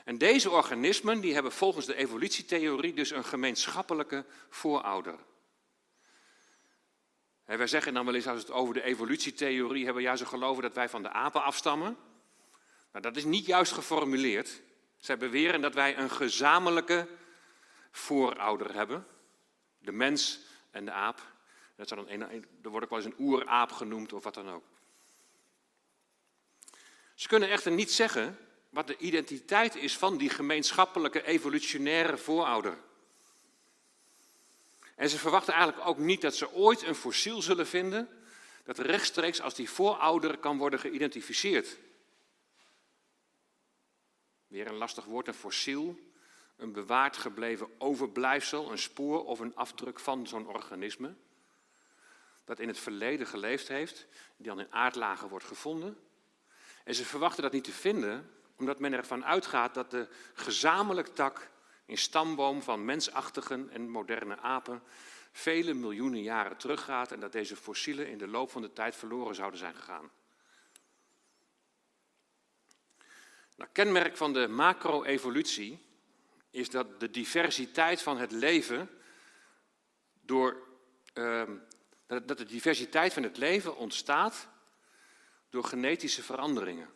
En 0.05 0.19
deze 0.19 0.51
organismen 0.51 1.21
die 1.21 1.35
hebben 1.35 1.53
volgens 1.53 1.87
de 1.87 1.95
evolutietheorie 1.95 2.95
dus 2.95 3.11
een 3.11 3.25
gemeenschappelijke 3.25 4.25
voorouder. 4.49 5.19
wij 7.45 7.67
zeggen 7.67 7.95
dan 7.95 8.05
wel 8.05 8.15
eens 8.15 8.27
als 8.27 8.41
we 8.41 8.47
het 8.47 8.57
over 8.57 8.75
de 8.75 8.83
evolutietheorie 8.83 9.85
hebben, 9.85 10.03
ja 10.03 10.17
ze 10.17 10.27
geloven 10.27 10.63
dat 10.63 10.75
wij 10.75 10.89
van 10.89 11.03
de 11.03 11.11
apen 11.11 11.43
afstammen. 11.43 11.97
Nou, 12.93 13.05
dat 13.05 13.17
is 13.17 13.25
niet 13.25 13.47
juist 13.47 13.73
geformuleerd. 13.73 14.63
Zij 14.97 15.19
beweren 15.19 15.61
dat 15.61 15.75
wij 15.75 15.99
een 15.99 16.11
gezamenlijke 16.11 17.09
voorouder 17.91 18.75
hebben. 18.75 19.07
De 19.79 19.93
mens 19.93 20.41
en 20.71 20.85
de 20.85 20.93
aap. 20.93 21.23
Dat 21.77 21.89
dan 21.89 22.09
een, 22.09 22.23
er 22.63 22.71
wordt 22.71 22.85
ook 22.85 22.91
wel 22.91 22.99
eens 22.99 23.15
een 23.15 23.25
oeraap 23.25 23.73
genoemd 23.73 24.13
of 24.13 24.25
wat 24.25 24.35
dan 24.35 24.49
ook. 24.49 24.65
Ze 27.19 27.29
kunnen 27.29 27.49
echter 27.49 27.73
niet 27.73 27.93
zeggen 27.93 28.39
wat 28.71 28.87
de 28.87 28.97
identiteit 28.97 29.75
is 29.75 29.97
van 29.97 30.17
die 30.17 30.31
gemeenschappelijke 30.31 31.25
evolutionaire 31.25 32.17
voorouder. 32.17 32.79
En 34.95 35.09
ze 35.09 35.19
verwachten 35.19 35.55
eigenlijk 35.55 35.89
ook 35.89 35.99
niet 35.99 36.21
dat 36.21 36.37
ze 36.37 36.53
ooit 36.53 36.83
een 36.83 36.95
fossiel 36.95 37.43
zullen 37.43 37.67
vinden 37.67 38.09
dat 38.65 38.79
rechtstreeks 38.79 39.41
als 39.41 39.55
die 39.55 39.71
voorouder 39.71 40.39
kan 40.39 40.59
worden 40.59 40.79
geïdentificeerd. 40.79 41.79
Weer 44.47 44.67
een 44.67 44.75
lastig 44.75 45.05
woord, 45.05 45.29
een 45.29 45.35
fossiel. 45.35 45.99
Een 46.57 46.73
bewaard 46.73 47.17
gebleven 47.17 47.69
overblijfsel, 47.79 48.71
een 48.71 48.79
spoor 48.79 49.25
of 49.25 49.39
een 49.39 49.57
afdruk 49.57 50.01
van 50.01 50.27
zo'n 50.27 50.47
organisme. 50.47 51.15
Dat 52.45 52.59
in 52.59 52.69
het 52.69 52.79
verleden 52.79 53.27
geleefd 53.27 53.69
heeft, 53.69 54.07
die 54.37 54.47
dan 54.47 54.61
in 54.61 54.73
aardlagen 54.73 55.29
wordt 55.29 55.45
gevonden. 55.45 56.08
En 56.88 56.94
ze 56.94 57.05
verwachten 57.05 57.42
dat 57.42 57.53
niet 57.53 57.64
te 57.64 57.72
vinden, 57.72 58.31
omdat 58.57 58.79
men 58.79 58.92
ervan 58.92 59.24
uitgaat 59.24 59.74
dat 59.74 59.90
de 59.90 60.09
gezamenlijk 60.35 61.07
tak 61.07 61.51
in 61.87 61.98
stamboom 61.98 62.62
van 62.62 62.85
mensachtigen 62.85 63.70
en 63.70 63.90
moderne 63.90 64.38
apen 64.38 64.83
vele 65.33 65.74
miljoenen 65.74 66.22
jaren 66.22 66.57
teruggaat 66.57 67.12
en 67.12 67.20
dat 67.20 67.33
deze 67.33 67.57
fossielen 67.57 68.09
in 68.09 68.18
de 68.18 68.27
loop 68.27 68.51
van 68.51 68.62
de 68.62 68.72
tijd 68.72 68.96
verloren 68.96 69.35
zouden 69.35 69.59
zijn 69.59 69.74
gegaan. 69.74 70.11
Nou, 73.57 73.70
kenmerk 73.72 74.16
van 74.16 74.33
de 74.33 74.48
macro-evolutie 74.48 75.87
is 76.51 76.70
dat 76.70 77.01
de 77.01 77.11
diversiteit 77.11 78.03
van 78.03 78.18
het 78.18 78.33
leven 78.33 78.90
door 80.20 80.68
uh, 81.14 81.42
dat 82.07 82.38
de 82.38 82.44
diversiteit 82.44 83.12
van 83.12 83.22
het 83.22 83.37
leven 83.37 83.77
ontstaat 83.77 84.48
door 85.51 85.65
genetische 85.65 86.23
veranderingen. 86.23 86.89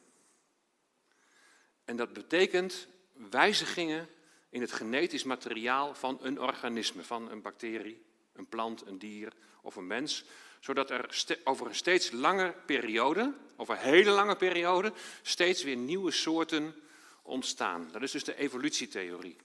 En 1.84 1.96
dat 1.96 2.12
betekent 2.12 2.86
wijzigingen 3.30 4.08
in 4.50 4.60
het 4.60 4.72
genetisch 4.72 5.24
materiaal 5.24 5.94
van 5.94 6.18
een 6.22 6.40
organisme, 6.40 7.02
van 7.02 7.30
een 7.30 7.42
bacterie, 7.42 8.02
een 8.32 8.48
plant, 8.48 8.86
een 8.86 8.98
dier 8.98 9.32
of 9.62 9.76
een 9.76 9.86
mens, 9.86 10.24
zodat 10.60 10.90
er 10.90 11.24
over 11.44 11.66
een 11.66 11.74
steeds 11.74 12.10
lange 12.10 12.54
periode, 12.66 13.34
over 13.56 13.74
een 13.74 13.80
hele 13.80 14.10
lange 14.10 14.36
periode, 14.36 14.92
steeds 15.22 15.62
weer 15.62 15.76
nieuwe 15.76 16.10
soorten 16.10 16.74
ontstaan. 17.22 17.88
Dat 17.92 18.02
is 18.02 18.10
dus 18.10 18.24
de 18.24 18.36
evolutietheorie. 18.36 19.36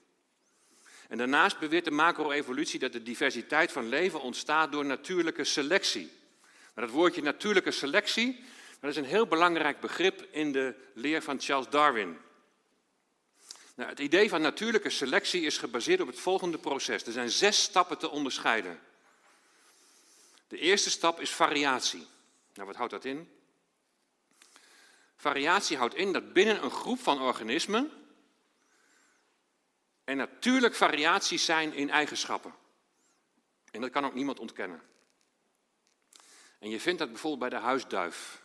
En 1.08 1.18
daarnaast 1.18 1.58
beweert 1.58 1.84
de 1.84 1.90
macro-evolutie 1.90 2.78
dat 2.78 2.92
de 2.92 3.02
diversiteit 3.02 3.72
van 3.72 3.88
leven 3.88 4.20
ontstaat 4.20 4.72
door 4.72 4.84
natuurlijke 4.84 5.44
selectie. 5.44 6.10
Maar 6.74 6.84
dat 6.84 6.94
woordje 6.94 7.22
natuurlijke 7.22 7.70
selectie, 7.70 8.44
dat 8.80 8.90
is 8.90 8.96
een 8.96 9.04
heel 9.04 9.26
belangrijk 9.26 9.80
begrip 9.80 10.28
in 10.30 10.52
de 10.52 10.74
leer 10.94 11.22
van 11.22 11.40
Charles 11.40 11.68
Darwin. 11.68 12.18
Nou, 13.74 13.90
het 13.90 13.98
idee 13.98 14.28
van 14.28 14.40
natuurlijke 14.40 14.90
selectie 14.90 15.42
is 15.42 15.58
gebaseerd 15.58 16.00
op 16.00 16.06
het 16.06 16.20
volgende 16.20 16.58
proces. 16.58 17.02
Er 17.02 17.12
zijn 17.12 17.30
zes 17.30 17.62
stappen 17.62 17.98
te 17.98 18.10
onderscheiden. 18.10 18.80
De 20.48 20.58
eerste 20.58 20.90
stap 20.90 21.20
is 21.20 21.30
variatie. 21.30 22.06
Nou, 22.54 22.66
wat 22.66 22.76
houdt 22.76 22.92
dat 22.92 23.04
in? 23.04 23.32
Variatie 25.16 25.76
houdt 25.76 25.94
in 25.94 26.12
dat 26.12 26.32
binnen 26.32 26.64
een 26.64 26.70
groep 26.70 27.00
van 27.00 27.20
organismen 27.20 27.92
er 30.08 30.16
natuurlijk 30.16 30.74
variaties 30.74 31.44
zijn 31.44 31.72
in 31.72 31.90
eigenschappen. 31.90 32.54
En 33.70 33.80
dat 33.80 33.90
kan 33.90 34.04
ook 34.04 34.14
niemand 34.14 34.38
ontkennen. 34.38 34.82
En 36.58 36.70
je 36.70 36.80
vindt 36.80 36.98
dat 36.98 37.08
bijvoorbeeld 37.08 37.50
bij 37.50 37.58
de 37.58 37.64
huisduif. 37.64 38.42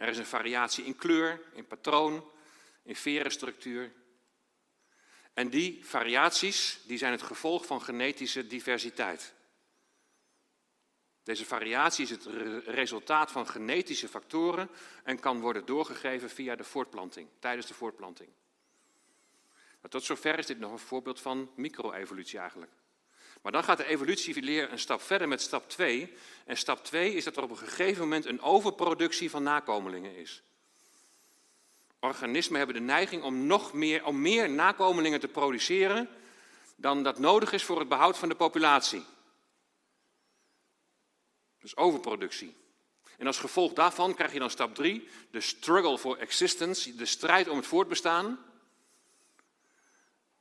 Er 0.00 0.08
is 0.08 0.18
een 0.18 0.26
variatie 0.26 0.84
in 0.84 0.96
kleur, 0.96 1.40
in 1.52 1.66
patroon, 1.66 2.30
in 2.82 2.96
verenstructuur. 2.96 3.92
En 5.34 5.48
die 5.48 5.84
variaties 5.84 6.80
die 6.86 6.98
zijn 6.98 7.12
het 7.12 7.22
gevolg 7.22 7.66
van 7.66 7.82
genetische 7.82 8.46
diversiteit. 8.46 9.34
Deze 11.22 11.44
variatie 11.44 12.04
is 12.04 12.10
het 12.10 12.26
resultaat 12.66 13.32
van 13.32 13.46
genetische 13.46 14.08
factoren 14.08 14.70
en 15.04 15.20
kan 15.20 15.40
worden 15.40 15.66
doorgegeven 15.66 16.30
via 16.30 16.56
de 16.56 16.64
voortplanting, 16.64 17.28
tijdens 17.38 17.66
de 17.66 17.74
voortplanting. 17.74 18.30
Maar 19.80 19.90
tot 19.90 20.04
zover 20.04 20.38
is 20.38 20.46
dit 20.46 20.58
nog 20.58 20.72
een 20.72 20.78
voorbeeld 20.78 21.20
van 21.20 21.50
micro-evolutie 21.56 22.38
eigenlijk. 22.38 22.72
Maar 23.42 23.52
dan 23.52 23.64
gaat 23.64 23.78
de 23.78 23.86
evolutieleer 23.86 24.72
een 24.72 24.78
stap 24.78 25.02
verder 25.02 25.28
met 25.28 25.42
stap 25.42 25.68
2. 25.68 26.12
En 26.44 26.56
stap 26.56 26.84
2 26.84 27.14
is 27.14 27.24
dat 27.24 27.36
er 27.36 27.42
op 27.42 27.50
een 27.50 27.56
gegeven 27.56 28.02
moment 28.02 28.26
een 28.26 28.40
overproductie 28.40 29.30
van 29.30 29.42
nakomelingen 29.42 30.16
is. 30.16 30.42
Organismen 32.00 32.58
hebben 32.58 32.76
de 32.76 32.82
neiging 32.82 33.22
om 33.22 33.46
nog 33.46 33.72
meer, 33.72 34.04
om 34.04 34.20
meer 34.20 34.50
nakomelingen 34.50 35.20
te 35.20 35.28
produceren 35.28 36.08
dan 36.76 37.02
dat 37.02 37.18
nodig 37.18 37.52
is 37.52 37.64
voor 37.64 37.78
het 37.78 37.88
behoud 37.88 38.18
van 38.18 38.28
de 38.28 38.34
populatie. 38.34 39.04
Dus 41.60 41.76
overproductie. 41.76 42.56
En 43.18 43.26
als 43.26 43.38
gevolg 43.38 43.72
daarvan 43.72 44.14
krijg 44.14 44.32
je 44.32 44.38
dan 44.38 44.50
stap 44.50 44.74
3, 44.74 45.08
de 45.30 45.40
struggle 45.40 45.98
for 45.98 46.18
existence, 46.18 46.94
de 46.94 47.06
strijd 47.06 47.48
om 47.48 47.56
het 47.56 47.66
voortbestaan. 47.66 48.38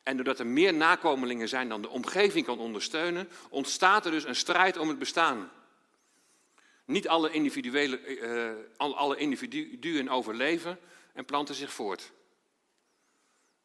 En 0.03 0.15
doordat 0.15 0.39
er 0.39 0.47
meer 0.47 0.73
nakomelingen 0.73 1.49
zijn 1.49 1.69
dan 1.69 1.81
de 1.81 1.89
omgeving 1.89 2.45
kan 2.45 2.59
ondersteunen, 2.59 3.29
ontstaat 3.49 4.05
er 4.05 4.11
dus 4.11 4.23
een 4.23 4.35
strijd 4.35 4.77
om 4.77 4.87
het 4.87 4.99
bestaan. 4.99 5.51
Niet 6.85 7.07
alle, 7.07 7.31
individuele, 7.31 8.17
uh, 8.77 8.95
alle 8.97 9.17
individuen 9.17 10.09
overleven 10.09 10.79
en 11.13 11.25
planten 11.25 11.55
zich 11.55 11.73
voort. 11.73 12.11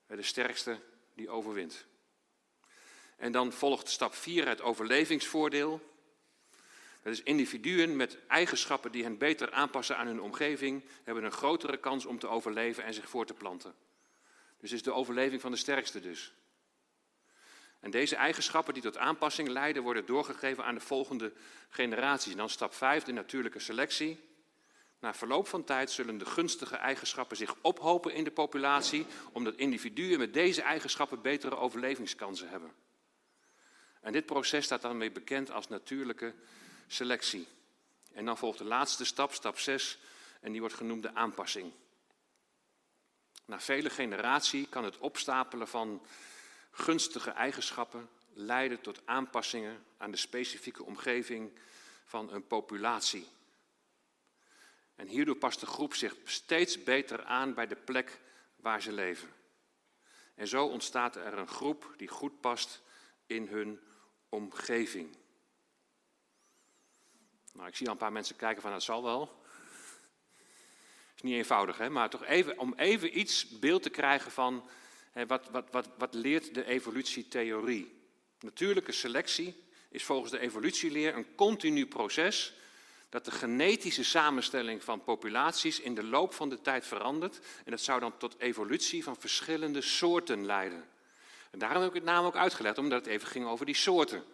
De 0.06 0.22
sterkste 0.22 0.78
die 1.14 1.28
overwint. 1.28 1.86
En 3.16 3.32
dan 3.32 3.52
volgt 3.52 3.88
stap 3.88 4.14
4 4.14 4.48
het 4.48 4.60
overlevingsvoordeel. 4.60 5.92
Dat 7.02 7.12
is 7.12 7.22
individuen 7.22 7.96
met 7.96 8.18
eigenschappen 8.28 8.92
die 8.92 9.02
hen 9.02 9.18
beter 9.18 9.52
aanpassen 9.52 9.96
aan 9.96 10.06
hun 10.06 10.20
omgeving, 10.20 10.84
hebben 11.04 11.24
een 11.24 11.32
grotere 11.32 11.76
kans 11.76 12.06
om 12.06 12.18
te 12.18 12.28
overleven 12.28 12.84
en 12.84 12.94
zich 12.94 13.08
voor 13.08 13.26
te 13.26 13.34
planten. 13.34 13.74
Dus 14.64 14.72
is 14.72 14.82
de 14.82 14.92
overleving 14.92 15.40
van 15.40 15.50
de 15.50 15.56
sterkste 15.56 16.00
dus. 16.00 16.32
En 17.80 17.90
deze 17.90 18.16
eigenschappen 18.16 18.74
die 18.74 18.82
tot 18.82 18.96
aanpassing 18.96 19.48
leiden, 19.48 19.82
worden 19.82 20.06
doorgegeven 20.06 20.64
aan 20.64 20.74
de 20.74 20.80
volgende 20.80 21.32
generaties. 21.68 22.32
En 22.32 22.38
dan 22.38 22.48
stap 22.48 22.74
5, 22.74 23.04
de 23.04 23.12
natuurlijke 23.12 23.58
selectie. 23.58 24.20
Na 25.00 25.14
verloop 25.14 25.46
van 25.46 25.64
tijd 25.64 25.90
zullen 25.90 26.18
de 26.18 26.26
gunstige 26.26 26.76
eigenschappen 26.76 27.36
zich 27.36 27.54
ophopen 27.60 28.14
in 28.14 28.24
de 28.24 28.30
populatie, 28.30 29.06
omdat 29.32 29.54
individuen 29.54 30.18
met 30.18 30.32
deze 30.32 30.62
eigenschappen 30.62 31.22
betere 31.22 31.56
overlevingskansen 31.56 32.48
hebben. 32.48 32.72
En 34.00 34.12
dit 34.12 34.26
proces 34.26 34.64
staat 34.64 34.82
dan 34.82 34.98
weer 34.98 35.12
bekend 35.12 35.50
als 35.50 35.68
natuurlijke 35.68 36.34
selectie. 36.86 37.46
En 38.12 38.24
dan 38.24 38.38
volgt 38.38 38.58
de 38.58 38.64
laatste 38.64 39.04
stap, 39.04 39.32
stap 39.32 39.58
6, 39.58 39.98
en 40.40 40.52
die 40.52 40.60
wordt 40.60 40.76
genoemd 40.76 41.02
de 41.02 41.14
aanpassing. 41.14 41.72
Na 43.44 43.60
vele 43.60 43.90
generaties 43.90 44.68
kan 44.68 44.84
het 44.84 44.98
opstapelen 44.98 45.68
van 45.68 46.06
gunstige 46.70 47.30
eigenschappen 47.30 48.08
leiden 48.32 48.80
tot 48.80 49.00
aanpassingen 49.04 49.84
aan 49.96 50.10
de 50.10 50.16
specifieke 50.16 50.84
omgeving 50.84 51.58
van 52.04 52.32
een 52.32 52.46
populatie. 52.46 53.28
En 54.94 55.06
hierdoor 55.06 55.36
past 55.36 55.60
de 55.60 55.66
groep 55.66 55.94
zich 55.94 56.16
steeds 56.24 56.82
beter 56.82 57.24
aan 57.24 57.54
bij 57.54 57.66
de 57.66 57.76
plek 57.76 58.20
waar 58.56 58.82
ze 58.82 58.92
leven. 58.92 59.28
En 60.34 60.48
zo 60.48 60.66
ontstaat 60.66 61.16
er 61.16 61.38
een 61.38 61.48
groep 61.48 61.94
die 61.96 62.08
goed 62.08 62.40
past 62.40 62.82
in 63.26 63.46
hun 63.46 63.80
omgeving. 64.28 65.16
Nou, 67.52 67.68
ik 67.68 67.76
zie 67.76 67.86
al 67.86 67.92
een 67.92 67.98
paar 67.98 68.12
mensen 68.12 68.36
kijken 68.36 68.62
van 68.62 68.70
dat 68.70 68.82
zal 68.82 69.02
wel. 69.02 69.43
Niet 71.24 71.34
eenvoudig, 71.34 71.78
hè? 71.78 71.90
maar 71.90 72.10
toch 72.10 72.24
even, 72.24 72.58
om 72.58 72.74
even 72.76 73.18
iets 73.18 73.48
beeld 73.58 73.82
te 73.82 73.90
krijgen 73.90 74.30
van 74.30 74.68
hè, 75.12 75.26
wat, 75.26 75.48
wat, 75.50 75.64
wat, 75.70 75.88
wat 75.98 76.14
leert 76.14 76.54
de 76.54 76.66
evolutietheorie. 76.66 77.92
Natuurlijke 78.40 78.92
selectie 78.92 79.64
is 79.88 80.04
volgens 80.04 80.30
de 80.30 80.38
evolutieleer 80.38 81.14
een 81.14 81.34
continu 81.34 81.86
proces 81.86 82.54
dat 83.08 83.24
de 83.24 83.30
genetische 83.30 84.04
samenstelling 84.04 84.84
van 84.84 85.04
populaties 85.04 85.80
in 85.80 85.94
de 85.94 86.02
loop 86.02 86.34
van 86.34 86.48
de 86.48 86.60
tijd 86.60 86.86
verandert. 86.86 87.40
En 87.64 87.70
dat 87.70 87.80
zou 87.80 88.00
dan 88.00 88.16
tot 88.16 88.38
evolutie 88.38 89.04
van 89.04 89.16
verschillende 89.16 89.80
soorten 89.80 90.46
leiden. 90.46 90.84
En 91.50 91.58
daarom 91.58 91.80
heb 91.80 91.90
ik 91.90 91.96
het 91.96 92.04
naam 92.04 92.24
ook 92.24 92.36
uitgelegd, 92.36 92.78
omdat 92.78 93.04
het 93.04 93.14
even 93.14 93.28
ging 93.28 93.46
over 93.46 93.66
die 93.66 93.74
soorten. 93.74 94.24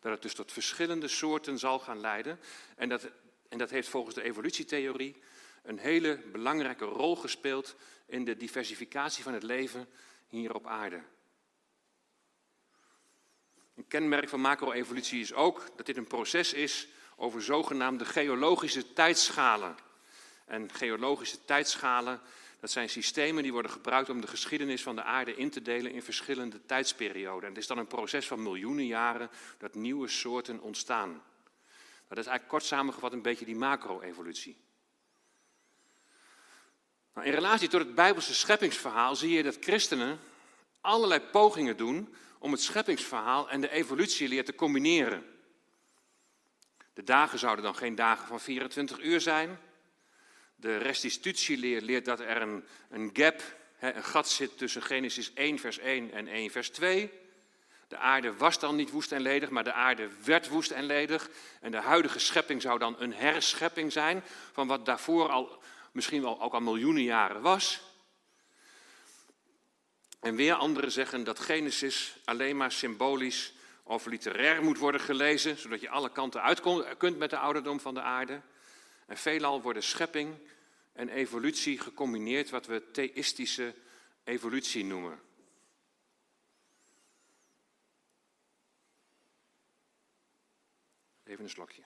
Dat 0.00 0.12
het 0.12 0.22
dus 0.22 0.34
tot 0.34 0.52
verschillende 0.52 1.08
soorten 1.08 1.58
zal 1.58 1.78
gaan 1.78 2.00
leiden. 2.00 2.40
En 2.76 2.88
dat, 2.88 3.08
en 3.48 3.58
dat 3.58 3.70
heeft 3.70 3.88
volgens 3.88 4.14
de 4.14 4.22
evolutietheorie 4.22 5.16
een 5.64 5.78
hele 5.78 6.20
belangrijke 6.32 6.84
rol 6.84 7.16
gespeeld 7.16 7.74
in 8.06 8.24
de 8.24 8.36
diversificatie 8.36 9.22
van 9.22 9.34
het 9.34 9.42
leven 9.42 9.88
hier 10.28 10.54
op 10.54 10.66
aarde. 10.66 11.02
Een 13.74 13.86
kenmerk 13.88 14.28
van 14.28 14.40
macro-evolutie 14.40 15.20
is 15.20 15.32
ook 15.32 15.66
dat 15.76 15.86
dit 15.86 15.96
een 15.96 16.06
proces 16.06 16.52
is 16.52 16.88
over 17.16 17.42
zogenaamde 17.42 18.04
geologische 18.04 18.92
tijdschalen. 18.92 19.76
En 20.44 20.72
geologische 20.72 21.44
tijdschalen, 21.44 22.20
dat 22.60 22.70
zijn 22.70 22.88
systemen 22.88 23.42
die 23.42 23.52
worden 23.52 23.70
gebruikt 23.70 24.10
om 24.10 24.20
de 24.20 24.26
geschiedenis 24.26 24.82
van 24.82 24.96
de 24.96 25.02
aarde 25.02 25.36
in 25.36 25.50
te 25.50 25.62
delen 25.62 25.92
in 25.92 26.02
verschillende 26.02 26.66
tijdsperioden. 26.66 27.42
En 27.42 27.48
het 27.48 27.62
is 27.62 27.66
dan 27.66 27.78
een 27.78 27.86
proces 27.86 28.26
van 28.26 28.42
miljoenen 28.42 28.86
jaren 28.86 29.30
dat 29.58 29.74
nieuwe 29.74 30.08
soorten 30.08 30.60
ontstaan. 30.60 31.22
Dat 32.08 32.18
is 32.18 32.26
eigenlijk 32.26 32.48
kort 32.48 32.64
samengevat 32.64 33.12
een 33.12 33.22
beetje 33.22 33.44
die 33.44 33.56
macro-evolutie. 33.56 34.56
Nou, 37.14 37.26
in 37.26 37.32
relatie 37.32 37.68
tot 37.68 37.80
het 37.80 37.94
Bijbelse 37.94 38.34
scheppingsverhaal 38.34 39.16
zie 39.16 39.30
je 39.30 39.42
dat 39.42 39.56
christenen 39.60 40.20
allerlei 40.80 41.20
pogingen 41.20 41.76
doen 41.76 42.14
om 42.38 42.52
het 42.52 42.60
scheppingsverhaal 42.60 43.50
en 43.50 43.60
de 43.60 43.70
evolutieleer 43.70 44.44
te 44.44 44.54
combineren. 44.54 45.24
De 46.92 47.02
dagen 47.04 47.38
zouden 47.38 47.64
dan 47.64 47.76
geen 47.76 47.94
dagen 47.94 48.26
van 48.26 48.40
24 48.40 49.00
uur 49.00 49.20
zijn. 49.20 49.58
De 50.56 50.76
restitutieleer 50.76 51.80
leert 51.80 52.04
dat 52.04 52.20
er 52.20 52.42
een, 52.42 52.64
een 52.90 53.10
gap, 53.12 53.42
een 53.80 54.04
gat 54.04 54.28
zit 54.28 54.58
tussen 54.58 54.82
Genesis 54.82 55.32
1 55.32 55.58
vers 55.58 55.78
1 55.78 56.12
en 56.12 56.28
1 56.28 56.50
vers 56.50 56.70
2. 56.70 57.10
De 57.88 57.96
aarde 57.96 58.36
was 58.36 58.58
dan 58.58 58.76
niet 58.76 58.90
woest 58.90 59.12
en 59.12 59.20
ledig, 59.20 59.50
maar 59.50 59.64
de 59.64 59.72
aarde 59.72 60.08
werd 60.24 60.48
woest 60.48 60.70
en 60.70 60.84
ledig. 60.84 61.30
En 61.60 61.70
de 61.70 61.80
huidige 61.80 62.18
schepping 62.18 62.62
zou 62.62 62.78
dan 62.78 62.96
een 62.98 63.14
herschepping 63.14 63.92
zijn 63.92 64.22
van 64.52 64.66
wat 64.66 64.86
daarvoor 64.86 65.28
al 65.28 65.62
misschien 65.94 66.22
wel 66.22 66.40
ook 66.40 66.52
al 66.52 66.60
miljoenen 66.60 67.02
jaren 67.02 67.42
was. 67.42 67.80
En 70.20 70.36
weer 70.36 70.54
anderen 70.54 70.92
zeggen 70.92 71.24
dat 71.24 71.40
Genesis 71.40 72.16
alleen 72.24 72.56
maar 72.56 72.72
symbolisch 72.72 73.52
of 73.82 74.06
literair 74.06 74.62
moet 74.62 74.78
worden 74.78 75.00
gelezen, 75.00 75.58
zodat 75.58 75.80
je 75.80 75.88
alle 75.88 76.12
kanten 76.12 76.42
uit 76.42 76.60
kunt 76.98 77.18
met 77.18 77.30
de 77.30 77.38
ouderdom 77.38 77.80
van 77.80 77.94
de 77.94 78.02
aarde. 78.02 78.40
En 79.06 79.16
veelal 79.16 79.62
worden 79.62 79.82
schepping 79.82 80.34
en 80.92 81.08
evolutie 81.08 81.80
gecombineerd, 81.80 82.50
wat 82.50 82.66
we 82.66 82.90
theïstische 82.90 83.74
evolutie 84.24 84.84
noemen. 84.84 85.20
Even 91.24 91.44
een 91.44 91.50
slokje. 91.50 91.82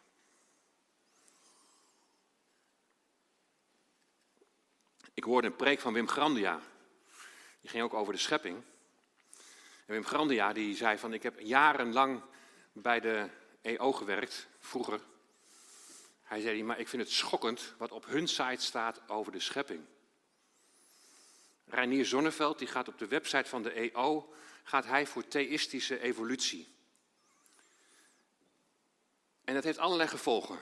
Ik 5.19 5.25
hoorde 5.25 5.47
een 5.47 5.57
preek 5.57 5.81
van 5.81 5.93
Wim 5.93 6.09
Grandia. 6.09 6.61
Die 7.61 7.71
ging 7.71 7.83
ook 7.83 7.95
over 7.95 8.13
de 8.13 8.19
schepping. 8.19 8.63
En 9.87 9.95
Wim 9.95 10.05
Grandia 10.05 10.53
die 10.53 10.77
zei 10.77 10.99
van, 10.99 11.13
ik 11.13 11.23
heb 11.23 11.41
jarenlang 11.41 12.23
bij 12.73 13.01
de 13.01 13.29
EO 13.61 13.93
gewerkt, 13.93 14.49
vroeger. 14.59 15.01
Hij 16.23 16.41
zei, 16.41 16.65
maar 16.65 16.79
ik 16.79 16.89
vind 16.89 17.03
het 17.03 17.11
schokkend 17.11 17.75
wat 17.79 17.93
op 17.93 18.07
hun 18.07 18.29
site 18.29 18.65
staat 18.65 19.09
over 19.09 19.33
de 19.33 19.41
schepping. 19.41 19.85
Reinier 21.65 22.07
Zonneveld, 22.07 22.59
die 22.59 22.69
gaat 22.69 22.89
op 22.89 22.99
de 22.99 23.07
website 23.07 23.49
van 23.49 23.63
de 23.63 23.71
EO, 23.71 24.33
gaat 24.63 24.85
hij 24.85 25.07
voor 25.07 25.29
theïstische 25.29 26.01
evolutie. 26.01 26.75
En 29.45 29.55
dat 29.55 29.65
heeft 29.65 29.79
allerlei 29.79 30.09
gevolgen. 30.09 30.59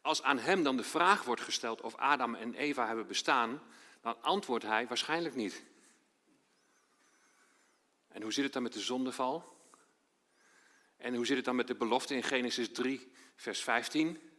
Als 0.00 0.22
aan 0.22 0.38
hem 0.38 0.62
dan 0.62 0.76
de 0.76 0.84
vraag 0.84 1.24
wordt 1.24 1.42
gesteld 1.42 1.80
of 1.80 1.96
Adam 1.96 2.34
en 2.34 2.54
Eva 2.54 2.86
hebben 2.86 3.06
bestaan, 3.06 3.62
dan 4.00 4.22
antwoordt 4.22 4.64
hij 4.64 4.86
waarschijnlijk 4.86 5.34
niet. 5.34 5.64
En 8.08 8.22
hoe 8.22 8.32
zit 8.32 8.44
het 8.44 8.52
dan 8.52 8.62
met 8.62 8.72
de 8.72 8.80
zondeval? 8.80 9.58
En 10.96 11.14
hoe 11.14 11.26
zit 11.26 11.36
het 11.36 11.44
dan 11.44 11.56
met 11.56 11.66
de 11.66 11.74
belofte 11.74 12.14
in 12.14 12.22
Genesis 12.22 12.72
3, 12.72 13.12
vers 13.36 13.62
15, 13.62 14.30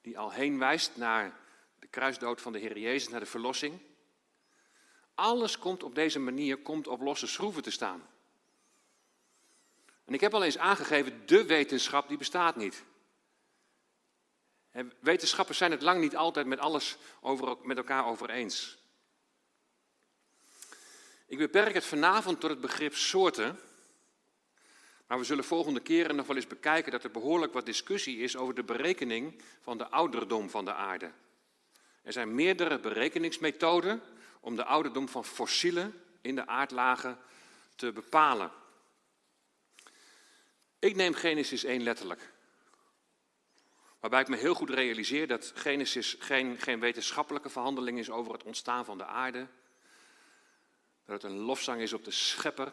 die 0.00 0.18
al 0.18 0.32
heen 0.32 0.58
wijst 0.58 0.96
naar 0.96 1.40
de 1.78 1.86
kruisdood 1.86 2.40
van 2.40 2.52
de 2.52 2.58
Heer 2.58 2.78
Jezus, 2.78 3.08
naar 3.08 3.20
de 3.20 3.26
verlossing? 3.26 3.80
Alles 5.14 5.58
komt 5.58 5.82
op 5.82 5.94
deze 5.94 6.18
manier 6.18 6.56
komt 6.56 6.86
op 6.86 7.00
losse 7.00 7.26
schroeven 7.26 7.62
te 7.62 7.70
staan. 7.70 8.08
En 10.04 10.14
ik 10.14 10.20
heb 10.20 10.34
al 10.34 10.42
eens 10.42 10.58
aangegeven, 10.58 11.26
de 11.26 11.44
wetenschap 11.44 12.08
die 12.08 12.18
bestaat 12.18 12.56
niet. 12.56 12.84
Wetenschappers 15.00 15.58
zijn 15.58 15.70
het 15.70 15.82
lang 15.82 16.00
niet 16.00 16.16
altijd 16.16 16.46
met 16.46 16.58
alles 16.58 16.96
over, 17.20 17.56
met 17.62 17.76
elkaar 17.76 18.06
over 18.06 18.30
eens. 18.30 18.78
Ik 21.26 21.38
beperk 21.38 21.74
het 21.74 21.84
vanavond 21.84 22.40
tot 22.40 22.50
het 22.50 22.60
begrip 22.60 22.94
soorten. 22.94 23.58
Maar 25.06 25.18
we 25.18 25.24
zullen 25.24 25.44
volgende 25.44 25.80
keren 25.80 26.16
nog 26.16 26.26
wel 26.26 26.36
eens 26.36 26.46
bekijken 26.46 26.92
dat 26.92 27.04
er 27.04 27.10
behoorlijk 27.10 27.52
wat 27.52 27.66
discussie 27.66 28.18
is 28.18 28.36
over 28.36 28.54
de 28.54 28.62
berekening 28.62 29.42
van 29.62 29.78
de 29.78 29.88
ouderdom 29.88 30.50
van 30.50 30.64
de 30.64 30.74
aarde. 30.74 31.10
Er 32.02 32.12
zijn 32.12 32.34
meerdere 32.34 32.78
berekeningsmethoden 32.78 34.02
om 34.40 34.56
de 34.56 34.64
ouderdom 34.64 35.08
van 35.08 35.24
fossielen 35.24 36.02
in 36.20 36.34
de 36.34 36.46
aardlagen 36.46 37.18
te 37.76 37.92
bepalen. 37.92 38.50
Ik 40.78 40.96
neem 40.96 41.14
Genesis 41.14 41.64
1 41.64 41.82
letterlijk. 41.82 42.31
Waarbij 44.02 44.20
ik 44.20 44.28
me 44.28 44.36
heel 44.36 44.54
goed 44.54 44.70
realiseer 44.70 45.26
dat 45.26 45.52
Genesis 45.54 46.16
geen, 46.18 46.58
geen 46.58 46.80
wetenschappelijke 46.80 47.48
verhandeling 47.48 47.98
is 47.98 48.10
over 48.10 48.32
het 48.32 48.42
ontstaan 48.42 48.84
van 48.84 48.98
de 48.98 49.04
aarde. 49.04 49.46
Dat 51.04 51.22
het 51.22 51.32
een 51.32 51.38
lofzang 51.38 51.80
is 51.80 51.92
op 51.92 52.04
de 52.04 52.10
schepper. 52.10 52.72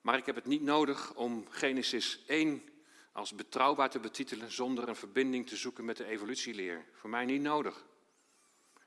Maar 0.00 0.18
ik 0.18 0.26
heb 0.26 0.34
het 0.34 0.46
niet 0.46 0.62
nodig 0.62 1.14
om 1.14 1.46
Genesis 1.50 2.20
1 2.26 2.68
als 3.12 3.32
betrouwbaar 3.32 3.90
te 3.90 3.98
betitelen 3.98 4.52
zonder 4.52 4.88
een 4.88 4.96
verbinding 4.96 5.48
te 5.48 5.56
zoeken 5.56 5.84
met 5.84 5.96
de 5.96 6.06
evolutieleer. 6.06 6.84
Voor 6.92 7.10
mij 7.10 7.24
niet 7.24 7.42
nodig. 7.42 7.84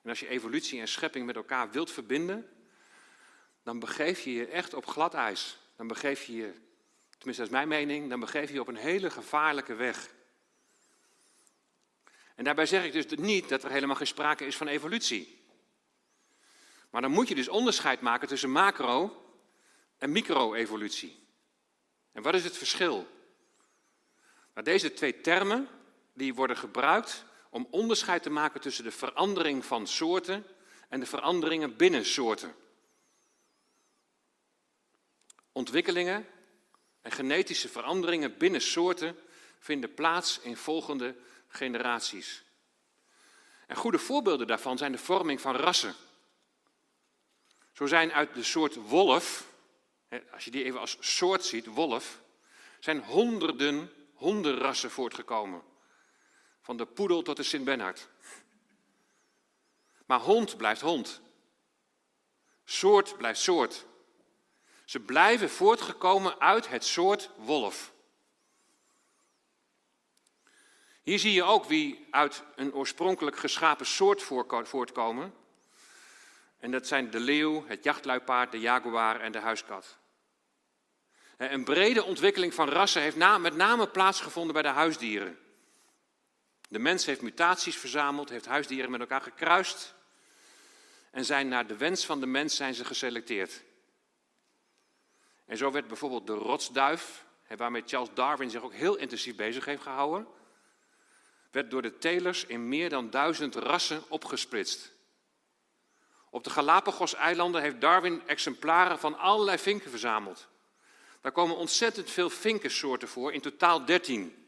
En 0.01 0.10
als 0.10 0.19
je 0.19 0.27
evolutie 0.27 0.79
en 0.79 0.88
schepping 0.88 1.25
met 1.25 1.36
elkaar 1.36 1.71
wilt 1.71 1.91
verbinden, 1.91 2.49
dan 3.63 3.79
begeef 3.79 4.21
je 4.21 4.34
je 4.34 4.47
echt 4.47 4.73
op 4.73 4.86
glad 4.86 5.13
ijs. 5.13 5.58
Dan 5.75 5.88
begeef 5.88 6.23
je 6.23 6.36
je, 6.36 6.53
tenminste 7.17 7.43
dat 7.43 7.51
is 7.51 7.58
mijn 7.58 7.67
mening, 7.67 8.10
dan 8.10 8.19
begeef 8.19 8.47
je 8.47 8.53
je 8.53 8.62
op 8.62 8.67
een 8.67 8.75
hele 8.75 9.10
gevaarlijke 9.10 9.73
weg. 9.73 10.10
En 12.36 12.43
daarbij 12.43 12.65
zeg 12.65 12.86
ik 12.86 12.91
dus 12.91 13.06
niet 13.17 13.50
dat 13.50 13.63
er 13.63 13.72
helemaal 13.72 13.96
geen 13.96 14.08
sprake 14.08 14.46
is 14.46 14.58
van 14.58 14.67
evolutie. 14.67 15.41
Maar 16.89 17.02
dan 17.02 17.12
moet 17.12 17.28
je 17.28 17.36
dus 17.36 17.48
onderscheid 17.48 18.02
maken 18.02 18.28
tussen 18.28 18.52
macro- 18.52 19.24
en 19.98 20.12
micro-evolutie. 20.12 21.28
En 22.12 22.22
wat 22.22 22.34
is 22.34 22.43
het 22.43 22.58
verschil? 22.58 23.08
Nou, 24.54 24.65
deze 24.65 24.93
twee 24.93 25.22
termen 25.22 25.67
die 26.13 26.34
worden 26.34 26.58
gebruikt 26.58 27.26
om 27.50 27.67
onderscheid 27.72 28.24
te 28.24 28.30
maken 28.30 28.62
tussen 28.62 28.84
de 28.84 28.91
verandering 28.91 29.65
van 29.65 29.88
soorten 29.88 30.46
en 30.89 31.00
de 31.00 31.06
veranderingen 31.06 31.76
binnen 31.76 32.06
soorten. 32.06 32.56
Ontwikkelingen 35.52 36.28
en 37.02 37.12
genetische 37.12 37.69
veranderingen 37.69 38.38
binnen 38.38 38.62
soorten 38.62 39.17
vinden 39.60 39.93
plaats 39.93 40.39
in 40.39 40.58
volgende 40.58 41.15
generaties. 41.54 42.44
En 43.68 43.76
goede 43.76 44.00
voorbeelden 44.00 44.48
daarvan 44.48 44.78
zijn 44.78 44.92
de 44.92 44.98
vorming 44.98 45.42
van 45.42 45.56
rassen. 45.56 45.96
Zo 47.74 47.86
zijn 47.86 48.13
uit 48.13 48.34
de 48.34 48.44
soort 48.44 48.76
wolf, 48.76 49.48
als 50.32 50.46
je 50.46 50.52
die 50.52 50.63
even 50.63 50.80
als 50.80 50.98
soort 51.00 51.46
ziet, 51.46 51.66
wolf, 51.66 52.22
zijn 52.80 53.04
honderden 53.04 53.92
hondenrassen 54.13 54.92
voortgekomen. 54.92 55.63
Van 56.62 56.78
de 56.78 56.86
poedel 56.86 57.22
tot 57.22 57.38
de 57.38 57.44
Sint-Bernhard. 57.44 58.08
Maar 60.06 60.20
hond 60.20 60.58
blijft 60.58 60.82
hond. 60.82 61.22
Soort 62.66 63.18
blijft 63.18 63.39
soort. 63.39 63.86
Ze 64.86 65.00
blijven 65.00 65.50
voortgekomen 65.50 66.39
uit 66.39 66.68
het 66.68 66.86
soort 66.86 67.30
wolf. 67.36 67.92
Hier 71.04 71.20
zie 71.20 71.34
je 71.34 71.44
ook 71.44 71.66
wie 71.66 72.08
uit 72.12 72.44
een 72.56 72.74
oorspronkelijk 72.74 73.38
geschapen 73.38 73.86
soort 73.86 74.24
voortkomen. 74.63 75.34
En 76.60 76.72
dat 76.72 76.88
zijn 76.88 77.10
de 77.10 77.20
leeuw, 77.20 77.63
het 77.68 77.84
jachtluipaard, 77.84 78.52
de 78.52 78.60
jaguar 78.60 79.20
en 79.20 79.32
de 79.32 79.39
huiskat. 79.39 79.98
Een 81.38 81.63
brede 81.63 82.04
ontwikkeling 82.04 82.54
van 82.54 82.70
rassen 82.70 83.02
heeft 83.02 83.16
met 83.39 83.56
name 83.56 83.88
plaatsgevonden 83.88 84.54
bij 84.54 84.62
de 84.62 84.68
huisdieren. 84.68 85.39
De 86.70 86.80
mens 86.80 87.06
heeft 87.06 87.22
mutaties 87.22 87.78
verzameld, 87.78 88.30
heeft 88.30 88.46
huisdieren 88.46 88.92
met 88.92 89.00
elkaar 89.00 89.22
gekruist 89.22 89.96
en 91.12 91.26
zijn 91.26 91.48
naar 91.48 91.68
de 91.68 91.78
wens 91.78 92.06
van 92.06 92.20
de 92.20 92.26
mens 92.26 92.56
zijn 92.56 92.74
ze 92.74 92.86
geselecteerd. 92.86 93.63
En 95.46 95.58
zo 95.58 95.72
werd 95.72 95.88
bijvoorbeeld 95.88 96.28
de 96.28 96.34
rotsduif, 96.34 97.26
waarmee 97.58 97.84
Charles 97.86 98.13
Darwin 98.13 98.50
zich 98.50 98.63
ook 98.63 98.74
heel 98.74 98.96
intensief 98.96 99.36
bezig 99.36 99.66
heeft 99.66 99.82
gehouden, 99.82 100.28
werd 101.54 101.72
door 101.72 101.82
de 101.82 101.98
telers 101.98 102.46
in 102.46 102.68
meer 102.68 102.89
dan 102.89 103.10
duizend 103.10 103.56
rassen 103.56 104.04
opgesplitst. 104.08 104.92
Op 106.30 106.44
de 106.44 106.50
Galapagos-eilanden 106.50 107.62
heeft 107.62 107.82
Darwin 107.82 108.22
exemplaren 108.26 109.00
van 109.00 109.18
allerlei 109.18 109.58
vinken 109.58 109.89
verzameld. 109.89 110.48
Daar 111.22 111.32
komen 111.32 111.58
ontzettend 111.58 112.10
veel 112.10 112.30
vinkensoorten 112.30 113.08
voor, 113.08 113.34
in 113.34 113.42
totaal 113.42 113.86
13. 113.86 114.48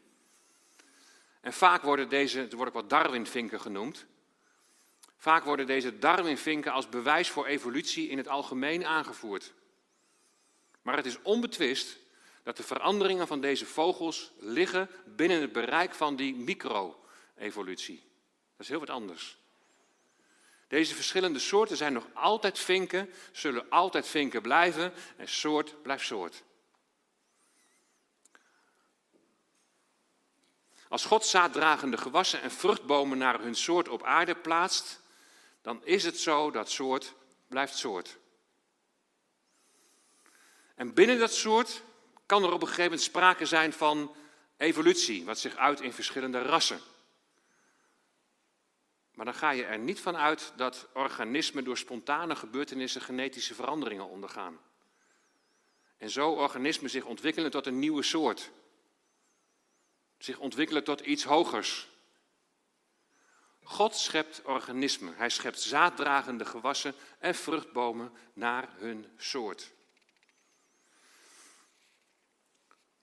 En 1.40 1.52
vaak 1.52 1.82
worden 1.82 2.08
deze, 2.08 2.40
er 2.40 2.56
wordt 2.56 2.74
ook 2.74 2.80
wat 2.80 2.90
Darwinvinken 2.90 3.60
genoemd, 3.60 4.06
vaak 5.16 5.44
worden 5.44 5.66
deze 5.66 5.98
Darwinvinken 5.98 6.72
als 6.72 6.88
bewijs 6.88 7.30
voor 7.30 7.46
evolutie 7.46 8.08
in 8.08 8.18
het 8.18 8.28
algemeen 8.28 8.86
aangevoerd. 8.86 9.52
Maar 10.82 10.96
het 10.96 11.06
is 11.06 11.22
onbetwist 11.22 11.98
dat 12.46 12.56
de 12.56 12.62
veranderingen 12.62 13.26
van 13.26 13.40
deze 13.40 13.66
vogels 13.66 14.32
liggen 14.38 14.90
binnen 15.04 15.40
het 15.40 15.52
bereik 15.52 15.94
van 15.94 16.16
die 16.16 16.34
micro-evolutie. 16.34 18.02
Dat 18.56 18.60
is 18.60 18.68
heel 18.68 18.78
wat 18.78 18.90
anders. 18.90 19.38
Deze 20.68 20.94
verschillende 20.94 21.38
soorten 21.38 21.76
zijn 21.76 21.92
nog 21.92 22.06
altijd 22.12 22.58
vinken, 22.58 23.10
zullen 23.32 23.70
altijd 23.70 24.06
vinken 24.08 24.42
blijven 24.42 24.92
en 25.16 25.28
soort 25.28 25.82
blijft 25.82 26.06
soort. 26.06 26.42
Als 30.88 31.04
God 31.04 31.26
zaaddragende 31.26 31.96
gewassen 31.98 32.42
en 32.42 32.50
vruchtbomen 32.50 33.18
naar 33.18 33.40
hun 33.40 33.54
soort 33.54 33.88
op 33.88 34.02
aarde 34.02 34.34
plaatst, 34.34 35.00
dan 35.62 35.84
is 35.84 36.04
het 36.04 36.18
zo 36.18 36.50
dat 36.50 36.70
soort 36.70 37.14
blijft 37.48 37.76
soort. 37.76 38.16
En 40.74 40.94
binnen 40.94 41.18
dat 41.18 41.32
soort 41.32 41.82
kan 42.26 42.42
er 42.42 42.52
op 42.52 42.60
een 42.60 42.66
gegeven 42.66 42.84
moment 42.84 43.02
sprake 43.02 43.46
zijn 43.46 43.72
van 43.72 44.14
evolutie, 44.56 45.24
wat 45.24 45.38
zich 45.38 45.56
uit 45.56 45.80
in 45.80 45.92
verschillende 45.92 46.42
rassen. 46.42 46.80
Maar 49.14 49.24
dan 49.24 49.34
ga 49.34 49.50
je 49.50 49.64
er 49.64 49.78
niet 49.78 50.00
van 50.00 50.16
uit 50.16 50.52
dat 50.56 50.88
organismen 50.92 51.64
door 51.64 51.78
spontane 51.78 52.36
gebeurtenissen 52.36 53.00
genetische 53.00 53.54
veranderingen 53.54 54.08
ondergaan. 54.08 54.58
En 55.96 56.10
zo 56.10 56.30
organismen 56.30 56.90
zich 56.90 57.04
ontwikkelen 57.04 57.50
tot 57.50 57.66
een 57.66 57.78
nieuwe 57.78 58.02
soort. 58.02 58.50
Zich 60.18 60.38
ontwikkelen 60.38 60.84
tot 60.84 61.00
iets 61.00 61.24
hogers. 61.24 61.88
God 63.62 63.94
schept 63.94 64.42
organismen. 64.44 65.16
Hij 65.16 65.30
schept 65.30 65.60
zaaddragende 65.60 66.44
gewassen 66.44 66.94
en 67.18 67.34
vruchtbomen 67.34 68.12
naar 68.32 68.68
hun 68.76 69.06
soort. 69.16 69.72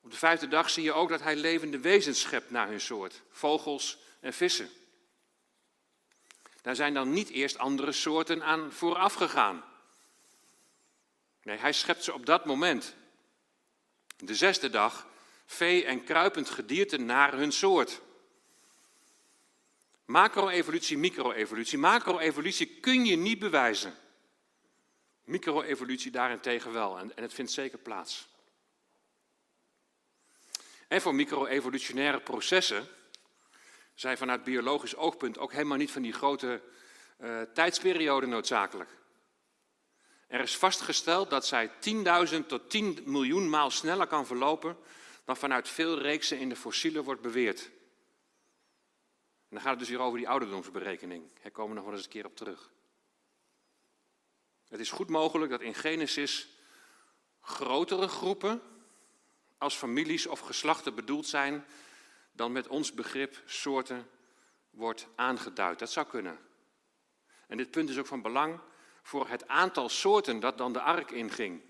Op 0.04 0.12
de 0.12 0.18
vijfde 0.18 0.48
dag 0.48 0.70
zie 0.70 0.84
je 0.84 0.94
ook 0.94 1.10
dat 1.10 1.22
hij 1.22 1.36
levende 1.36 1.80
wezens 1.80 2.22
schept 2.22 2.52
naar 2.52 2.68
hun 2.68 2.82
soort, 2.82 3.22
vogels 3.32 3.98
en 4.20 4.34
vissen. 4.34 4.70
Daar 6.62 6.76
zijn 6.76 6.94
dan 6.94 7.14
niet 7.14 7.30
eerst 7.30 7.58
andere 7.58 7.92
soorten 7.92 8.44
aan 8.44 8.72
vooraf 8.72 9.14
gegaan. 9.14 9.64
Nee, 11.44 11.58
hij 11.58 11.74
schept 11.74 12.04
ze 12.04 12.14
op 12.14 12.26
dat 12.26 12.46
moment. 12.46 12.96
De 14.18 14.36
zesde 14.36 14.70
dag 14.70 15.08
vee 15.46 15.86
en 15.86 16.04
kruipend 16.04 16.50
gedierte 16.50 16.98
naar 16.98 17.34
hun 17.34 17.52
soort. 17.52 18.02
Macro-evolutie, 20.06 20.98
micro-evolutie. 20.98 21.78
Macro-evolutie 21.78 22.80
kun 22.80 23.06
je 23.06 23.16
niet 23.16 23.40
bewijzen. 23.40 23.96
Micro-evolutie 25.24 26.12
daarentegen 26.12 26.74
wel 26.74 26.98
en, 26.98 27.16
en 27.16 27.24
het 27.24 27.34
vindt 27.34 27.52
zeker 27.52 27.78
plaats. 27.78 28.33
En 30.94 31.02
voor 31.02 31.16
micro-evolutionaire 31.16 32.20
processen 32.20 32.88
zijn 33.94 34.18
vanuit 34.18 34.44
biologisch 34.44 34.96
oogpunt 34.96 35.38
ook 35.38 35.52
helemaal 35.52 35.78
niet 35.78 35.92
van 35.92 36.02
die 36.02 36.14
grote 36.14 36.62
uh, 37.20 37.42
tijdsperioden 37.42 38.30
noodzakelijk. 38.30 38.90
Er 40.28 40.40
is 40.40 40.58
vastgesteld 40.58 41.30
dat 41.30 41.46
zij 41.46 41.72
10.000 42.40 42.46
tot 42.48 42.70
10 42.70 43.00
miljoen 43.06 43.50
maal 43.50 43.70
sneller 43.70 44.08
kan 44.08 44.26
verlopen 44.26 44.78
dan 45.26 45.38
vanuit 45.38 45.70
veel 45.70 46.00
reeksen 46.00 46.40
in 46.40 46.50
de 46.50 46.56
fossielen 46.56 47.04
wordt 47.04 47.22
beweerd. 47.22 47.66
En 47.66 49.50
dan 49.50 49.62
gaat 49.62 49.70
het 49.70 49.80
dus 49.80 49.90
hier 49.90 50.00
over 50.00 50.18
die 50.18 50.30
ouderdomsberekening. 50.30 51.24
Daar 51.42 51.52
komen 51.52 51.70
we 51.70 51.76
nog 51.76 51.86
wel 51.86 51.94
eens 51.94 52.04
een 52.04 52.10
keer 52.10 52.26
op 52.26 52.36
terug. 52.36 52.72
Het 54.70 54.80
is 54.80 54.92
goed 54.92 55.10
mogelijk 55.10 55.52
dat 55.52 55.62
in 55.62 55.76
Genesis 55.76 56.48
grotere 57.42 58.08
groepen 58.08 58.62
als 59.64 59.76
families 59.76 60.28
of 60.28 60.40
geslachten 60.40 60.96
bedoeld 60.96 61.28
zijn 61.28 61.66
dan 62.32 62.52
met 62.52 62.68
ons 62.68 62.94
begrip 62.94 63.42
soorten 63.46 64.10
wordt 64.70 65.08
aangeduid. 65.16 65.80
Dat 65.80 65.92
zou 65.92 66.08
kunnen. 66.08 66.40
En 67.48 67.58
dit 67.58 67.72
punt 67.72 67.90
is 67.90 67.98
ook 67.98 68.06
van 68.06 68.22
belang 68.22 68.60
voor 69.02 69.28
het 69.28 69.48
aantal 69.48 69.90
soorten 69.90 70.40
dat 70.40 70.58
dan 70.58 70.74
de 70.74 70.82
ark 70.82 71.12
inging. 71.12 71.62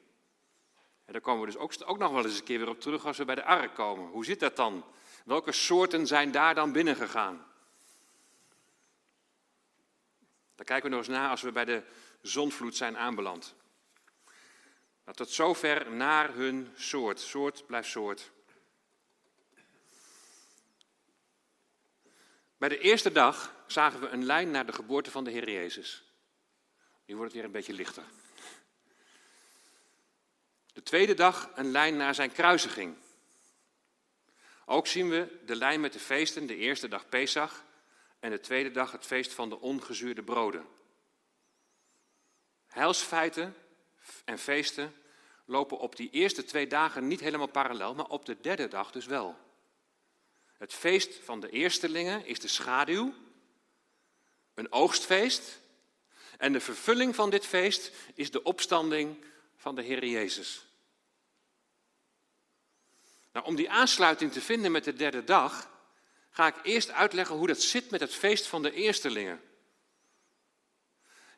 En 1.06 1.14
daar 1.14 1.22
komen 1.22 1.46
we 1.46 1.52
dus 1.52 1.58
ook, 1.58 1.74
ook 1.86 1.98
nog 1.98 2.12
wel 2.12 2.26
eens 2.26 2.38
een 2.38 2.44
keer 2.44 2.60
weer 2.60 2.70
op 2.70 2.82
terug 2.82 3.06
als 3.06 3.18
we 3.18 3.26
bij 3.26 3.36
de 3.36 3.44
ark 3.44 3.76
komen. 3.76 4.10
Hoe 4.10 4.26
zit 4.26 4.40
dat 4.40 4.56
dan? 4.56 4.86
Welke 5.26 5.52
soorten 5.52 6.08
zijn 6.08 6.32
daar 6.32 6.56
dan 6.56 6.72
binnengegaan? 6.72 7.46
Daar 10.56 10.66
kijken 10.66 10.84
we 10.84 10.96
nog 10.96 11.06
eens 11.06 11.16
naar 11.16 11.30
als 11.30 11.42
we 11.42 11.52
bij 11.52 11.66
de 11.66 11.84
zonvloed 12.22 12.76
zijn 12.76 12.98
aanbeland. 12.98 13.56
Dat 15.04 15.18
tot 15.18 15.30
zover 15.30 15.92
naar 15.92 16.34
hun 16.34 16.74
soort. 16.76 17.20
Soort 17.20 17.66
blijft 17.66 17.90
soort. 17.90 18.32
Bij 22.58 22.70
de 22.70 22.80
eerste 22.80 23.12
dag 23.12 23.56
zagen 23.68 24.00
we 24.00 24.08
een 24.08 24.26
lijn 24.26 24.52
naar 24.52 24.66
de 24.66 24.74
geboorte 24.74 25.12
van 25.12 25.24
de 25.24 25.32
Heer 25.32 25.50
Jezus. 25.50 26.04
Nu 27.06 27.16
wordt 27.16 27.32
het 27.32 27.34
weer 27.34 27.44
een 27.44 27.56
beetje 27.56 27.74
lichter. 27.74 28.04
De 30.74 30.84
tweede 30.84 31.14
dag 31.14 31.50
een 31.56 31.72
lijn 31.72 31.98
naar 31.98 32.16
zijn 32.16 32.32
kruisiging. 32.32 32.96
Ook 34.66 34.88
zien 34.88 35.10
we 35.10 35.40
de 35.46 35.56
lijn 35.56 35.80
met 35.80 35.94
de 35.94 36.00
feesten, 36.00 36.46
de 36.46 36.56
eerste 36.56 36.88
dag 36.88 37.10
Pesach 37.10 37.64
en 38.20 38.32
de 38.32 38.40
tweede 38.40 38.72
dag 38.72 38.92
het 38.92 39.06
feest 39.06 39.34
van 39.34 39.50
de 39.50 39.60
ongezuurde 39.60 40.24
broden. 40.24 40.66
Heilsfeiten 42.68 43.56
en 44.26 44.40
feesten 44.40 44.96
lopen 45.46 45.80
op 45.80 45.96
die 45.96 46.10
eerste 46.10 46.44
twee 46.44 46.68
dagen 46.68 47.08
niet 47.08 47.20
helemaal 47.20 47.48
parallel, 47.48 47.96
maar 47.96 48.06
op 48.06 48.26
de 48.26 48.38
derde 48.42 48.68
dag 48.68 48.92
dus 48.92 49.06
wel. 49.06 49.38
Het 50.58 50.74
feest 50.74 51.16
van 51.24 51.40
de 51.40 51.50
eerstelingen 51.50 52.26
is 52.26 52.40
de 52.40 52.48
schaduw, 52.48 53.14
een 54.54 54.72
oogstfeest. 54.72 55.62
En 56.38 56.54
de 56.54 56.60
vervulling 56.60 57.16
van 57.16 57.30
dit 57.30 57.46
feest 57.46 57.92
is 58.16 58.32
de 58.32 58.44
opstanding 58.44 59.26
van 59.56 59.76
de 59.76 59.82
Heer 59.82 60.06
Jezus. 60.06 60.66
Nou, 63.32 63.46
om 63.46 63.56
die 63.56 63.70
aansluiting 63.70 64.32
te 64.32 64.42
vinden 64.42 64.72
met 64.72 64.84
de 64.84 64.94
derde 64.94 65.24
dag, 65.24 65.70
ga 66.30 66.48
ik 66.48 66.56
eerst 66.64 66.92
uitleggen 66.92 67.36
hoe 67.36 67.48
dat 67.48 67.62
zit 67.62 67.90
met 67.90 68.00
het 68.00 68.14
feest 68.14 68.48
van 68.48 68.62
de 68.62 68.74
eerstelingen. 68.74 69.42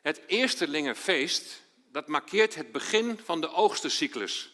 Het 0.02 0.20
eerstelingenfeest, 0.26 1.62
dat 1.96 2.08
markeert 2.08 2.54
het 2.54 2.72
begin 2.72 3.18
van 3.24 3.40
de 3.40 3.52
oogstencyclus. 3.52 4.50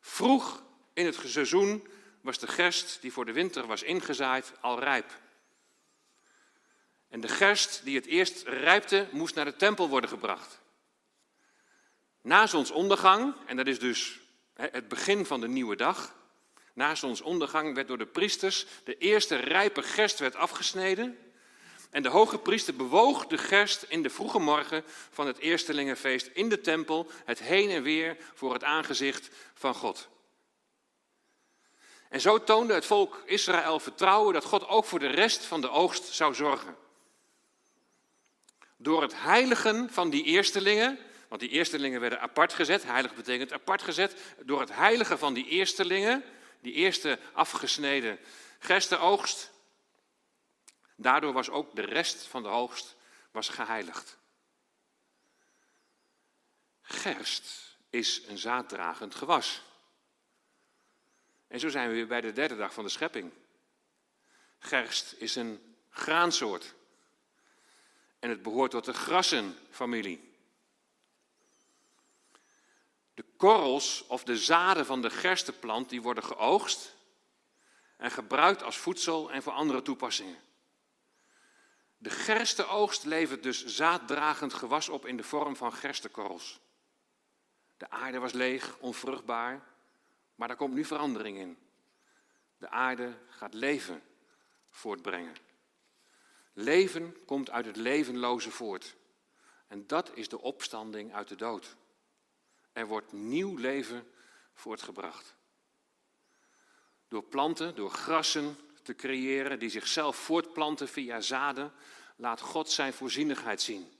Vroeg 0.00 0.62
in 0.92 1.06
het 1.06 1.18
seizoen 1.26 1.86
was 2.20 2.38
de 2.38 2.46
gerst 2.46 2.98
die 3.00 3.12
voor 3.12 3.24
de 3.24 3.32
winter 3.32 3.66
was 3.66 3.82
ingezaaid 3.82 4.52
al 4.60 4.78
rijp. 4.78 5.10
En 7.08 7.20
de 7.20 7.28
gerst 7.28 7.84
die 7.84 7.96
het 7.96 8.06
eerst 8.06 8.42
rijpte, 8.46 9.08
moest 9.10 9.34
naar 9.34 9.44
de 9.44 9.56
tempel 9.56 9.88
worden 9.88 10.10
gebracht. 10.10 10.60
Na 12.20 12.46
zonsondergang, 12.46 13.34
en 13.46 13.56
dat 13.56 13.66
is 13.66 13.78
dus 13.78 14.20
het 14.54 14.88
begin 14.88 15.26
van 15.26 15.40
de 15.40 15.48
nieuwe 15.48 15.76
dag, 15.76 16.14
na 16.72 16.94
zonsondergang 16.94 17.74
werd 17.74 17.88
door 17.88 17.98
de 17.98 18.06
priesters 18.06 18.66
de 18.84 18.98
eerste 18.98 19.36
rijpe 19.36 19.82
gerst 19.82 20.18
werd 20.18 20.34
afgesneden. 20.34 21.31
En 21.92 22.02
de 22.02 22.08
hoge 22.08 22.38
priester 22.38 22.76
bewoog 22.76 23.26
de 23.26 23.38
gerst 23.38 23.82
in 23.88 24.02
de 24.02 24.10
vroege 24.10 24.38
morgen 24.38 24.84
van 25.10 25.26
het 25.26 25.38
eerstelingenfeest 25.38 26.30
in 26.32 26.48
de 26.48 26.60
tempel, 26.60 27.10
het 27.24 27.38
heen 27.38 27.70
en 27.70 27.82
weer 27.82 28.16
voor 28.34 28.52
het 28.52 28.64
aangezicht 28.64 29.30
van 29.54 29.74
God. 29.74 30.08
En 32.08 32.20
zo 32.20 32.44
toonde 32.44 32.74
het 32.74 32.86
volk 32.86 33.22
Israël 33.26 33.80
vertrouwen 33.80 34.32
dat 34.32 34.44
God 34.44 34.68
ook 34.68 34.84
voor 34.84 34.98
de 34.98 35.06
rest 35.06 35.44
van 35.44 35.60
de 35.60 35.70
oogst 35.70 36.04
zou 36.04 36.34
zorgen. 36.34 36.76
Door 38.76 39.02
het 39.02 39.22
heiligen 39.22 39.88
van 39.90 40.10
die 40.10 40.24
eerstelingen, 40.24 40.98
want 41.28 41.40
die 41.40 41.50
eerstelingen 41.50 42.00
werden 42.00 42.20
apart 42.20 42.52
gezet, 42.52 42.84
heilig 42.84 43.14
betekent 43.14 43.52
apart 43.52 43.82
gezet, 43.82 44.16
door 44.44 44.60
het 44.60 44.74
heiligen 44.74 45.18
van 45.18 45.34
die 45.34 45.46
eerstelingen, 45.46 46.24
die 46.60 46.72
eerste 46.72 47.18
afgesneden 47.32 48.18
gerstenoogst, 48.58 49.51
daardoor 50.96 51.32
was 51.32 51.50
ook 51.50 51.74
de 51.74 51.82
rest 51.82 52.26
van 52.26 52.42
de 52.42 52.48
oogst 52.48 52.96
was 53.30 53.48
geheiligd. 53.48 54.18
Gerst 56.82 57.76
is 57.90 58.26
een 58.26 58.38
zaaddragend 58.38 59.14
gewas. 59.14 59.62
En 61.48 61.60
zo 61.60 61.68
zijn 61.68 61.88
we 61.88 61.94
weer 61.94 62.06
bij 62.06 62.20
de 62.20 62.32
derde 62.32 62.56
dag 62.56 62.74
van 62.74 62.84
de 62.84 62.90
schepping. 62.90 63.32
Gerst 64.58 65.14
is 65.18 65.34
een 65.36 65.76
graansoort. 65.90 66.74
En 68.18 68.30
het 68.30 68.42
behoort 68.42 68.70
tot 68.70 68.84
de 68.84 68.92
grassenfamilie. 68.92 70.30
De 73.14 73.24
korrels 73.36 74.06
of 74.06 74.24
de 74.24 74.36
zaden 74.36 74.86
van 74.86 75.02
de 75.02 75.10
gerstenplant 75.10 75.88
die 75.88 76.02
worden 76.02 76.24
geoogst 76.24 76.96
en 77.96 78.10
gebruikt 78.10 78.62
als 78.62 78.76
voedsel 78.76 79.30
en 79.30 79.42
voor 79.42 79.52
andere 79.52 79.82
toepassingen. 79.82 80.38
De 82.02 82.10
gerstenoogst 82.10 83.04
levert 83.04 83.42
dus 83.42 83.64
zaaddragend 83.64 84.54
gewas 84.54 84.88
op 84.88 85.06
in 85.06 85.16
de 85.16 85.22
vorm 85.22 85.56
van 85.56 85.72
gerstenkorrels. 85.72 86.60
De 87.76 87.90
aarde 87.90 88.18
was 88.18 88.32
leeg, 88.32 88.78
onvruchtbaar, 88.78 89.62
maar 90.34 90.48
daar 90.48 90.56
komt 90.56 90.74
nu 90.74 90.84
verandering 90.84 91.38
in. 91.38 91.58
De 92.56 92.68
aarde 92.68 93.18
gaat 93.28 93.54
leven 93.54 94.02
voortbrengen. 94.70 95.34
Leven 96.52 97.24
komt 97.24 97.50
uit 97.50 97.66
het 97.66 97.76
levenloze 97.76 98.50
voort. 98.50 98.96
En 99.66 99.86
dat 99.86 100.10
is 100.14 100.28
de 100.28 100.40
opstanding 100.40 101.14
uit 101.14 101.28
de 101.28 101.36
dood. 101.36 101.76
Er 102.72 102.86
wordt 102.86 103.12
nieuw 103.12 103.56
leven 103.56 104.12
voortgebracht. 104.54 105.34
Door 107.08 107.24
planten, 107.24 107.74
door 107.74 107.90
grassen 107.90 108.56
te 108.82 108.94
creëren 108.94 109.58
die 109.58 109.68
zichzelf 109.68 110.16
voortplanten 110.16 110.88
via 110.88 111.20
zaden, 111.20 111.72
laat 112.16 112.40
God 112.40 112.70
zijn 112.70 112.92
voorzienigheid 112.92 113.60
zien. 113.60 113.90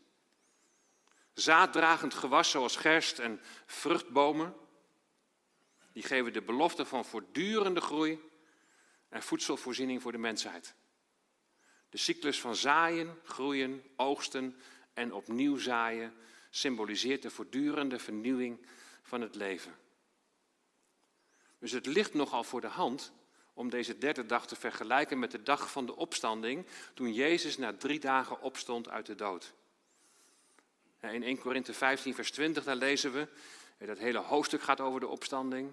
Zaaddragend 1.34 2.14
gewas 2.14 2.50
zoals 2.50 2.76
gerst 2.76 3.18
en 3.18 3.40
vruchtbomen, 3.66 4.54
die 5.92 6.02
geven 6.02 6.32
de 6.32 6.42
belofte 6.42 6.84
van 6.84 7.04
voortdurende 7.04 7.80
groei 7.80 8.20
en 9.08 9.22
voedselvoorziening 9.22 10.02
voor 10.02 10.12
de 10.12 10.18
mensheid. 10.18 10.74
De 11.90 11.98
cyclus 11.98 12.40
van 12.40 12.56
zaaien, 12.56 13.18
groeien, 13.24 13.82
oogsten 13.96 14.56
en 14.94 15.12
opnieuw 15.12 15.56
zaaien 15.56 16.14
symboliseert 16.50 17.22
de 17.22 17.30
voortdurende 17.30 17.98
vernieuwing 17.98 18.66
van 19.02 19.20
het 19.20 19.34
leven. 19.34 19.78
Dus 21.58 21.72
het 21.72 21.86
ligt 21.86 22.14
nogal 22.14 22.44
voor 22.44 22.60
de 22.60 22.66
hand 22.66 23.12
om 23.54 23.70
deze 23.70 23.98
derde 23.98 24.26
dag 24.26 24.46
te 24.46 24.56
vergelijken 24.56 25.18
met 25.18 25.30
de 25.30 25.42
dag 25.42 25.70
van 25.70 25.86
de 25.86 25.96
opstanding, 25.96 26.66
toen 26.94 27.12
Jezus 27.12 27.56
na 27.58 27.72
drie 27.72 28.00
dagen 28.00 28.40
opstond 28.40 28.88
uit 28.88 29.06
de 29.06 29.14
dood. 29.14 29.52
In 31.00 31.22
1 31.22 31.38
Korinthe 31.38 31.72
15, 31.72 32.14
vers 32.14 32.30
20, 32.30 32.64
daar 32.64 32.76
lezen 32.76 33.12
we, 33.12 33.28
dat 33.86 33.98
hele 33.98 34.18
hoofdstuk 34.18 34.62
gaat 34.62 34.80
over 34.80 35.00
de 35.00 35.08
opstanding. 35.08 35.72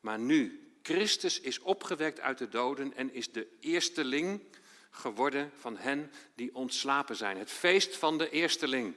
Maar 0.00 0.18
nu, 0.18 0.70
Christus 0.82 1.40
is 1.40 1.60
opgewekt 1.60 2.20
uit 2.20 2.38
de 2.38 2.48
doden 2.48 2.94
en 2.94 3.14
is 3.14 3.32
de 3.32 3.46
eersteling 3.60 4.42
geworden 4.90 5.52
van 5.58 5.76
hen 5.76 6.12
die 6.34 6.54
ontslapen 6.54 7.16
zijn. 7.16 7.38
Het 7.38 7.50
feest 7.50 7.96
van 7.96 8.18
de 8.18 8.30
eersteling. 8.30 8.94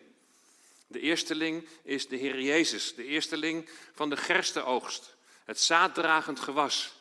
De 0.88 1.00
eersteling 1.00 1.68
is 1.84 2.08
de 2.08 2.16
Heer 2.16 2.42
Jezus, 2.42 2.96
de 2.96 3.06
eersteling 3.06 3.70
van 3.94 4.10
de 4.10 4.18
gerstenoogst, 4.18 5.16
het 5.46 5.60
zaaddragend 5.60 6.40
gewas. 6.40 6.99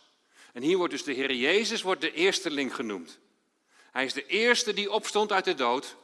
En 0.52 0.62
hier 0.62 0.76
wordt 0.76 0.92
dus 0.92 1.04
de 1.04 1.12
Heer 1.12 1.34
Jezus 1.34 1.82
wordt 1.82 2.00
de 2.00 2.12
eersteling 2.12 2.74
genoemd. 2.74 3.18
Hij 3.90 4.04
is 4.04 4.12
de 4.12 4.26
eerste 4.26 4.72
die 4.72 4.92
opstond 4.92 5.32
uit 5.32 5.44
de 5.44 5.54
dood 5.54 5.96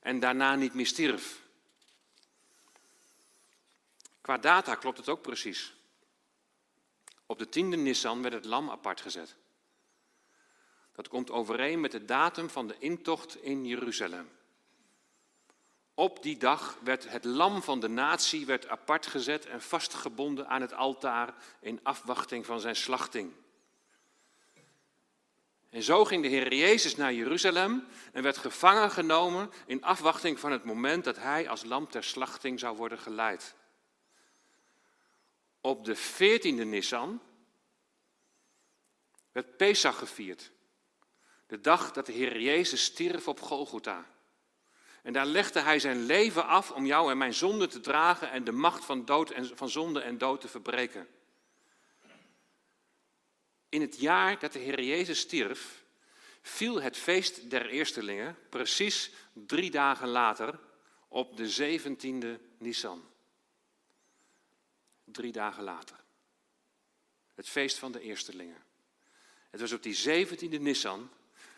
en 0.00 0.20
daarna 0.20 0.54
niet 0.54 0.74
meer 0.74 0.86
stierf. 0.86 1.40
Qua 4.20 4.38
data 4.38 4.74
klopt 4.74 4.98
het 4.98 5.08
ook 5.08 5.22
precies. 5.22 5.74
Op 7.26 7.38
de 7.38 7.48
tiende 7.48 7.76
Nissan 7.76 8.22
werd 8.22 8.34
het 8.34 8.44
lam 8.44 8.70
apart 8.70 9.00
gezet. 9.00 9.36
Dat 10.94 11.08
komt 11.08 11.30
overeen 11.30 11.80
met 11.80 11.90
de 11.90 12.04
datum 12.04 12.50
van 12.50 12.66
de 12.66 12.76
intocht 12.78 13.42
in 13.42 13.66
Jeruzalem. 13.66 14.30
Op 15.94 16.22
die 16.22 16.36
dag 16.36 16.78
werd 16.82 17.08
het 17.08 17.24
lam 17.24 17.62
van 17.62 17.80
de 17.80 17.88
natie 17.88 18.46
werd 18.46 18.68
apart 18.68 19.06
gezet 19.06 19.46
en 19.46 19.62
vastgebonden 19.62 20.48
aan 20.48 20.60
het 20.60 20.72
altaar 20.72 21.34
in 21.60 21.80
afwachting 21.82 22.46
van 22.46 22.60
zijn 22.60 22.76
slachting. 22.76 23.32
En 25.72 25.82
zo 25.82 26.04
ging 26.04 26.22
de 26.22 26.28
Heer 26.28 26.54
Jezus 26.54 26.96
naar 26.96 27.12
Jeruzalem 27.12 27.86
en 28.12 28.22
werd 28.22 28.36
gevangen 28.36 28.90
genomen 28.90 29.50
in 29.66 29.82
afwachting 29.82 30.40
van 30.40 30.52
het 30.52 30.64
moment 30.64 31.04
dat 31.04 31.16
hij 31.16 31.48
als 31.48 31.64
lam 31.64 31.88
ter 31.88 32.04
slachting 32.04 32.60
zou 32.60 32.76
worden 32.76 32.98
geleid. 32.98 33.54
Op 35.60 35.84
de 35.84 35.96
veertiende 35.96 36.64
Nissan 36.64 37.20
werd 39.32 39.56
Pesach 39.56 39.98
gevierd. 39.98 40.50
De 41.46 41.60
dag 41.60 41.92
dat 41.92 42.06
de 42.06 42.12
Heer 42.12 42.40
Jezus 42.40 42.84
stierf 42.84 43.28
op 43.28 43.40
Golgotha. 43.40 44.06
En 45.02 45.12
daar 45.12 45.26
legde 45.26 45.60
hij 45.60 45.78
zijn 45.78 46.02
leven 46.06 46.46
af 46.46 46.70
om 46.70 46.86
jou 46.86 47.10
en 47.10 47.18
mijn 47.18 47.34
zonde 47.34 47.66
te 47.66 47.80
dragen 47.80 48.30
en 48.30 48.44
de 48.44 48.52
macht 48.52 48.84
van, 48.84 49.04
dood 49.04 49.30
en, 49.30 49.56
van 49.56 49.68
zonde 49.68 50.00
en 50.00 50.18
dood 50.18 50.40
te 50.40 50.48
verbreken. 50.48 51.08
In 53.72 53.80
het 53.80 53.98
jaar 53.98 54.38
dat 54.38 54.52
de 54.52 54.58
Heer 54.58 54.82
Jezus 54.82 55.20
stierf, 55.20 55.84
viel 56.42 56.82
het 56.82 56.96
feest 56.96 57.50
der 57.50 57.66
eerstelingen 57.66 58.38
precies 58.48 59.10
drie 59.32 59.70
dagen 59.70 60.08
later 60.08 60.58
op 61.08 61.36
de 61.36 61.48
zeventiende 61.48 62.40
Nisan. 62.58 63.04
Drie 65.04 65.32
dagen 65.32 65.62
later. 65.62 65.96
Het 67.34 67.48
feest 67.48 67.78
van 67.78 67.92
de 67.92 68.00
eerstelingen. 68.00 68.62
Het 69.50 69.60
was 69.60 69.72
op 69.72 69.82
die 69.82 69.94
zeventiende 69.94 70.58
Nisan 70.58 71.10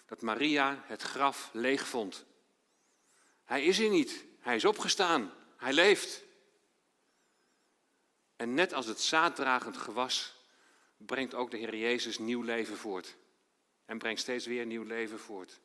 dat 0.06 0.22
Maria 0.22 0.84
het 0.86 1.02
graf 1.02 1.50
leeg 1.52 1.88
vond. 1.88 2.24
Hij 3.44 3.64
is 3.64 3.78
hier 3.78 3.90
niet. 3.90 4.24
Hij 4.40 4.56
is 4.56 4.64
opgestaan. 4.64 5.32
Hij 5.56 5.72
leeft. 5.72 6.22
En 8.36 8.54
net 8.54 8.72
als 8.72 8.86
het 8.86 9.00
zaaddragend 9.00 9.76
gewas 9.76 10.33
brengt 11.06 11.34
ook 11.34 11.50
de 11.50 11.56
Heer 11.56 11.76
Jezus 11.76 12.18
nieuw 12.18 12.42
leven 12.42 12.76
voort. 12.76 13.16
En 13.84 13.98
brengt 13.98 14.20
steeds 14.20 14.46
weer 14.46 14.66
nieuw 14.66 14.82
leven 14.82 15.18
voort. 15.18 15.60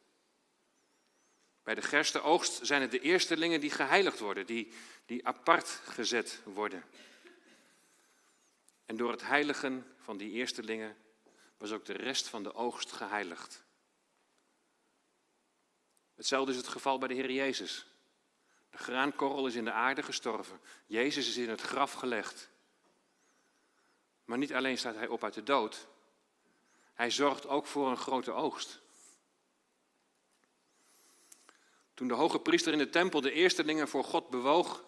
Bij 1.64 1.76
de 1.76 1.82
gerstenoogst 1.82 2.66
zijn 2.66 2.82
het 2.82 2.92
de 2.92 3.00
eerstelingen 3.00 3.60
die 3.60 3.70
geheiligd 3.70 4.20
worden, 4.20 4.46
die, 4.46 4.72
die 5.06 5.28
apart 5.28 5.68
gezet 5.70 6.42
worden. 6.44 6.84
En 8.86 8.98
door 8.98 9.12
het 9.12 9.24
heiligen 9.24 9.96
van 9.98 10.18
die 10.18 10.32
eerstelingen 10.32 10.98
was 11.58 11.72
ook 11.72 11.86
de 11.86 11.94
rest 11.94 12.28
van 12.28 12.44
de 12.44 12.54
oogst 12.54 12.92
geheiligd. 12.92 13.64
Hetzelfde 16.16 16.52
is 16.52 16.58
het 16.58 16.68
geval 16.68 16.98
bij 16.98 17.08
de 17.08 17.14
Heer 17.14 17.32
Jezus. 17.32 17.86
De 18.70 18.78
graankorrel 18.78 19.48
is 19.48 19.56
in 19.56 19.66
de 19.66 19.72
aarde 19.72 20.04
gestorven. 20.04 20.60
Jezus 20.86 21.28
is 21.28 21.38
in 21.38 21.50
het 21.50 21.62
graf 21.62 21.94
gelegd. 21.94 22.50
Maar 24.30 24.38
niet 24.38 24.54
alleen 24.54 24.78
staat 24.78 24.96
hij 24.96 25.08
op 25.08 25.24
uit 25.24 25.34
de 25.34 25.44
dood, 25.44 25.88
hij 26.94 27.12
zorgt 27.12 27.48
ook 27.48 27.66
voor 27.66 27.90
een 27.90 27.98
grote 27.98 28.32
oogst. 28.32 28.80
Toen 31.94 32.08
de 32.08 32.14
hoge 32.14 32.40
priester 32.40 32.74
in 32.74 32.78
de 32.78 32.90
tempel 32.90 33.22
de 33.22 33.32
eerstelingen 33.32 33.88
voor 33.88 34.04
God 34.04 34.30
bewoog, 34.30 34.84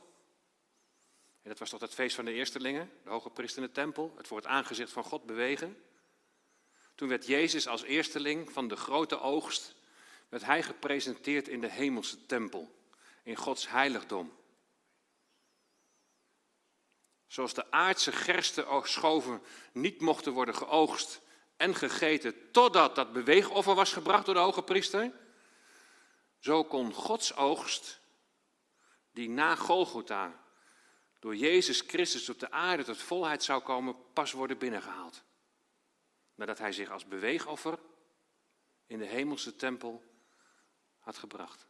en 1.42 1.50
dat 1.50 1.60
was 1.60 1.70
toch 1.70 1.82
het 1.82 1.94
feest 1.94 2.16
van 2.16 2.26
de 2.26 2.34
eerstelingen, 2.34 2.92
de 3.04 3.10
hoge 3.10 3.30
priester 3.30 3.62
in 3.62 3.68
de 3.68 3.74
tempel, 3.74 4.14
het 4.18 4.28
voor 4.28 4.38
het 4.38 4.48
aangezicht 4.48 4.92
van 4.92 5.04
God 5.04 5.26
bewegen. 5.26 5.84
Toen 6.96 7.08
werd 7.08 7.26
Jezus 7.26 7.68
als 7.68 7.84
eersteling 7.84 8.52
van 8.52 8.68
de 8.68 8.76
grote 8.76 9.20
oogst 9.20 9.76
werd 10.30 10.46
hij 10.46 10.64
gepresenteerd 10.64 11.48
in 11.48 11.62
de 11.62 11.72
hemelse 11.72 12.26
tempel, 12.26 12.76
in 13.24 13.36
Gods 13.36 13.70
heiligdom. 13.70 14.34
Zoals 17.32 17.53
de 17.53 17.71
aardse 17.71 18.11
gersten 18.11 18.88
schoven 18.88 19.41
niet 19.71 20.01
mochten 20.01 20.32
worden 20.32 20.55
geoogst 20.55 21.21
en 21.57 21.75
gegeten 21.75 22.51
totdat 22.51 22.95
dat 22.95 23.13
beweegoffer 23.13 23.75
was 23.75 23.93
gebracht 23.93 24.25
door 24.25 24.34
de 24.34 24.39
hoge 24.39 24.63
priester, 24.63 25.11
zo 26.39 26.63
kon 26.63 26.93
Gods 26.93 27.36
oogst, 27.36 27.99
die 29.11 29.29
na 29.29 29.55
Golgotha 29.55 30.43
door 31.19 31.36
Jezus 31.36 31.82
Christus 31.82 32.29
op 32.29 32.39
de 32.39 32.51
aarde 32.51 32.84
tot 32.84 33.01
volheid 33.01 33.43
zou 33.43 33.61
komen, 33.61 33.95
pas 34.13 34.32
worden 34.32 34.57
binnengehaald. 34.57 35.23
Nadat 36.36 36.57
hij 36.57 36.71
zich 36.71 36.89
als 36.89 37.05
beweegoffer 37.05 37.79
in 38.88 38.99
de 38.99 39.05
hemelse 39.05 39.55
tempel 39.55 40.03
had 40.99 41.17
gebracht. 41.17 41.67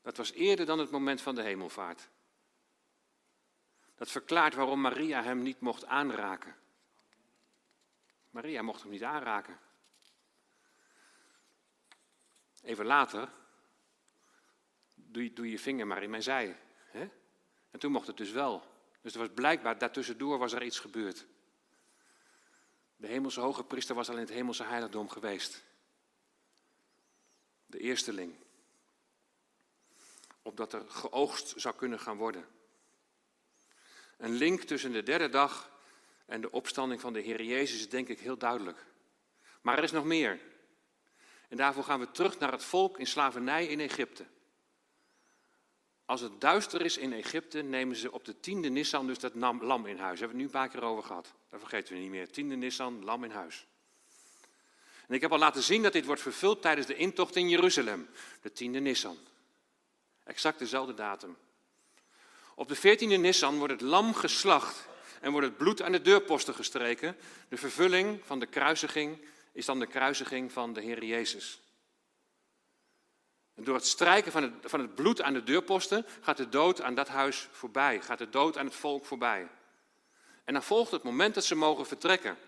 Dat 0.00 0.16
was 0.16 0.32
eerder 0.32 0.66
dan 0.66 0.78
het 0.78 0.90
moment 0.90 1.20
van 1.20 1.34
de 1.34 1.42
hemelvaart. 1.42 2.10
Dat 4.02 4.10
verklaart 4.10 4.54
waarom 4.54 4.80
Maria 4.80 5.22
hem 5.22 5.42
niet 5.42 5.60
mocht 5.60 5.86
aanraken. 5.86 6.56
Maria 8.30 8.62
mocht 8.62 8.82
hem 8.82 8.90
niet 8.90 9.02
aanraken. 9.02 9.58
Even 12.62 12.86
later, 12.86 13.28
doe 14.94 15.22
je, 15.22 15.32
doe 15.32 15.50
je 15.50 15.58
vinger 15.58 15.86
maar 15.86 16.02
in 16.02 16.10
mijn 16.10 16.22
zij. 16.22 16.58
Hè? 16.90 17.10
En 17.70 17.78
toen 17.78 17.92
mocht 17.92 18.06
het 18.06 18.16
dus 18.16 18.30
wel. 18.30 18.62
Dus 19.00 19.12
er 19.12 19.18
was 19.18 19.28
blijkbaar, 19.34 19.78
daartussendoor 19.78 20.38
was 20.38 20.52
er 20.52 20.62
iets 20.62 20.78
gebeurd. 20.78 21.26
De 22.96 23.06
hemelse 23.06 23.40
hoge 23.40 23.64
priester 23.64 23.94
was 23.94 24.08
al 24.08 24.14
in 24.14 24.20
het 24.20 24.30
hemelse 24.30 24.64
heiligdom 24.64 25.08
geweest. 25.08 25.64
De 27.66 27.78
eersteling. 27.78 28.34
Opdat 30.42 30.72
er 30.72 30.90
geoogst 30.90 31.52
zou 31.56 31.74
kunnen 31.74 32.00
gaan 32.00 32.16
worden. 32.16 32.60
Een 34.22 34.34
link 34.34 34.62
tussen 34.62 34.92
de 34.92 35.02
derde 35.02 35.28
dag 35.28 35.70
en 36.26 36.40
de 36.40 36.50
opstanding 36.50 37.00
van 37.00 37.12
de 37.12 37.20
Heer 37.20 37.42
Jezus 37.42 37.78
is 37.78 37.88
denk 37.88 38.08
ik 38.08 38.20
heel 38.20 38.38
duidelijk. 38.38 38.86
Maar 39.60 39.78
er 39.78 39.84
is 39.84 39.90
nog 39.90 40.04
meer. 40.04 40.40
En 41.48 41.56
daarvoor 41.56 41.84
gaan 41.84 42.00
we 42.00 42.10
terug 42.10 42.38
naar 42.38 42.52
het 42.52 42.64
volk 42.64 42.98
in 42.98 43.06
slavernij 43.06 43.66
in 43.66 43.80
Egypte. 43.80 44.24
Als 46.04 46.20
het 46.20 46.40
duister 46.40 46.84
is 46.84 46.96
in 46.96 47.12
Egypte, 47.12 47.62
nemen 47.62 47.96
ze 47.96 48.12
op 48.12 48.24
de 48.24 48.40
tiende 48.40 48.68
Nissan 48.68 49.06
dus 49.06 49.18
dat 49.18 49.34
lam 49.34 49.86
in 49.86 49.98
huis. 49.98 49.98
Daar 49.98 50.06
hebben 50.08 50.18
we 50.18 50.26
het 50.26 50.36
nu 50.36 50.44
een 50.44 50.50
paar 50.50 50.68
keer 50.68 50.82
over 50.82 51.04
gehad. 51.04 51.32
Dat 51.48 51.60
vergeten 51.60 51.94
we 51.94 52.00
niet 52.00 52.10
meer. 52.10 52.30
Tiende 52.30 52.56
Nissan, 52.56 53.04
lam 53.04 53.24
in 53.24 53.30
huis. 53.30 53.66
En 55.06 55.14
ik 55.14 55.20
heb 55.20 55.32
al 55.32 55.38
laten 55.38 55.62
zien 55.62 55.82
dat 55.82 55.92
dit 55.92 56.04
wordt 56.04 56.22
vervuld 56.22 56.62
tijdens 56.62 56.86
de 56.86 56.96
intocht 56.96 57.36
in 57.36 57.48
Jeruzalem. 57.48 58.08
De 58.40 58.52
tiende 58.52 58.80
Nissan. 58.80 59.18
Exact 60.24 60.58
dezelfde 60.58 60.94
datum. 60.94 61.36
Op 62.54 62.68
de 62.68 62.74
veertiende 62.74 63.16
Nissan 63.16 63.58
wordt 63.58 63.72
het 63.72 63.82
lam 63.82 64.14
geslacht 64.14 64.88
en 65.20 65.30
wordt 65.30 65.46
het 65.46 65.56
bloed 65.56 65.82
aan 65.82 65.92
de 65.92 66.02
deurposten 66.02 66.54
gestreken. 66.54 67.16
De 67.48 67.56
vervulling 67.56 68.20
van 68.24 68.38
de 68.38 68.46
kruisiging 68.46 69.24
is 69.52 69.66
dan 69.66 69.78
de 69.78 69.86
kruisiging 69.86 70.52
van 70.52 70.72
de 70.72 70.80
Heer 70.80 71.04
Jezus. 71.04 71.60
En 73.54 73.64
door 73.64 73.74
het 73.74 73.86
strijken 73.86 74.32
van 74.32 74.42
het, 74.42 74.52
van 74.62 74.80
het 74.80 74.94
bloed 74.94 75.22
aan 75.22 75.32
de 75.32 75.42
deurposten 75.42 76.06
gaat 76.20 76.36
de 76.36 76.48
dood 76.48 76.80
aan 76.80 76.94
dat 76.94 77.08
huis 77.08 77.48
voorbij, 77.50 78.00
gaat 78.00 78.18
de 78.18 78.30
dood 78.30 78.58
aan 78.58 78.66
het 78.66 78.74
volk 78.74 79.04
voorbij. 79.04 79.48
En 80.44 80.52
dan 80.52 80.62
volgt 80.62 80.90
het 80.90 81.02
moment 81.02 81.34
dat 81.34 81.44
ze 81.44 81.54
mogen 81.54 81.86
vertrekken. 81.86 82.38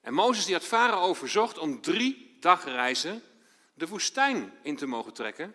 En 0.00 0.14
Mozes 0.14 0.44
die 0.44 0.54
had 0.54 0.64
Farao 0.64 1.14
verzocht 1.14 1.58
om 1.58 1.80
drie 1.80 2.36
dagreizen 2.40 3.22
de 3.74 3.86
woestijn 3.86 4.52
in 4.62 4.76
te 4.76 4.86
mogen 4.86 5.12
trekken, 5.12 5.54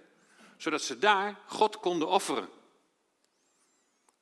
zodat 0.61 0.81
ze 0.81 0.99
daar 0.99 1.39
God 1.45 1.79
konden 1.79 2.07
offeren. 2.07 2.49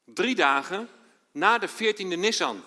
Drie 0.06 0.36
dagen 0.36 0.90
na 1.32 1.58
de 1.58 1.68
veertiende 1.68 2.16
Nissan. 2.16 2.64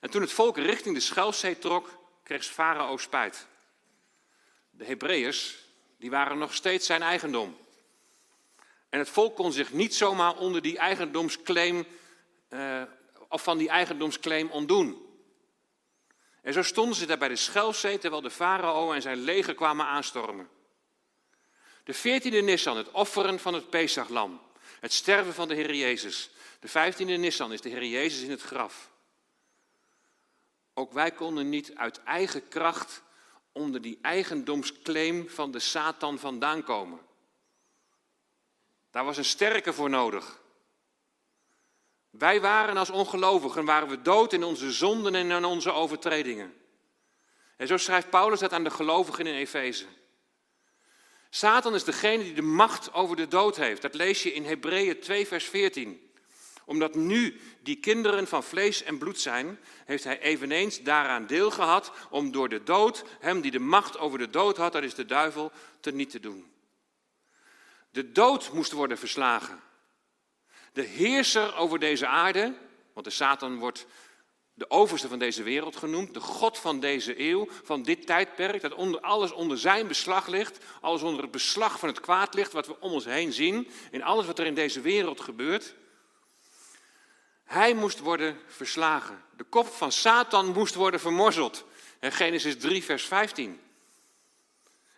En 0.00 0.10
toen 0.10 0.20
het 0.20 0.32
volk 0.32 0.56
richting 0.56 0.94
de 0.94 1.00
Schelfzee 1.00 1.58
trok, 1.58 1.98
kreeg 2.22 2.44
Farao 2.44 2.96
spijt. 2.96 3.46
De 4.70 4.84
Hebreeërs, 4.84 5.58
die 5.96 6.10
waren 6.10 6.38
nog 6.38 6.54
steeds 6.54 6.86
zijn 6.86 7.02
eigendom. 7.02 7.56
En 8.88 8.98
het 8.98 9.08
volk 9.08 9.36
kon 9.36 9.52
zich 9.52 9.72
niet 9.72 9.94
zomaar 9.94 10.36
onder 10.36 10.62
die 10.62 10.78
eigendomsclaim, 10.78 11.86
uh, 12.48 12.82
of 13.28 13.42
van 13.42 13.58
die 13.58 13.68
eigendomsclaim 13.68 14.50
ontdoen. 14.50 15.06
En 16.42 16.52
zo 16.52 16.62
stonden 16.62 16.96
ze 16.96 17.06
daar 17.06 17.18
bij 17.18 17.28
de 17.28 17.36
Schelfzee 17.36 17.98
terwijl 17.98 18.22
de 18.22 18.30
farao 18.30 18.92
en 18.92 19.02
zijn 19.02 19.18
leger 19.18 19.54
kwamen 19.54 19.86
aanstormen. 19.86 20.60
De 21.84 21.94
veertiende 21.94 22.40
Nissan, 22.40 22.76
het 22.76 22.90
offeren 22.90 23.38
van 23.38 23.54
het 23.54 23.70
Pesachlam. 23.70 24.40
Het 24.80 24.92
sterven 24.92 25.34
van 25.34 25.48
de 25.48 25.54
Heer 25.54 25.74
Jezus. 25.74 26.30
De 26.60 26.68
vijftiende 26.68 27.16
Nissan 27.16 27.52
is 27.52 27.60
de 27.60 27.68
Heer 27.68 27.84
Jezus 27.84 28.22
in 28.22 28.30
het 28.30 28.42
graf. 28.42 28.90
Ook 30.74 30.92
wij 30.92 31.10
konden 31.10 31.48
niet 31.48 31.74
uit 31.74 32.02
eigen 32.02 32.48
kracht 32.48 33.02
onder 33.52 33.82
die 33.82 33.98
eigendomsclaim 34.02 35.28
van 35.28 35.50
de 35.50 35.58
Satan 35.58 36.18
vandaan 36.18 36.64
komen. 36.64 37.00
Daar 38.90 39.04
was 39.04 39.16
een 39.16 39.24
sterke 39.24 39.72
voor 39.72 39.90
nodig. 39.90 40.40
Wij 42.10 42.40
waren 42.40 42.76
als 42.76 42.90
ongelovigen, 42.90 43.64
waren 43.64 43.88
we 43.88 44.02
dood 44.02 44.32
in 44.32 44.44
onze 44.44 44.72
zonden 44.72 45.14
en 45.14 45.30
in 45.30 45.44
onze 45.44 45.72
overtredingen. 45.72 46.54
En 47.56 47.66
zo 47.66 47.76
schrijft 47.76 48.10
Paulus 48.10 48.40
dat 48.40 48.52
aan 48.52 48.64
de 48.64 48.70
gelovigen 48.70 49.26
in 49.26 49.34
Efeze. 49.34 49.86
Satan 51.34 51.74
is 51.74 51.84
degene 51.84 52.22
die 52.22 52.34
de 52.34 52.42
macht 52.42 52.92
over 52.92 53.16
de 53.16 53.28
dood 53.28 53.56
heeft. 53.56 53.82
Dat 53.82 53.94
lees 53.94 54.22
je 54.22 54.32
in 54.32 54.44
Hebreeën 54.44 55.00
2, 55.00 55.26
vers 55.26 55.44
14. 55.44 56.10
Omdat 56.64 56.94
nu 56.94 57.40
die 57.62 57.76
kinderen 57.76 58.26
van 58.26 58.44
vlees 58.44 58.82
en 58.82 58.98
bloed 58.98 59.20
zijn, 59.20 59.58
heeft 59.84 60.04
hij 60.04 60.20
eveneens 60.20 60.82
daaraan 60.82 61.26
deel 61.26 61.50
gehad 61.50 61.92
om 62.10 62.32
door 62.32 62.48
de 62.48 62.62
dood, 62.62 63.04
hem 63.20 63.40
die 63.40 63.50
de 63.50 63.58
macht 63.58 63.98
over 63.98 64.18
de 64.18 64.30
dood 64.30 64.56
had, 64.56 64.72
dat 64.72 64.82
is 64.82 64.94
de 64.94 65.04
duivel, 65.04 65.52
te 65.80 65.92
niet 65.92 66.10
te 66.10 66.20
doen. 66.20 66.52
De 67.90 68.12
dood 68.12 68.52
moest 68.52 68.72
worden 68.72 68.98
verslagen. 68.98 69.60
De 70.72 70.82
heerser 70.82 71.56
over 71.56 71.78
deze 71.78 72.06
aarde, 72.06 72.54
want 72.92 73.06
de 73.06 73.12
Satan 73.12 73.58
wordt 73.58 73.86
de 74.62 74.70
overste 74.70 75.08
van 75.08 75.18
deze 75.18 75.42
wereld 75.42 75.76
genoemd, 75.76 76.14
de 76.14 76.20
God 76.20 76.58
van 76.58 76.80
deze 76.80 77.20
eeuw, 77.20 77.48
van 77.62 77.82
dit 77.82 78.06
tijdperk, 78.06 78.60
dat 78.60 78.74
onder, 78.74 79.00
alles 79.00 79.32
onder 79.32 79.58
zijn 79.58 79.86
beslag 79.86 80.26
ligt, 80.26 80.64
alles 80.80 81.02
onder 81.02 81.22
het 81.22 81.30
beslag 81.30 81.78
van 81.78 81.88
het 81.88 82.00
kwaad 82.00 82.34
ligt, 82.34 82.52
wat 82.52 82.66
we 82.66 82.80
om 82.80 82.92
ons 82.92 83.04
heen 83.04 83.32
zien, 83.32 83.68
in 83.90 84.02
alles 84.02 84.26
wat 84.26 84.38
er 84.38 84.46
in 84.46 84.54
deze 84.54 84.80
wereld 84.80 85.20
gebeurt. 85.20 85.74
Hij 87.44 87.74
moest 87.74 87.98
worden 87.98 88.38
verslagen. 88.46 89.24
De 89.36 89.44
kop 89.44 89.66
van 89.66 89.92
Satan 89.92 90.46
moest 90.46 90.74
worden 90.74 91.00
vermorzeld. 91.00 91.64
Genesis 92.00 92.58
3, 92.58 92.84
vers 92.84 93.04
15. 93.04 93.60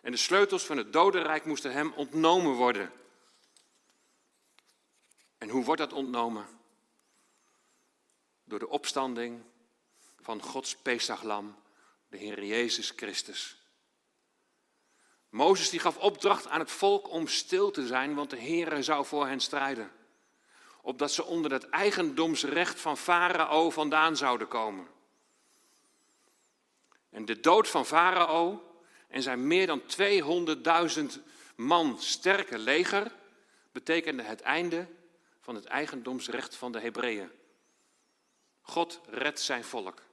En 0.01 0.11
de 0.11 0.17
sleutels 0.17 0.63
van 0.63 0.77
het 0.77 0.93
dodenrijk 0.93 1.45
moesten 1.45 1.71
hem 1.71 1.93
ontnomen 1.95 2.53
worden. 2.53 2.91
En 5.37 5.49
hoe 5.49 5.63
wordt 5.63 5.81
dat 5.81 5.93
ontnomen? 5.93 6.45
Door 8.43 8.59
de 8.59 8.69
opstanding 8.69 9.43
van 10.25 10.41
Gods 10.41 10.75
Pesachlam, 10.75 11.55
de 12.07 12.17
Heer 12.17 12.43
Jezus 12.43 12.93
Christus. 12.95 13.57
Mozes 15.29 15.69
die 15.69 15.79
gaf 15.79 15.97
opdracht 15.97 16.47
aan 16.47 16.59
het 16.59 16.71
volk 16.71 17.09
om 17.09 17.27
stil 17.27 17.71
te 17.71 17.87
zijn, 17.87 18.15
want 18.15 18.29
de 18.29 18.37
Heer 18.37 18.83
zou 18.83 19.05
voor 19.05 19.27
hen 19.27 19.39
strijden. 19.39 19.91
Opdat 20.81 21.11
ze 21.11 21.23
onder 21.23 21.51
het 21.51 21.69
eigendomsrecht 21.69 22.81
van 22.81 22.97
Farao 22.97 23.69
vandaan 23.69 24.17
zouden 24.17 24.47
komen. 24.47 24.87
En 27.09 27.25
de 27.25 27.39
dood 27.39 27.67
van 27.67 27.85
Farao 27.85 28.75
en 29.07 29.21
zijn 29.21 29.47
meer 29.47 29.67
dan 29.67 29.81
200.000 31.15 31.21
man 31.55 32.01
sterke 32.01 32.57
leger 32.57 33.11
betekende 33.71 34.23
het 34.23 34.41
einde 34.41 34.87
van 35.39 35.55
het 35.55 35.65
eigendomsrecht 35.65 36.55
van 36.55 36.71
de 36.71 36.79
Hebreeën. 36.79 37.31
God 38.61 39.01
redt 39.05 39.39
zijn 39.39 39.63
volk. 39.63 40.03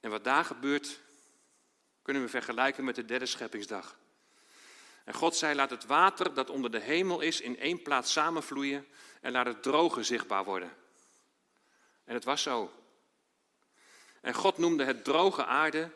En 0.00 0.10
wat 0.10 0.24
daar 0.24 0.44
gebeurt, 0.44 1.00
kunnen 2.02 2.22
we 2.22 2.28
vergelijken 2.28 2.84
met 2.84 2.94
de 2.94 3.04
derde 3.04 3.26
scheppingsdag. 3.26 3.98
En 5.04 5.14
God 5.14 5.36
zei, 5.36 5.54
laat 5.54 5.70
het 5.70 5.86
water 5.86 6.34
dat 6.34 6.50
onder 6.50 6.70
de 6.70 6.80
hemel 6.80 7.20
is 7.20 7.40
in 7.40 7.58
één 7.58 7.82
plaats 7.82 8.12
samenvloeien 8.12 8.86
en 9.20 9.32
laat 9.32 9.46
het 9.46 9.62
droge 9.62 10.02
zichtbaar 10.02 10.44
worden. 10.44 10.76
En 12.04 12.14
het 12.14 12.24
was 12.24 12.42
zo. 12.42 12.72
En 14.20 14.34
God 14.34 14.58
noemde 14.58 14.84
het 14.84 15.04
droge 15.04 15.44
aarde 15.44 15.90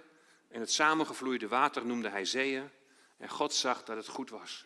en 0.48 0.60
het 0.60 0.72
samengevloeide 0.72 1.48
water 1.48 1.86
noemde 1.86 2.08
hij 2.08 2.24
zeeën. 2.24 2.70
En 3.16 3.28
God 3.28 3.54
zag 3.54 3.84
dat 3.84 3.96
het 3.96 4.08
goed 4.08 4.30
was. 4.30 4.64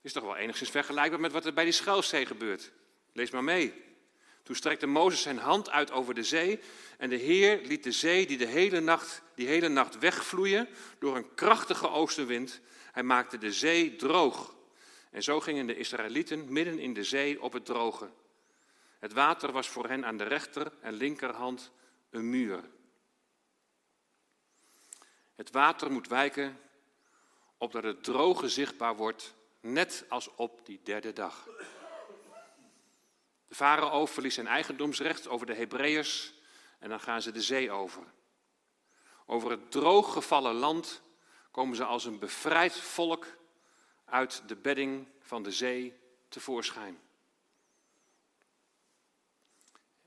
Is 0.00 0.12
toch 0.12 0.24
wel 0.24 0.36
enigszins 0.36 0.70
vergelijkbaar 0.70 1.20
met 1.20 1.32
wat 1.32 1.46
er 1.46 1.54
bij 1.54 1.64
die 1.64 1.72
Schelfzee 1.72 2.26
gebeurt. 2.26 2.72
Lees 3.12 3.30
maar 3.30 3.44
mee. 3.44 3.93
Toen 4.44 4.56
strekte 4.56 4.86
Mozes 4.86 5.22
zijn 5.22 5.38
hand 5.38 5.70
uit 5.70 5.90
over 5.90 6.14
de 6.14 6.22
zee 6.22 6.60
en 6.98 7.10
de 7.10 7.16
Heer 7.16 7.60
liet 7.62 7.84
de 7.84 7.92
zee 7.92 8.26
die 8.26 8.38
de 8.38 8.46
hele 8.46 8.80
nacht, 8.80 9.22
die 9.34 9.46
hele 9.46 9.68
nacht 9.68 9.98
wegvloeien 9.98 10.68
door 10.98 11.16
een 11.16 11.34
krachtige 11.34 11.88
oostenwind 11.88 12.60
Hij 12.92 13.02
maakte 13.02 13.38
de 13.38 13.52
zee 13.52 13.96
droog. 13.96 14.54
En 15.10 15.22
zo 15.22 15.40
gingen 15.40 15.66
de 15.66 15.76
Israëlieten 15.76 16.52
midden 16.52 16.78
in 16.78 16.94
de 16.94 17.04
zee 17.04 17.42
op 17.42 17.52
het 17.52 17.64
droge. 17.64 18.10
Het 18.98 19.12
water 19.12 19.52
was 19.52 19.68
voor 19.68 19.88
hen 19.88 20.04
aan 20.04 20.16
de 20.16 20.24
rechter 20.24 20.72
en 20.80 20.92
linkerhand 20.92 21.70
een 22.10 22.30
muur. 22.30 22.60
Het 25.34 25.50
water 25.50 25.90
moet 25.90 26.08
wijken 26.08 26.58
opdat 27.58 27.82
het 27.82 28.04
droge 28.04 28.48
zichtbaar 28.48 28.96
wordt, 28.96 29.34
net 29.60 30.04
als 30.08 30.34
op 30.34 30.66
die 30.66 30.80
derde 30.82 31.12
dag. 31.12 31.48
Farao 33.54 34.06
verliest 34.06 34.34
zijn 34.34 34.46
eigendomsrecht 34.46 35.28
over 35.28 35.46
de 35.46 35.54
Hebreeërs 35.54 36.34
en 36.78 36.88
dan 36.88 37.00
gaan 37.00 37.22
ze 37.22 37.32
de 37.32 37.42
zee 37.42 37.70
over. 37.70 38.02
Over 39.26 39.50
het 39.50 39.70
drooggevallen 39.70 40.54
land 40.54 41.02
komen 41.50 41.76
ze 41.76 41.84
als 41.84 42.04
een 42.04 42.18
bevrijd 42.18 42.78
volk 42.80 43.26
uit 44.04 44.42
de 44.46 44.56
bedding 44.56 45.08
van 45.20 45.42
de 45.42 45.52
zee 45.52 45.94
tevoorschijn. 46.28 46.98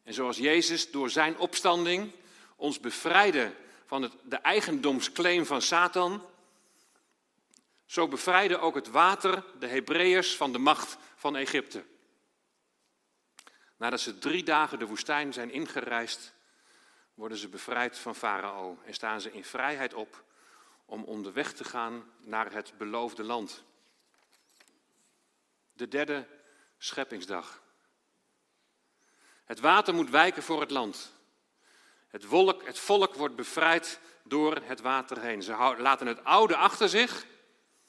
En 0.03 0.13
zoals 0.13 0.37
Jezus 0.37 0.91
door 0.91 1.09
zijn 1.09 1.37
opstanding 1.37 2.11
ons 2.55 2.79
bevrijdde 2.79 3.55
van 3.85 4.01
het, 4.01 4.13
de 4.23 4.35
eigendomsclaim 4.35 5.45
van 5.45 5.61
Satan, 5.61 6.25
zo 7.85 8.07
bevrijdde 8.07 8.57
ook 8.57 8.75
het 8.75 8.87
water 8.87 9.43
de 9.59 9.67
Hebreeërs 9.67 10.35
van 10.35 10.51
de 10.51 10.57
macht 10.57 10.97
van 11.15 11.35
Egypte. 11.35 11.83
Nadat 13.77 13.99
ze 13.99 14.17
drie 14.17 14.43
dagen 14.43 14.79
de 14.79 14.85
woestijn 14.85 15.33
zijn 15.33 15.51
ingereisd, 15.51 16.33
worden 17.13 17.37
ze 17.37 17.49
bevrijd 17.49 17.97
van 17.97 18.15
Farao 18.15 18.79
en 18.85 18.93
staan 18.93 19.21
ze 19.21 19.31
in 19.31 19.43
vrijheid 19.43 19.93
op 19.93 20.23
om 20.85 21.03
onderweg 21.03 21.53
te 21.53 21.63
gaan 21.63 22.11
naar 22.19 22.51
het 22.51 22.73
beloofde 22.77 23.23
land. 23.23 23.63
De 25.73 25.87
derde 25.87 26.27
scheppingsdag. 26.77 27.61
Het 29.45 29.59
water 29.59 29.93
moet 29.93 30.09
wijken 30.09 30.43
voor 30.43 30.59
het 30.59 30.71
land. 30.71 31.13
Het, 32.07 32.25
volk, 32.25 32.65
het 32.65 32.79
volk 32.79 33.13
wordt 33.13 33.35
bevrijd 33.35 33.99
door 34.23 34.55
het 34.55 34.81
water 34.81 35.21
heen. 35.21 35.41
Ze 35.41 35.75
laten 35.77 36.07
het 36.07 36.23
oude 36.23 36.55
achter 36.55 36.89
zich. 36.89 37.25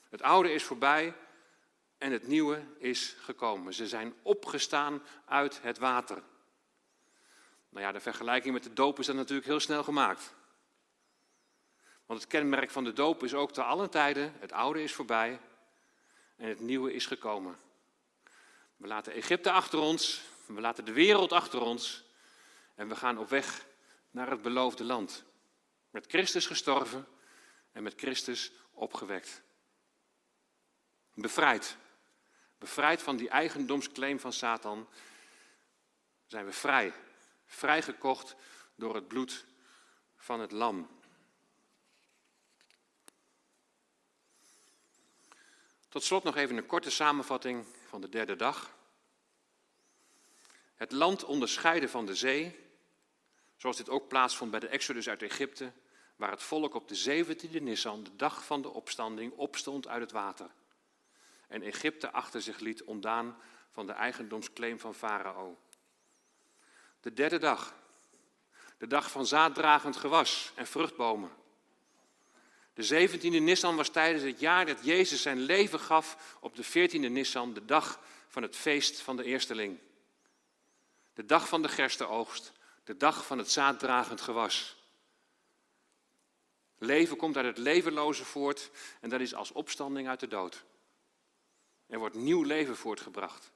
Het 0.09 0.23
oude 0.23 0.53
is 0.53 0.65
voorbij 0.65 1.15
en 1.99 2.13
het 2.13 2.27
nieuwe 2.27 2.63
is 2.79 3.17
gekomen. 3.21 3.75
Ze 3.75 3.89
zijn 3.89 4.15
opgestaan 4.23 5.03
uit 5.25 5.63
het 5.63 5.79
water. 5.79 6.23
Nou 7.69 7.85
ja, 7.85 7.93
de 7.93 8.01
vergelijking 8.01 8.55
met 8.55 8.63
de 8.63 8.73
doop 8.73 8.99
is 8.99 9.07
dan 9.07 9.17
natuurlijk 9.17 9.47
heel 9.47 9.61
snel 9.61 9.85
gemaakt. 9.85 10.35
Want 12.07 12.21
het 12.21 12.29
kenmerk 12.29 12.71
van 12.71 12.85
de 12.85 12.93
doop 12.93 13.23
is 13.23 13.35
ook 13.35 13.53
te 13.53 13.63
allen 13.63 13.91
tijden: 13.91 14.35
het 14.39 14.53
oude 14.53 14.83
is 14.83 14.95
voorbij 14.95 15.41
en 16.37 16.49
het 16.49 16.61
nieuwe 16.61 16.93
is 16.93 17.07
gekomen. 17.07 17.59
We 18.77 18.87
laten 18.87 19.13
Egypte 19.13 19.51
achter 19.51 19.79
ons, 19.79 20.23
we 20.47 20.61
laten 20.61 20.85
de 20.85 20.93
wereld 20.93 21.33
achter 21.33 21.61
ons 21.61 22.05
en 22.75 22.89
we 22.89 22.97
gaan 22.97 23.19
op 23.19 23.29
weg 23.29 23.67
naar 24.11 24.31
het 24.31 24.43
beloofde 24.43 24.85
land. 24.85 25.25
Met 25.91 26.07
Christus 26.07 26.47
gestorven 26.47 27.07
en 27.73 27.83
met 27.83 27.95
Christus 27.97 28.53
opgewekt. 28.73 29.43
Bevrijd. 31.15 31.77
Bevrijd 32.59 33.03
van 33.03 33.17
die 33.17 33.29
eigendomsclaim 33.29 34.21
van 34.21 34.33
Satan 34.33 34.89
zijn 36.27 36.45
we 36.45 36.53
vrij. 36.53 36.93
Vrijgekocht 37.47 38.37
door 38.75 38.95
het 38.95 39.09
bloed 39.09 39.45
van 40.17 40.41
het 40.41 40.53
lam. 40.53 40.89
Tot 45.89 46.05
slot 46.05 46.23
nog 46.25 46.37
even 46.37 46.57
een 46.57 46.67
korte 46.67 46.91
samenvatting 46.91 47.67
van 47.87 48.01
de 48.01 48.09
derde 48.09 48.37
dag. 48.37 48.77
Het 50.75 50.93
land 50.93 51.25
onderscheiden 51.25 51.91
van 51.91 52.07
de 52.07 52.15
zee, 52.15 52.59
zoals 53.57 53.77
dit 53.77 53.89
ook 53.89 54.09
plaatsvond 54.09 54.51
bij 54.51 54.61
de 54.61 54.69
Exodus 54.69 55.09
uit 55.09 55.23
Egypte, 55.23 55.73
waar 56.17 56.31
het 56.31 56.43
volk 56.43 56.75
op 56.75 56.89
de 56.89 57.25
17e 57.25 57.63
Nissan, 57.63 58.03
de 58.03 58.17
dag 58.17 58.45
van 58.45 58.63
de 58.63 58.69
opstanding, 58.69 59.33
opstond 59.33 59.89
uit 59.89 60.01
het 60.01 60.13
water. 60.13 60.51
En 61.49 61.63
Egypte 61.63 62.11
achter 62.11 62.43
zich 62.43 62.59
liet 62.59 62.85
ontdaan 62.85 63.37
van 63.71 63.87
de 63.87 63.93
eigendomsclaim 63.93 64.81
van 64.81 64.95
Farao. 64.95 65.59
De 67.01 67.13
derde 67.13 67.39
dag, 67.39 67.75
de 68.79 68.87
dag 68.87 69.11
van 69.11 69.27
zaaddragend 69.27 69.97
gewas 69.97 70.53
en 70.55 70.67
vruchtbomen. 70.67 71.31
De 72.75 73.09
17e 73.11 73.43
Nissan 73.43 73.77
was 73.77 73.89
tijdens 73.89 74.25
het 74.25 74.41
jaar 74.41 74.67
dat 74.67 74.85
Jezus 74.85 75.23
zijn 75.23 75.41
leven 75.41 75.81
gaf 75.81 76.37
op 76.41 76.57
de 76.57 76.65
14e 76.65 77.11
Nissan, 77.11 77.55
de 77.55 77.65
dag 77.65 78.01
van 78.29 78.43
het 78.43 78.57
feest 78.57 79.01
van 79.01 79.17
de 79.17 79.25
eersteling. 79.25 79.79
De 81.15 81.25
dag 81.25 81.49
van 81.49 81.63
de 81.63 81.69
gerstenoogst, 81.69 82.53
de 82.85 82.97
dag 82.97 83.27
van 83.27 83.39
het 83.39 83.51
zaaddragend 83.51 84.21
gewas. 84.21 84.77
Leven 86.79 87.17
komt 87.17 87.37
uit 87.37 87.47
het 87.47 87.59
levenloze 87.59 88.25
voort 88.25 88.71
en 89.01 89.09
dat 89.09 89.21
is 89.21 89.35
als 89.35 89.53
opstanding 89.53 90.09
uit 90.09 90.21
de 90.21 90.29
dood. 90.29 90.65
Er 91.89 91.99
wordt 91.99 92.15
nieuw 92.15 92.43
leven 92.43 92.77
voortgebracht. 92.77 93.53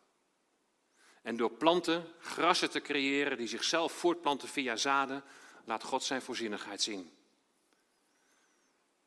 En 1.22 1.36
door 1.36 1.50
planten, 1.50 2.06
grassen 2.18 2.70
te 2.70 2.80
creëren 2.80 3.36
die 3.36 3.46
zichzelf 3.46 3.92
voortplanten 3.92 4.48
via 4.48 4.76
zaden, 4.76 5.24
laat 5.64 5.82
God 5.82 6.02
zijn 6.02 6.22
voorzienigheid 6.22 6.82
zien. 6.82 7.10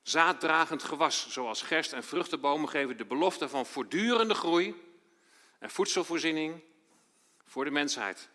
Zaaddragend 0.01 0.84
gewas, 0.84 1.30
zoals 1.30 1.61
gerst 1.61 1.93
en 1.93 2.03
vruchtenbomen, 2.03 2.69
geven 2.69 2.97
de 2.97 3.05
belofte 3.05 3.49
van 3.49 3.65
voortdurende 3.65 4.34
groei 4.34 4.76
en 5.59 5.69
voedselvoorziening 5.69 6.63
voor 7.45 7.65
de 7.65 7.71
mensheid. 7.71 8.30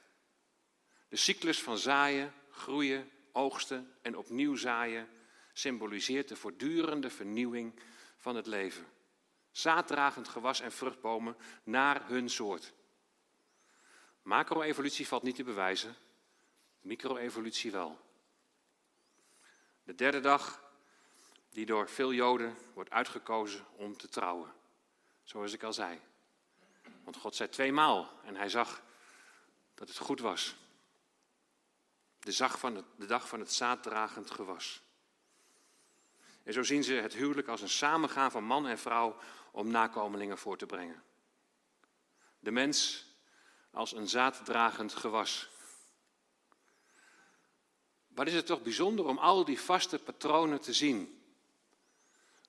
De 1.08 1.16
cyclus 1.16 1.62
van 1.62 1.78
zaaien, 1.78 2.34
groeien, 2.50 3.10
oogsten 3.32 3.94
en 4.02 4.16
opnieuw 4.16 4.56
zaaien 4.56 5.08
symboliseert 5.52 6.28
de 6.28 6.36
voortdurende 6.36 7.10
vernieuwing 7.10 7.80
van 8.16 8.36
het 8.36 8.46
leven. 8.46 8.86
Zaaddragend 9.60 10.28
gewas 10.28 10.60
en 10.60 10.72
vruchtbomen 10.72 11.36
naar 11.62 12.06
hun 12.06 12.30
soort. 12.30 12.72
Macro-evolutie 14.22 15.08
valt 15.08 15.22
niet 15.22 15.34
te 15.34 15.44
bewijzen, 15.44 15.96
micro-evolutie 16.80 17.70
wel. 17.70 18.00
De 19.82 19.94
derde 19.94 20.20
dag 20.20 20.62
die 21.50 21.66
door 21.66 21.88
veel 21.88 22.12
Joden 22.12 22.56
wordt 22.74 22.90
uitgekozen 22.90 23.66
om 23.76 23.96
te 23.96 24.08
trouwen. 24.08 24.52
Zoals 25.22 25.52
ik 25.52 25.62
al 25.62 25.72
zei. 25.72 26.00
Want 27.04 27.16
God 27.16 27.36
zei 27.36 27.48
tweemaal 27.48 28.20
en 28.24 28.36
hij 28.36 28.48
zag 28.48 28.82
dat 29.74 29.88
het 29.88 29.98
goed 29.98 30.20
was. 30.20 30.54
De, 32.18 32.32
zag 32.32 32.58
van 32.58 32.74
het, 32.74 32.84
de 32.96 33.06
dag 33.06 33.28
van 33.28 33.40
het 33.40 33.52
zaaddragend 33.52 34.30
gewas. 34.30 34.82
En 36.42 36.52
zo 36.52 36.62
zien 36.62 36.84
ze 36.84 36.92
het 36.92 37.14
huwelijk 37.14 37.48
als 37.48 37.62
een 37.62 37.68
samengaan 37.68 38.30
van 38.30 38.44
man 38.44 38.66
en 38.66 38.78
vrouw 38.78 39.16
om 39.50 39.70
nakomelingen 39.70 40.38
voor 40.38 40.56
te 40.56 40.66
brengen. 40.66 41.02
De 42.38 42.50
mens 42.50 43.06
als 43.70 43.92
een 43.92 44.08
zaaddragend 44.08 44.94
gewas. 44.94 45.48
Wat 48.08 48.26
is 48.26 48.34
het 48.34 48.46
toch 48.46 48.62
bijzonder 48.62 49.06
om 49.06 49.18
al 49.18 49.44
die 49.44 49.60
vaste 49.60 49.98
patronen 49.98 50.60
te 50.60 50.72
zien? 50.72 51.22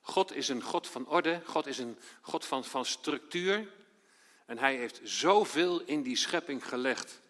God 0.02 0.34
is 0.34 0.50
een 0.50 0.62
God 0.62 0.88
van 0.88 1.08
orde, 1.08 1.42
God 1.46 1.68
is 1.68 1.78
een 1.78 1.98
God 2.22 2.46
van, 2.46 2.64
van 2.64 2.86
structuur. 2.86 3.68
En 4.46 4.58
hij 4.58 4.76
heeft 4.76 5.02
zoveel 5.04 5.82
in 5.82 6.02
die 6.02 6.16
schepping 6.16 6.68
gelegd. 6.68 7.22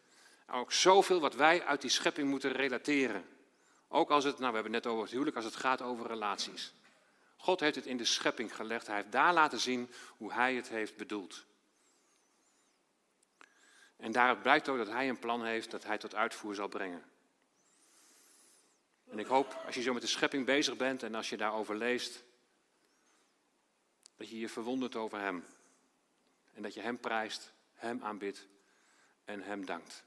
Ook 0.47 0.71
zoveel 0.71 1.19
wat 1.19 1.35
wij 1.35 1.63
uit 1.65 1.81
die 1.81 1.89
schepping 1.89 2.29
moeten 2.29 2.51
relateren. 2.51 3.25
Ook 3.87 4.09
als 4.09 4.23
het, 4.23 4.39
nou 4.39 4.49
we 4.49 4.55
hebben 4.55 4.73
het 4.73 4.83
net 4.83 4.91
over 4.91 5.03
het 5.03 5.11
huwelijk, 5.11 5.35
als 5.35 5.45
het 5.45 5.55
gaat 5.55 5.81
over 5.81 6.07
relaties. 6.07 6.73
God 7.41 7.59
heeft 7.59 7.75
het 7.75 7.85
in 7.85 7.97
de 7.97 8.05
schepping 8.05 8.55
gelegd. 8.55 8.87
Hij 8.87 8.95
heeft 8.95 9.11
daar 9.11 9.33
laten 9.33 9.59
zien 9.59 9.91
hoe 10.17 10.33
hij 10.33 10.55
het 10.55 10.69
heeft 10.69 10.97
bedoeld. 10.97 11.45
En 13.97 14.11
daaruit 14.11 14.41
blijkt 14.41 14.69
ook 14.69 14.77
dat 14.77 14.87
hij 14.87 15.09
een 15.09 15.19
plan 15.19 15.45
heeft 15.45 15.71
dat 15.71 15.83
hij 15.83 15.97
tot 15.97 16.15
uitvoer 16.15 16.55
zal 16.55 16.67
brengen. 16.67 17.03
En 19.09 19.19
ik 19.19 19.25
hoop, 19.25 19.61
als 19.65 19.75
je 19.75 19.81
zo 19.81 19.93
met 19.93 20.01
de 20.01 20.07
schepping 20.07 20.45
bezig 20.45 20.77
bent 20.77 21.03
en 21.03 21.15
als 21.15 21.29
je 21.29 21.37
daarover 21.37 21.75
leest, 21.75 22.23
dat 24.17 24.29
je 24.29 24.39
je 24.39 24.49
verwondert 24.49 24.95
over 24.95 25.19
hem. 25.19 25.45
En 26.53 26.61
dat 26.61 26.73
je 26.73 26.81
hem 26.81 26.99
prijst, 26.99 27.53
hem 27.73 28.03
aanbidt 28.03 28.47
en 29.25 29.41
hem 29.41 29.65
dankt. 29.65 30.03